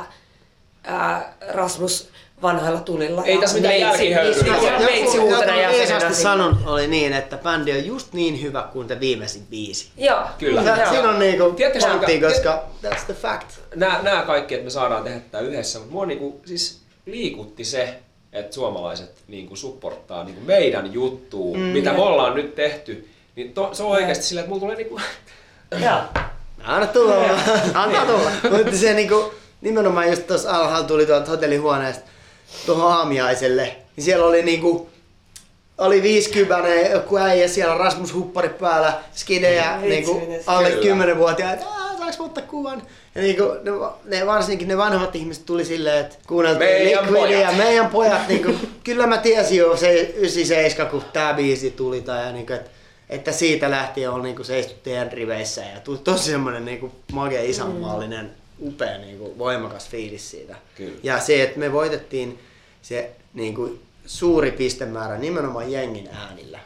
ää, 0.84 1.34
Rasmus 1.48 2.10
vanhoilla 2.42 2.80
tulilla. 2.80 3.24
Ei 3.24 3.38
tässä 3.38 3.56
mitään 3.56 3.80
ja 3.80 3.92
meitsi 4.78 5.18
uutena 5.18 5.60
jäsenenä. 5.60 6.14
sanon 6.14 6.58
oli 6.66 6.86
niin, 6.86 7.12
että 7.12 7.36
bändi 7.36 7.72
on 7.72 7.86
just 7.86 8.12
niin 8.12 8.42
hyvä 8.42 8.68
kuin 8.72 8.88
te 8.88 9.00
viimeisin 9.00 9.46
biisi. 9.50 9.88
Joo, 9.96 10.22
Kyllä. 10.38 10.62
Ja 10.62 10.76
Joo. 10.76 10.90
siinä 10.90 11.10
on 11.10 11.18
niinku 11.18 11.56
pointti, 11.80 12.20
koska 12.20 12.64
that's 12.82 13.04
the 13.04 13.14
fact. 13.14 13.50
Nämä, 13.74 14.00
nämä 14.02 14.22
kaikki, 14.22 14.54
että 14.54 14.64
me 14.64 14.70
saadaan 14.70 15.04
tehdä 15.04 15.20
tätä 15.20 15.40
yhdessä, 15.40 15.78
mutta 15.78 15.92
mua 15.92 16.06
niinku, 16.06 16.40
siis 16.44 16.80
liikutti 17.06 17.64
se, 17.64 17.94
että 18.32 18.54
suomalaiset 18.54 19.14
niinku 19.28 19.56
supporttaa 19.56 20.24
niinku 20.24 20.40
meidän 20.40 20.92
juttuun, 20.92 21.58
mm. 21.58 21.64
mitä 21.64 21.92
me 21.92 22.02
ollaan 22.02 22.34
nyt 22.34 22.54
tehty. 22.54 23.08
Niin 23.36 23.52
to, 23.54 23.70
se 23.74 23.82
on 23.82 23.90
oikeasti 23.90 24.24
silleen, 24.24 24.42
että 24.44 24.48
mulla 24.48 24.60
tulee 24.60 24.76
niinku... 24.76 25.00
Joo. 25.84 26.00
Anna 26.64 26.86
tulla 26.86 27.16
vaan. 27.16 27.40
Antaa 27.74 28.06
tulla. 28.06 28.30
Mutta 28.58 28.76
se 28.76 28.94
niinku, 28.94 29.34
nimenomaan 29.60 30.08
just 30.08 30.26
tuossa 30.26 30.50
alhaalla 30.56 30.86
tuli 30.86 31.06
tuolta 31.06 31.30
hotellihuoneesta 31.30 32.04
tuohon 32.66 32.92
aamiaiselle, 32.92 33.76
niin 33.96 34.04
siellä 34.04 34.26
oli 34.26 34.42
niinku 34.42 34.90
oli 35.78 36.02
50 36.02 36.74
joku 36.74 37.16
äijä 37.16 37.48
siellä 37.48 37.78
Rasmus 37.78 38.14
Huppari 38.14 38.48
päällä, 38.48 38.92
skidejä, 39.14 39.76
niinku 39.80 40.22
alle 40.46 40.70
Kyllä. 40.70 41.04
10-vuotiaat, 41.04 41.62
"Aa, 41.62 41.96
saaks 41.98 42.18
mä 42.18 42.24
ottaa 42.24 42.44
kuvan? 42.44 42.82
Ja 43.14 43.22
niinku, 43.22 43.42
ne, 43.62 43.70
ne, 44.18 44.26
varsinkin 44.26 44.68
ne 44.68 44.76
vanhemmat 44.76 45.16
ihmiset 45.16 45.46
tuli 45.46 45.64
silleen, 45.64 45.98
että 46.00 46.16
kuunneltiin 46.26 46.70
Meidän 46.70 47.04
Liquidia, 47.06 47.38
pojat. 47.38 47.56
meidän 47.56 47.86
pojat, 47.86 48.28
niinku, 48.28 48.54
kyllä 48.84 49.06
mä 49.06 49.18
tiesin 49.18 49.58
jo 49.58 49.76
se 49.76 49.92
97, 49.92 50.90
kun 50.90 51.02
tää 51.12 51.34
biisi 51.34 51.70
tuli, 51.70 52.00
tai 52.00 52.26
ja 52.26 52.32
niinku, 52.32 52.52
että 52.52 52.70
että 53.14 53.32
siitä 53.32 53.70
lähtien 53.70 54.10
on 54.10 54.22
niinku 54.22 54.44
seistu 54.44 54.74
teidän 54.82 55.12
riveissä 55.12 55.60
ja 55.60 55.80
tuli 55.80 55.98
tosi 55.98 56.30
semmoinen 56.30 56.64
niinku 56.64 56.92
makea 57.12 57.42
isänmaallinen, 57.42 58.30
upea 58.60 58.98
niinku 58.98 59.34
voimakas 59.38 59.88
fiilis 59.88 60.30
siitä. 60.30 60.56
Kyllä. 60.76 60.98
Ja 61.02 61.20
se, 61.20 61.42
että 61.42 61.58
me 61.58 61.72
voitettiin 61.72 62.38
se 62.82 63.10
niinku 63.34 63.78
suuri 64.06 64.50
pistemäärä 64.52 65.18
nimenomaan 65.18 65.72
jengin 65.72 66.08
äänillä. 66.12 66.58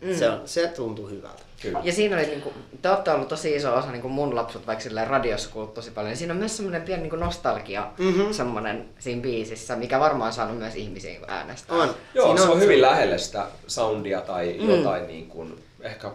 Mm. 0.00 0.14
Se, 0.14 0.28
on, 0.30 0.40
se 0.44 0.68
tuntuu 0.68 1.08
hyvältä. 1.08 1.42
Kyllä. 1.62 1.80
Ja 1.84 1.92
siinä 1.92 2.16
oli, 2.16 2.26
niinku, 2.26 2.52
te 2.82 2.88
olette 2.90 3.10
ollut 3.10 3.28
tosi 3.28 3.56
iso 3.56 3.74
osa 3.76 3.90
niinku 3.90 4.08
mun 4.08 4.34
lapsut, 4.36 4.66
vaikka 4.66 4.84
radiossa 5.04 5.50
kuullut 5.52 5.74
tosi 5.74 5.90
paljon. 5.90 6.08
Niin 6.08 6.16
siinä 6.16 6.32
on 6.32 6.38
myös 6.38 6.56
semmoinen 6.56 6.82
pieni 6.82 7.02
niinku 7.02 7.16
nostalgia 7.16 7.90
Mhm. 7.98 8.32
semmoinen 8.32 8.88
siinä 8.98 9.22
biisissä, 9.22 9.76
mikä 9.76 10.00
varmaan 10.00 10.26
on 10.28 10.32
saanut 10.32 10.58
myös 10.58 10.74
ihmisiä 10.74 11.10
niinku 11.10 11.26
äänestää. 11.28 11.76
On. 11.76 11.94
Joo, 12.14 12.26
Siinä 12.26 12.42
se 12.46 12.52
on 12.52 12.60
hyvin 12.60 12.82
lähellä 12.82 13.18
sitä 13.18 13.46
soundia 13.66 14.20
tai 14.20 14.56
Mm. 14.60 14.70
jotain 14.70 15.06
niin 15.06 15.26
kuin, 15.28 15.62
ehkä 15.86 16.10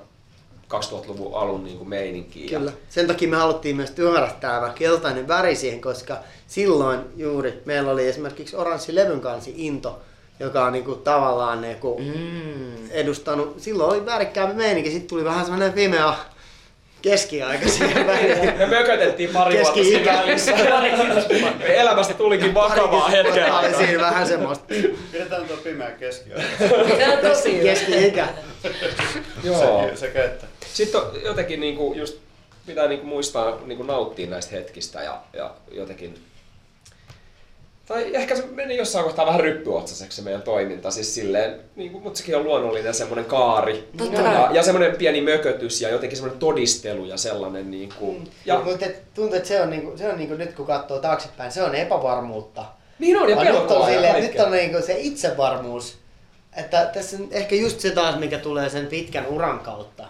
2000-luvun 0.74 1.36
alun 1.36 1.64
niin 1.64 1.78
kuin 1.78 1.90
meininkiä. 1.90 2.60
Kyllä. 2.60 2.72
Sen 2.90 3.08
takia 3.08 3.28
me 3.28 3.36
haluttiin 3.38 3.76
myös 3.76 3.92
tuoda 3.92 4.28
tämä 4.40 4.72
keltainen 4.76 5.28
väri 5.28 5.56
siihen, 5.56 5.82
koska 5.82 6.18
silloin 6.48 7.00
juuri 7.18 7.62
meillä 7.66 7.92
oli 7.92 8.08
esimerkiksi 8.08 8.56
oranssi 8.56 8.96
levyn 8.96 9.22
kansi 9.22 9.54
into, 9.58 10.02
joka 10.40 10.66
on 10.66 10.74
niinku 10.74 10.96
tavallaan 10.96 11.62
niinku 11.62 12.00
Mm. 12.00 12.92
edustanut, 12.92 13.56
silloin 13.60 13.90
oli 13.90 14.06
värikkäämpi 14.06 14.56
meininki, 14.56 14.92
sitten 14.92 15.10
tuli 15.10 15.24
vähän 15.24 15.46
semmoinen 15.46 15.74
pimea 15.74 16.16
keskiaika 17.02 17.70
siihen 17.70 18.08
väliin. 18.08 18.58
Me 18.58 18.66
mökötettiin 18.66 19.30
pari 19.30 19.56
vuotta 19.56 19.74
Keski-ikä. 19.74 20.14
siinä 20.14 20.22
välissä. 20.22 20.52
Elämästä 21.82 22.14
tulikin 22.14 22.54
vakavaa 22.54 23.10
hetken 23.10 23.34
Tämä 23.46 23.60
oli 23.60 23.74
siinä 23.74 24.02
vähän 24.02 24.28
semmoista 24.28 24.66
Pidetään 25.12 25.46
tuo 25.48 25.58
pimeä 25.58 25.92
keskiaika. 25.92 26.48
Se 26.58 26.76
on 27.14 27.18
tosi 27.22 27.60
keski-ikä. 27.64 28.28
Joo. 29.44 29.90
Se, 29.90 29.96
sekä 29.96 30.24
että. 30.24 30.46
Sitten 30.74 31.02
on 31.02 31.12
jotenkin 31.24 31.60
niinku 31.60 31.94
just 31.98 32.18
pitää 32.66 32.88
niinku 32.88 33.06
muistaa 33.06 33.58
niinku 33.66 33.84
nauttia 33.84 34.30
näistä 34.30 34.52
hetkistä 34.56 35.04
ja, 35.04 35.22
ja 35.34 35.52
jotenkin 35.72 36.24
tai 37.88 38.16
ehkä 38.16 38.36
se 38.36 38.46
meni 38.46 38.78
jossain 38.78 39.06
kohtaa 39.06 39.26
vähän 39.26 39.40
ryppyotsaseksi 39.40 40.16
se 40.16 40.22
meidän 40.22 40.42
toiminta, 40.42 40.92
siis 40.92 41.16
silleen, 41.16 41.60
niin 41.76 41.92
kuin, 41.92 42.04
mutta 42.04 42.18
sekin 42.18 42.36
on 42.36 42.44
luonnollinen 42.44 42.94
semmoinen 42.94 43.26
kaari 43.26 43.90
Totta 43.98 44.22
ja, 44.22 44.50
ja 44.54 44.64
semmoinen 44.64 44.96
pieni 44.96 45.22
mökötys 45.22 45.82
ja 45.82 45.90
jotenkin 45.90 46.18
semmoinen 46.18 46.40
todistelu 46.40 47.06
ja 47.06 47.18
sellainen 47.18 47.72
niin 47.72 47.90
kuin, 48.00 48.32
ja 48.46 48.62
Mutta 48.66 48.86
tuntuu, 49.14 49.36
että 49.36 49.48
se 49.48 49.62
on, 49.62 49.70
niinku, 49.70 49.98
se 49.98 50.10
on 50.10 50.18
niinku, 50.18 50.36
nyt 50.36 50.54
kun 50.54 50.66
katsoo 50.66 51.00
taaksepäin, 51.00 51.52
se 51.52 51.64
on 51.64 51.76
epävarmuutta. 51.76 52.66
Niin 53.00 53.18
on, 53.18 53.30
ja 53.30 53.36
Vaan 53.36 53.48
nyt 53.48 53.56
pelkoa 53.56 53.78
on, 53.78 53.90
ja 53.90 53.94
silleen, 53.94 54.24
nyt 54.24 54.40
on 54.40 54.52
niinku 54.52 54.82
se 54.86 54.96
itsevarmuus. 54.98 55.98
Että 56.56 56.86
tässä 56.94 57.18
on 57.18 57.28
ehkä 57.32 57.56
just 57.56 57.80
se 57.80 57.90
taas, 57.90 58.20
mikä 58.20 58.38
tulee 58.38 58.70
sen 58.70 58.88
pitkän 58.88 59.28
uran 59.28 59.60
kautta. 59.60 60.06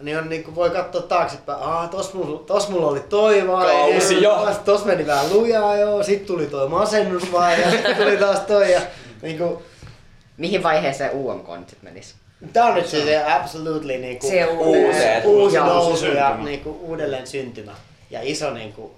Niin 0.00 0.18
on 0.18 0.28
niinku, 0.28 0.54
voi 0.54 0.70
katsoa 0.70 1.02
taaksepäin, 1.02 1.58
aah, 1.62 1.90
tos 1.90 2.14
mulla, 2.14 2.38
tos 2.38 2.68
mulla 2.68 2.86
oli 2.86 3.00
toi 3.00 3.48
vaihe, 3.48 3.92
Kausi, 3.92 4.22
joo. 4.22 4.46
tos- 4.46 4.58
tos 4.64 4.84
meni 4.84 5.06
vähän 5.06 5.32
lujaa 5.32 5.76
joo, 5.76 6.02
sit 6.02 6.26
tuli 6.26 6.46
toi 6.46 6.68
masennusvaihe, 6.68 7.62
ja 7.62 7.70
sit 7.70 7.96
tuli 7.96 8.16
taas 8.16 8.40
toi 8.40 8.72
ja 8.72 8.80
niinku, 9.22 9.62
Mihin 10.38 10.62
vaiheeseen 10.62 11.10
UMK 11.14 11.48
nyt 11.58 11.68
sit 11.68 11.82
menisi? 11.82 12.14
Tää 12.52 12.66
on 12.66 12.74
nyt 12.74 12.86
se, 12.86 13.04
se 13.04 13.24
absolutely 13.32 13.98
niinku 13.98 14.28
Se 14.28 14.46
uusi 15.24 15.56
Joo. 15.56 15.66
nousu 15.66 16.06
ja 16.06 16.36
niinku 16.36 16.70
uudelleen 16.82 17.26
syntymä. 17.26 17.72
Ja 18.10 18.20
iso 18.22 18.50
niinku, 18.50 18.94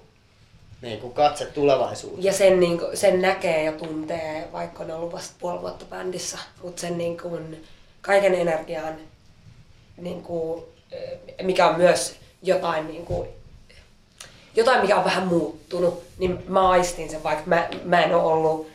niinku 0.81 1.09
katse 1.09 1.45
tulevaisuuteen. 1.45 2.23
Ja 2.23 2.33
sen, 2.33 2.59
niin 2.59 2.79
kuin, 2.79 2.97
sen 2.97 3.21
näkee 3.21 3.63
ja 3.63 3.71
tuntee, 3.71 4.47
vaikka 4.51 4.83
on 4.83 4.91
ollut 4.91 5.13
vasta 5.13 5.33
puoli 5.39 5.61
vuotta 5.61 5.85
bändissä, 5.85 6.37
mutta 6.63 6.81
sen 6.81 6.97
niin 6.97 7.17
kuin, 7.17 7.63
kaiken 8.01 8.33
energian, 8.35 8.95
niin 9.97 10.23
kuin, 10.23 10.63
eh, 10.63 10.65
mikä 11.43 11.67
on 11.67 11.77
myös 11.77 12.15
jotain, 12.43 12.87
niin 12.87 13.05
kuin, 13.05 13.27
jotain, 14.55 14.81
mikä 14.81 14.97
on 14.97 15.05
vähän 15.05 15.27
muuttunut, 15.27 16.03
niin 16.17 16.43
mä 16.47 16.69
aistin 16.69 17.09
sen, 17.09 17.23
vaikka 17.23 17.43
mä, 17.45 17.67
mä 17.83 18.01
en 18.03 18.15
ole 18.15 18.23
ollut 18.33 18.67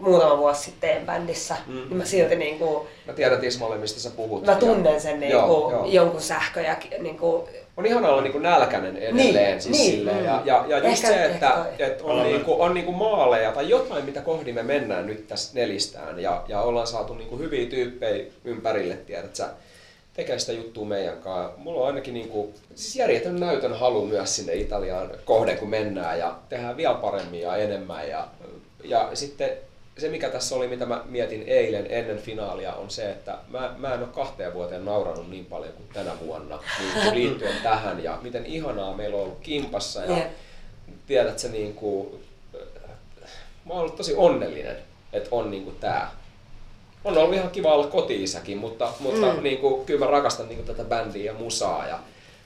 muutama 0.00 0.38
vuosi 0.38 0.62
sitten 0.62 1.06
bändissä, 1.06 1.56
mm. 1.66 1.74
niin 1.74 1.96
mä 1.96 2.04
silti 2.04 2.36
niin 2.36 2.58
kuin, 2.58 2.88
Mä 3.06 3.12
tiedän 3.12 3.40
Tismalle, 3.40 3.76
mistä 3.78 4.00
sä 4.00 4.10
puhut. 4.10 4.46
mä 4.46 4.54
tunnen 4.54 5.00
sen 5.00 5.20
niin 5.20 5.32
Joo, 5.32 5.46
kuin, 5.46 5.72
joo. 5.72 5.86
jonkun 5.86 6.20
sähkö 6.20 6.60
ja 6.60 6.76
niin 6.98 7.18
kuin, 7.18 7.42
on 7.76 7.86
ihana 7.86 8.08
olla 8.08 8.22
niinku 8.22 8.38
nälkäinen 8.38 8.96
edelleen 8.96 9.34
Niin, 9.34 9.62
siis 9.62 9.76
niin, 9.78 9.90
silleen. 9.90 10.16
mm. 10.18 10.24
Ja, 10.24 10.42
ja, 10.44 10.64
ja 10.68 10.76
just 10.78 11.04
Ehkä- 11.04 11.08
se, 11.08 11.24
että 11.24 11.46
ehkä 11.70 11.86
toi. 11.86 11.86
et 11.92 12.02
on, 12.02 12.22
niinku, 12.22 12.62
on 12.62 12.74
niinku 12.74 12.92
maaleja 12.92 13.52
tai 13.52 13.68
jotain, 13.68 14.04
mitä 14.04 14.20
kohdi 14.20 14.52
me 14.52 14.62
mennään 14.62 15.06
nyt 15.06 15.28
tässä 15.28 15.50
nelistään. 15.54 16.20
Ja, 16.20 16.42
ja 16.48 16.60
ollaan 16.60 16.86
saatu 16.86 17.14
niinku 17.14 17.38
hyviä 17.38 17.66
tyyppejä 17.70 18.24
ympärille, 18.44 18.94
tiedät 18.94 19.36
sä, 19.36 19.48
tekee 20.18 20.38
sitä 20.38 20.52
juttua 20.52 20.84
meidän 20.84 21.18
kanssa. 21.18 21.58
Mulla 21.58 21.80
on 21.80 21.86
ainakin 21.86 22.14
niinku, 22.14 22.54
siis 22.74 22.96
järjetön 22.96 23.40
näytön 23.40 23.78
halu 23.78 24.06
myös 24.06 24.36
sinne 24.36 24.54
Italiaan 24.54 25.10
kohden, 25.24 25.58
kun 25.58 25.68
mennään 25.68 26.18
ja 26.18 26.38
tehdään 26.48 26.76
vielä 26.76 26.94
paremmin 26.94 27.40
ja 27.40 27.56
enemmän. 27.56 28.08
Ja, 28.08 28.28
ja 28.84 29.10
sitten 29.14 29.50
se, 29.98 30.08
mikä 30.08 30.28
tässä 30.28 30.56
oli, 30.56 30.68
mitä 30.68 30.86
mä 30.86 31.02
mietin 31.08 31.42
eilen 31.46 31.86
ennen 31.90 32.18
finaalia, 32.18 32.74
on 32.74 32.90
se, 32.90 33.10
että 33.10 33.38
mä, 33.48 33.74
mä 33.76 33.94
en 33.94 34.00
ole 34.00 34.08
kahteen 34.08 34.54
vuoteen 34.54 34.84
nauranut 34.84 35.30
niin 35.30 35.44
paljon 35.44 35.72
kuin 35.72 35.88
tänä 35.92 36.12
vuonna 36.26 36.58
niin 36.78 36.92
kuin 36.92 37.14
liittyen 37.14 37.62
tähän 37.62 38.04
ja 38.04 38.18
miten 38.22 38.46
ihanaa 38.46 38.96
meillä 38.96 39.16
on 39.16 39.22
ollut 39.22 39.40
kimpassa 39.40 40.04
ja 40.04 40.26
tiedät 41.06 41.38
sä 41.38 41.48
niin 41.48 41.74
kuin, 41.74 42.24
mä 43.64 43.72
oon 43.72 43.80
ollut 43.80 43.96
tosi 43.96 44.14
onnellinen, 44.14 44.76
että 45.12 45.28
on 45.30 45.50
niin 45.50 45.64
kuin 45.64 45.76
tää. 45.76 46.10
On 47.04 47.18
ollut 47.18 47.34
ihan 47.34 47.50
kiva 47.50 47.74
olla 47.74 47.86
koti-isäkin, 47.86 48.58
mutta, 48.58 48.88
mutta 49.00 49.32
mm. 49.34 49.42
niin 49.42 49.58
kuin, 49.58 49.86
kyllä 49.86 50.04
mä 50.04 50.10
rakastan 50.10 50.48
niin 50.48 50.56
kuin 50.56 50.66
tätä 50.66 50.84
bändiä 50.84 51.32
ja 51.32 51.38
musaa 51.38 51.86
ja 51.86 51.98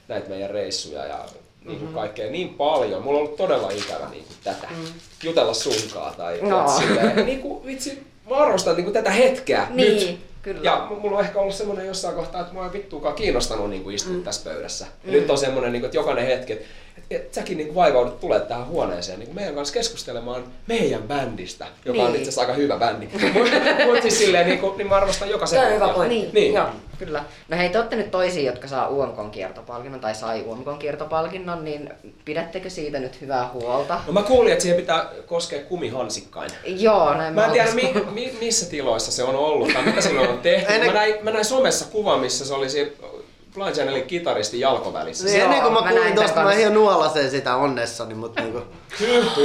näitä 0.07 0.29
meidän 0.29 0.49
reissuja 0.49 1.05
ja 1.05 1.25
niin 1.65 1.79
kuin 1.79 1.93
kaikkea 1.93 2.31
niin 2.31 2.49
paljon. 2.49 3.03
Mulla 3.03 3.17
on 3.19 3.23
ollut 3.23 3.37
todella 3.37 3.69
ikävä 3.69 4.09
niin 4.09 4.23
kuin 4.23 4.37
tätä. 4.43 4.67
Mm. 4.69 4.85
Jutella 5.23 5.53
sunkaa 5.53 6.13
tai 6.17 6.39
no. 6.41 6.67
silleen, 6.79 7.25
niin 7.25 7.39
kuin, 7.39 7.65
vitsi, 7.65 8.03
mä 8.29 8.35
arvostan 8.35 8.75
niin 8.75 8.83
kuin 8.83 8.93
tätä 8.93 9.11
hetkeä 9.11 9.67
Niin, 9.69 10.07
nyt. 10.07 10.19
Kyllä. 10.43 10.61
Ja 10.63 10.87
mulla 10.89 11.17
on 11.17 11.25
ehkä 11.25 11.39
ollut 11.39 11.55
semmoinen 11.55 11.87
jossain 11.87 12.15
kohtaa, 12.15 12.41
että 12.41 12.53
mua 12.53 12.65
ei 12.65 12.73
vittuakaan 12.73 13.15
kiinnostanut 13.15 13.69
niin 13.69 13.83
kuin 13.83 13.95
istua 13.95 14.13
mm. 14.13 14.23
tässä 14.23 14.49
pöydässä. 14.49 14.85
Ja 15.03 15.11
nyt 15.11 15.29
on 15.29 15.37
semmoinen, 15.37 15.71
niin 15.71 15.81
kuin, 15.81 15.87
että 15.87 15.97
jokainen 15.97 16.25
hetki, 16.25 16.53
että, 16.53 16.65
että, 16.97 17.15
että 17.15 17.35
säkin 17.35 17.57
niin 17.57 17.67
kuin 17.67 17.75
vaivaudut 17.75 18.19
tulee 18.19 18.39
tähän 18.39 18.67
huoneeseen 18.67 19.19
niin 19.19 19.27
kuin 19.27 19.35
meidän 19.35 19.55
kanssa 19.55 19.73
keskustelemaan 19.73 20.43
meidän 20.67 21.03
bändistä, 21.03 21.67
joka 21.85 21.97
niin. 21.97 22.07
on 22.07 22.15
itse 22.15 22.21
asiassa 22.21 22.41
aika 22.41 22.53
hyvä 22.53 22.77
bändi. 22.77 23.07
Mutta 23.85 24.01
siis 24.01 24.17
silleen, 24.17 24.47
niin, 24.47 24.59
kuin, 24.59 24.77
niin 24.77 24.87
mä 24.87 24.95
arvostan 24.95 25.29
joka 25.29 25.45
Tämä 25.45 25.67
on 25.67 25.73
hyvä 25.73 25.87
pointti. 25.87 26.15
Niin, 26.15 26.33
Niin. 26.33 26.53
Joo. 26.53 26.67
Kyllä. 26.99 27.23
No 27.49 27.57
hei, 27.57 27.69
te 27.69 27.77
olette 27.77 27.95
nyt 27.95 28.11
toisia, 28.11 28.51
jotka 28.51 28.67
saa 28.67 28.87
UMKn 28.89 29.31
kiertopalkinnon 29.31 30.01
tai 30.01 30.15
sai 30.15 30.43
UMKn 30.47 30.77
kiertopalkinnon, 30.79 31.63
niin 31.63 31.89
pidättekö 32.25 32.69
siitä 32.69 32.99
nyt 32.99 33.21
hyvää 33.21 33.49
huolta? 33.53 34.01
No 34.07 34.13
mä 34.13 34.21
kuulin, 34.23 34.51
että 34.51 34.61
siihen 34.61 34.79
pitää 34.79 35.09
koskea 35.25 35.59
kumihansikkain. 35.63 36.51
Joo, 36.65 37.13
näin 37.13 37.33
Mä 37.33 37.45
en 37.45 37.51
tiedä, 37.51 37.71
mi, 37.71 37.93
mi, 38.11 38.33
missä 38.39 38.69
tiloissa 38.69 39.11
se 39.11 39.23
on 39.23 39.35
ollut 39.35 39.73
tai 39.73 39.83
mitä 39.85 40.01
silloin 40.01 40.29
on 40.29 40.39
tehty. 40.39 40.73
Ennen- 40.73 40.87
Mä 40.87 40.93
näin, 40.93 41.15
mä 41.21 41.31
näin 41.31 41.45
somessa 41.45 41.85
kuvan, 41.91 42.19
missä 42.19 42.45
se 42.45 42.53
oli 42.53 42.69
siinä 42.69 42.91
Blind 43.53 43.75
Channelin 43.75 44.03
kitaristin 44.03 44.59
jalkovälissä. 44.59 45.25
Niin 45.25 45.41
ennen 45.41 45.61
kuin 45.61 45.73
mä 45.73 45.79
mä 45.81 45.89
kuulin 45.89 46.15
tosta, 46.15 46.43
mä 46.43 46.53
ihan 46.53 46.73
nuolasen 46.73 47.31
sitä 47.31 47.55
onnessani, 47.55 48.13
mutta 48.13 48.41
niinku... 48.41 48.61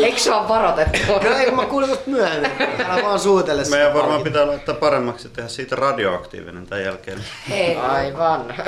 Eikö 0.03 0.18
sua 0.18 0.49
varoitettu? 0.49 0.99
No 1.23 1.37
ei, 1.37 1.47
kun 1.47 1.57
mä 1.57 1.66
kuulin 1.66 1.90
vasta 1.90 2.11
myöhemmin. 2.11 2.51
Älä 2.88 3.03
vaan 3.03 3.21
suutele 3.21 3.64
sitä 3.64 3.77
Meidän 3.77 3.94
varmaan 3.94 4.23
pitää 4.23 4.47
laittaa 4.47 4.75
paremmaksi 4.75 5.29
ja 5.29 5.35
tehdä 5.35 5.49
siitä 5.49 5.77
radioaktiivinen 5.77 6.66
tämän 6.66 6.85
jälkeen. 6.85 7.25
Ei. 7.51 7.77
Aivan. 7.77 8.55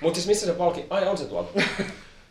Mut 0.00 0.14
siis 0.14 0.26
missä 0.26 0.46
se 0.46 0.52
palki? 0.52 0.86
Ai 0.90 1.08
on 1.08 1.18
se 1.18 1.24
tuolla. 1.24 1.48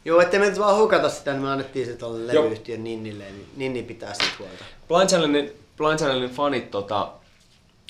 Joo, 0.06 0.22
ettei 0.22 0.40
me 0.40 0.46
nyt 0.46 0.60
vaan 0.60 0.78
hukata 0.78 1.10
sitä, 1.10 1.32
niin 1.32 1.42
me 1.42 1.52
annettiin 1.52 1.86
se 1.86 1.94
tuolle 1.94 2.28
levyyhtiön 2.28 2.84
Ninnille, 2.84 3.24
niin 3.24 3.48
Ninni 3.58 3.84
pitää 3.84 4.14
siitä 4.14 4.34
huolta. 4.40 4.66
Blind 4.88 5.10
Channelin, 5.10 5.52
Blind 5.78 5.98
Channelin 5.98 6.30
fanit 6.30 6.72
tota, 6.72 7.08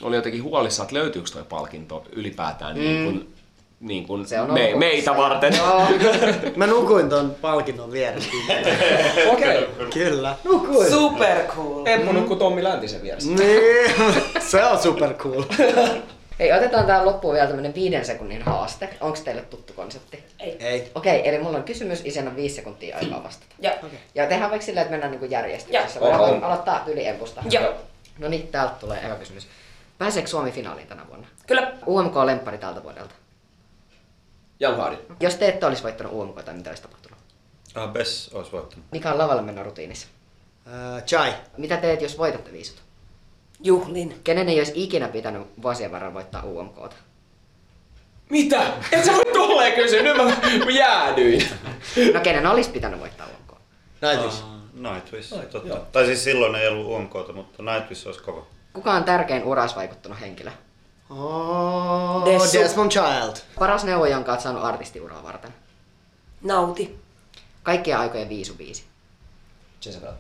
oli 0.02 0.16
jotenkin 0.16 0.44
huolissaan, 0.44 0.86
että 0.86 0.96
löytyykö 0.96 1.30
toi 1.34 1.44
palkinto 1.50 2.04
ylipäätään 2.12 2.76
mm. 2.78 2.82
niin 2.84 3.06
kuin, 3.06 3.36
niin 3.80 4.08
kuin 4.08 4.28
Se 4.28 4.42
on 4.42 4.54
me, 4.54 4.74
meitä 4.76 5.18
varten. 5.18 5.56
Joo. 5.56 5.88
Mä 6.56 6.68
nukuin 6.68 7.10
ton 7.10 7.36
palkinnon 7.42 7.92
vieressä. 7.92 8.30
Okei. 9.34 9.64
Okay. 9.64 9.90
Kyllä. 9.94 10.36
Nukuin. 10.44 10.90
Super 10.90 11.48
cool. 11.48 11.86
Emppu 11.86 12.12
nukkuu 12.12 12.36
Tommi 12.36 12.64
Läntisen 12.64 13.02
vieressä. 13.02 13.30
Niin, 13.30 13.92
se 14.52 14.66
on 14.66 14.80
super 14.80 15.14
cool. 15.14 15.44
Hei, 16.40 16.54
otetaan 16.54 16.86
tähän 16.86 17.06
loppuun 17.06 17.34
vielä 17.34 17.48
tämmönen 17.48 17.76
viiden 17.76 18.06
sekunnin 18.06 18.42
haaste. 18.42 18.90
Onko 19.02 19.18
teille 19.24 19.42
tuttu 19.42 19.74
konsepti? 19.74 20.24
Ei. 20.40 20.58
Ei. 20.60 20.92
Okei, 20.96 21.30
eli 21.30 21.40
mulla 21.40 21.58
on 21.58 21.64
kysymys, 21.64 22.02
isän 22.06 22.28
on 22.28 22.36
viisi 22.36 22.56
sekuntia 22.56 22.98
aikaa 22.98 23.24
vastata. 23.24 23.56
Ja. 23.60 23.72
Ja 24.16 24.28
tehdään 24.28 24.52
vaikka 24.52 24.66
silleen, 24.66 24.82
että 24.82 24.92
mennään 24.92 25.12
niinku 25.12 25.26
järjestyksessä. 25.26 26.00
Joo. 26.00 26.10
Voidaan 26.10 26.44
aloittaa 26.44 26.84
yli 26.88 27.08
empusta. 27.08 27.44
Joo. 27.50 27.74
No 28.20 28.28
niin, 28.28 28.48
täältä 28.48 28.74
tulee 28.80 29.00
eka 29.06 29.16
kysymys. 29.16 29.48
Pääseekö 29.98 30.30
Suomi 30.30 30.52
finaaliin 30.52 30.88
tänä 30.88 31.08
vuonna? 31.08 31.28
Kyllä. 31.48 31.74
UMK-lemppari 31.88 32.58
tältä 32.58 32.84
vuodelta. 32.84 33.16
Jan. 34.60 34.98
Jos 35.20 35.36
te 35.36 35.48
ette 35.48 35.66
olisi 35.66 35.84
voittanut 35.84 36.14
UMK, 36.14 36.44
tai 36.44 36.54
mitä 36.54 36.70
olisi 36.70 36.84
tapahtunut? 36.84 37.20
Ah, 37.76 37.92
Bess 37.92 38.34
olisi 38.34 38.52
voittanut. 38.52 38.86
Mikä 38.92 39.12
on 39.12 39.18
lavalla 39.18 39.42
mennä 39.42 39.64
rutiinissa? 39.64 40.08
Uh, 40.66 41.04
chai. 41.04 41.34
Mitä 41.58 41.78
teet, 41.78 42.02
jos 42.02 42.18
voitatte 42.18 42.52
viisut? 42.52 42.82
Juhlin. 43.64 44.20
Kenen 44.24 44.50
ei 44.50 44.60
olisi 44.60 44.72
ikinä 44.76 45.08
pitänyt 45.08 45.48
vuosien 45.62 45.92
varrella 45.92 46.14
voittaa 46.14 46.44
UMKta? 46.44 46.96
Mitä? 48.30 48.74
Et 48.92 49.06
sä 49.06 49.14
voi 49.14 49.34
tolleen 49.34 49.74
kysyä, 49.74 50.04
nyt 50.04 50.18
mä, 50.18 50.24
mä 50.66 50.72
jäädyin. 50.72 51.48
No 52.14 52.20
kenen 52.22 52.48
olisi 52.48 52.70
pitänyt 52.70 53.00
voittaa 53.00 53.28
UMK? 53.28 53.60
Nightwish. 54.02 54.44
Ah, 54.44 54.94
Nightwish, 54.94 55.34
totta. 55.52 55.76
Tai 55.92 56.06
siis 56.06 56.24
silloin 56.24 56.56
ei 56.56 56.68
ollut 56.68 56.88
UMKta, 56.88 57.34
mutta 57.34 57.64
Nightwish 57.64 58.08
olisi 58.08 58.24
kova. 58.24 58.46
Kuka 58.76 58.92
on 58.92 59.04
tärkein 59.04 59.44
uras 59.44 59.76
vaikuttanut 59.76 60.22
henkilö? 60.22 60.52
Oh, 61.10 62.26
Dessu. 62.26 62.60
Desmond 62.60 62.92
Child. 62.92 63.36
Paras 63.60 63.84
neuvo, 63.84 64.06
jonka 64.06 64.32
olet 64.32 64.42
saanut 64.42 64.64
artistiuraa 64.64 65.24
varten? 65.24 65.54
Nauti. 66.44 67.00
Kaikkien 67.64 67.98
aikojen 67.98 68.30
viisu 68.30 68.54
biisi. 68.54 68.84
Jezebel. 69.86 70.12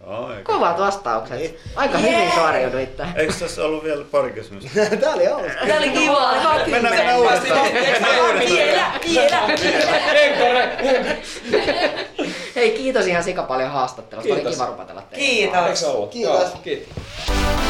Oh, 0.00 0.30
eikö? 0.30 0.52
Kovat 0.52 0.78
vastaukset. 0.78 1.38
Niin. 1.38 1.56
Aika 1.76 1.98
hyvin 1.98 2.32
suoriuduitte. 2.34 3.06
Eikö 3.16 3.32
tässä 3.32 3.64
ollut 3.64 3.84
vielä 3.84 4.04
pari 4.04 4.30
kysymystä? 4.32 4.70
Tää 5.00 5.14
oli 5.14 5.24
hauska. 5.24 5.66
Tää 5.66 5.78
oli 5.78 5.90
kiva. 5.90 6.32
Mennään, 6.66 6.94
mennään 6.96 7.18
uudestaan. 7.18 7.66
Vielä, 7.72 8.92
vielä, 9.04 9.48
vielä. 10.82 11.16
Hei, 12.56 12.70
kiitos 12.70 13.06
ihan 13.06 13.24
sika 13.24 13.42
paljon 13.42 13.70
haastattelusta. 13.70 14.32
Oli 14.32 14.40
Kiitos. 14.40 14.54
kiva 14.54 14.66
rupatella 14.66 15.02
teille. 15.02 15.26
Kiitos. 15.26 16.10
Kiitos. 16.10 16.42
Joo, 16.52 16.60
kiitos. 16.64 17.63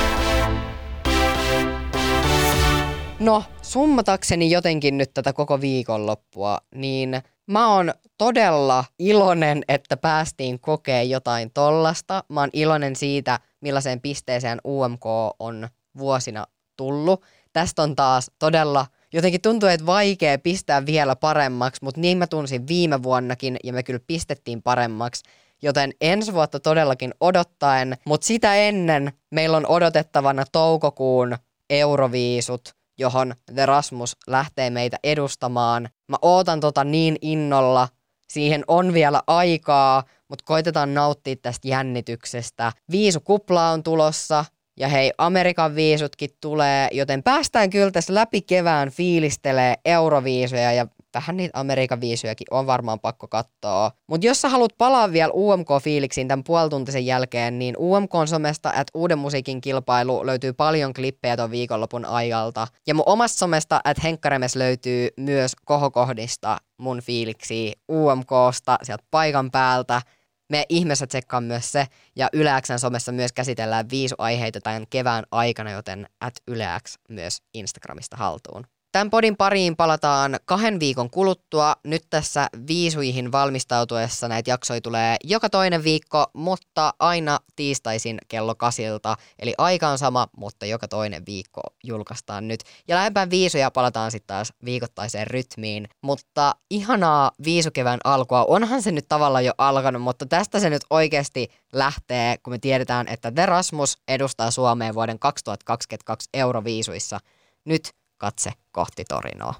No, 3.20 3.44
summatakseni 3.62 4.50
jotenkin 4.50 4.98
nyt 4.98 5.14
tätä 5.14 5.33
koko 5.33 5.61
viikonloppua, 5.61 6.59
niin 6.74 7.22
mä 7.46 7.74
oon 7.74 7.94
todella 8.18 8.85
iloinen, 8.98 9.62
että 9.68 9.96
päästiin 9.96 10.61
kokee 10.61 11.05
jotain 11.05 11.50
tollasta. 11.55 12.24
Mä 12.29 12.40
oon 12.40 12.50
iloinen 12.53 12.96
siitä, 12.96 13.40
millaiseen 13.61 14.00
pisteeseen 14.00 14.61
UMK 14.66 15.07
on 15.38 15.68
vuosina 15.98 16.46
tullut. 16.77 17.22
Tästä 17.53 17.83
on 17.83 17.96
taas 17.96 18.31
todella, 18.38 18.87
jotenkin 19.12 19.40
tuntuu, 19.40 19.69
että 19.69 19.87
vaikea 19.87 20.38
pistää 20.38 20.87
vielä 20.87 21.17
paremmaksi, 21.17 21.85
mutta 21.85 22.00
niin 22.00 22.19
mä 22.19 22.27
tunsin 22.27 22.69
viime 22.69 23.02
vuonnakin 23.02 23.56
ja 23.65 23.73
me 23.73 23.83
kyllä 23.83 24.00
pistettiin 24.06 24.62
paremmaksi. 24.62 25.25
Joten 25.62 25.92
ensi 26.00 26.35
vuotta 26.35 26.60
todellakin 26.60 27.15
odottaen, 27.21 27.96
mutta 28.06 28.27
sitä 28.27 28.54
ennen 28.54 29.12
meillä 29.31 29.56
on 29.56 29.67
odotettavana 29.67 30.44
toukokuun 30.52 31.37
Euroviisut, 31.71 32.75
johon 32.99 33.35
The 33.55 33.67
Rasmus 33.67 34.17
lähtee 34.27 34.71
meitä 34.71 34.97
edustamaan. 35.05 35.88
Mä 36.09 36.17
ootan 36.23 36.61
tota 36.61 36.85
niin 36.85 37.17
innolla. 37.21 37.88
Siihen 38.33 38.65
on 38.69 38.92
vielä 38.92 39.23
aikaa, 39.27 40.03
mutta 40.29 40.45
koitetaan 40.47 40.95
nauttia 40.95 41.37
tästä 41.42 41.69
jännityksestä. 41.69 42.73
Viisukupla 42.90 43.71
on 43.71 43.83
tulossa, 43.83 44.45
ja 44.77 44.88
hei, 44.88 45.13
Amerikan 45.19 45.75
viisutkin 45.75 46.31
tulee, 46.40 46.88
joten 46.92 47.23
päästään 47.23 47.71
kyllä 47.71 47.90
tässä 47.90 48.15
läpi 48.15 48.42
kevään 48.42 48.90
fiilistelee 48.90 49.75
euroviisuja 49.85 50.73
ja 50.73 50.87
vähän 51.15 51.37
niitä 51.37 51.60
Amerikan 51.60 52.00
viisujakin 52.00 52.46
on 52.50 52.67
varmaan 52.67 53.00
pakko 53.00 53.29
katsoa. 53.29 53.90
Mutta 54.06 54.27
jos 54.27 54.40
sä 54.40 54.48
haluat 54.48 54.73
palaa 54.79 55.12
vielä 55.12 55.33
UMK-fiiliksiin 55.33 56.29
tämän 56.29 56.44
puolituntisen 56.44 57.06
jälkeen, 57.06 57.58
niin 57.58 57.77
UMK-somesta 57.79 58.73
at 58.77 58.87
Uuden 58.94 59.19
musiikin 59.19 59.60
kilpailu 59.60 60.27
löytyy 60.27 60.52
paljon 60.52 60.94
klippejä 60.94 61.37
ton 61.37 61.50
viikonlopun 61.50 62.04
ajalta. 62.04 62.67
Ja 62.87 62.94
mun 62.94 63.04
omasta 63.06 63.38
somesta 63.38 63.81
at 63.85 64.02
Henkkaremes 64.02 64.56
löytyy 64.56 65.08
myös 65.17 65.52
kohokohdista 65.65 66.58
mun 66.79 67.00
fiiliksi 67.02 67.73
UMKsta 67.92 68.79
sieltä 68.83 69.04
paikan 69.10 69.50
päältä. 69.50 70.02
Me 70.50 70.65
ihmeessä 70.69 71.06
tsekkaan 71.06 71.44
myös 71.44 71.73
se, 71.73 71.87
ja 72.17 72.29
Yleäksän 72.33 72.79
somessa 72.79 73.12
myös 73.12 73.33
käsitellään 73.33 73.90
viisuaiheita 73.90 74.60
tämän 74.60 74.87
kevään 74.90 75.25
aikana, 75.31 75.71
joten 75.71 76.06
at 76.21 76.35
Yleäks 76.48 76.98
myös 77.08 77.38
Instagramista 77.54 78.17
haltuun. 78.17 78.67
Tämän 78.95 79.11
podin 79.11 79.37
pariin 79.37 79.77
palataan 79.77 80.37
kahden 80.45 80.81
viikon 80.81 81.11
kuluttua. 81.11 81.77
Nyt 81.85 82.03
tässä 82.11 82.49
viisuihin 82.69 83.33
valmistautuessa 83.33 84.29
näitä 84.29 84.51
jaksoja 84.51 84.81
tulee 84.81 85.17
joka 85.25 85.51
toinen 85.51 85.85
viikko, 85.85 86.27
mutta 86.33 86.95
aina 86.99 87.38
tiistaisin 87.57 88.19
kello 88.29 88.55
kasilta. 88.55 89.17
Eli 89.38 89.55
aika 89.59 89.88
on 89.88 89.99
sama, 89.99 90.29
mutta 90.37 90.67
joka 90.67 90.88
toinen 90.88 91.23
viikko 91.27 91.61
julkaistaan 91.85 92.49
nyt. 92.49 92.61
Ja 92.88 92.97
lähempään 92.97 93.31
viisuja 93.31 93.71
palataan 93.71 94.11
sitten 94.11 94.27
taas 94.27 94.53
viikoittaiseen 94.65 95.27
rytmiin. 95.27 95.88
Mutta 96.01 96.55
ihanaa 96.71 97.31
viisukevään 97.45 98.01
alkua. 98.05 98.45
Onhan 98.45 98.83
se 98.83 98.92
nyt 98.92 99.09
tavallaan 99.09 99.45
jo 99.45 99.53
alkanut, 99.59 100.03
mutta 100.03 100.27
tästä 100.27 100.61
se 100.61 100.71
nyt 100.71 100.83
oikeasti 100.90 101.49
lähtee, 101.73 102.38
kun 102.38 102.53
me 102.53 102.59
tiedetään, 102.59 103.09
että 103.09 103.33
The 103.33 103.47
Rasmus 103.47 103.99
edustaa 104.09 104.51
Suomeen 104.51 104.95
vuoden 104.95 105.19
2022 105.19 106.29
Euroviisuissa. 106.35 107.21
Nyt 107.65 107.92
katse 108.19 108.52
kohti 108.73 109.04
Torinoa. 109.08 109.54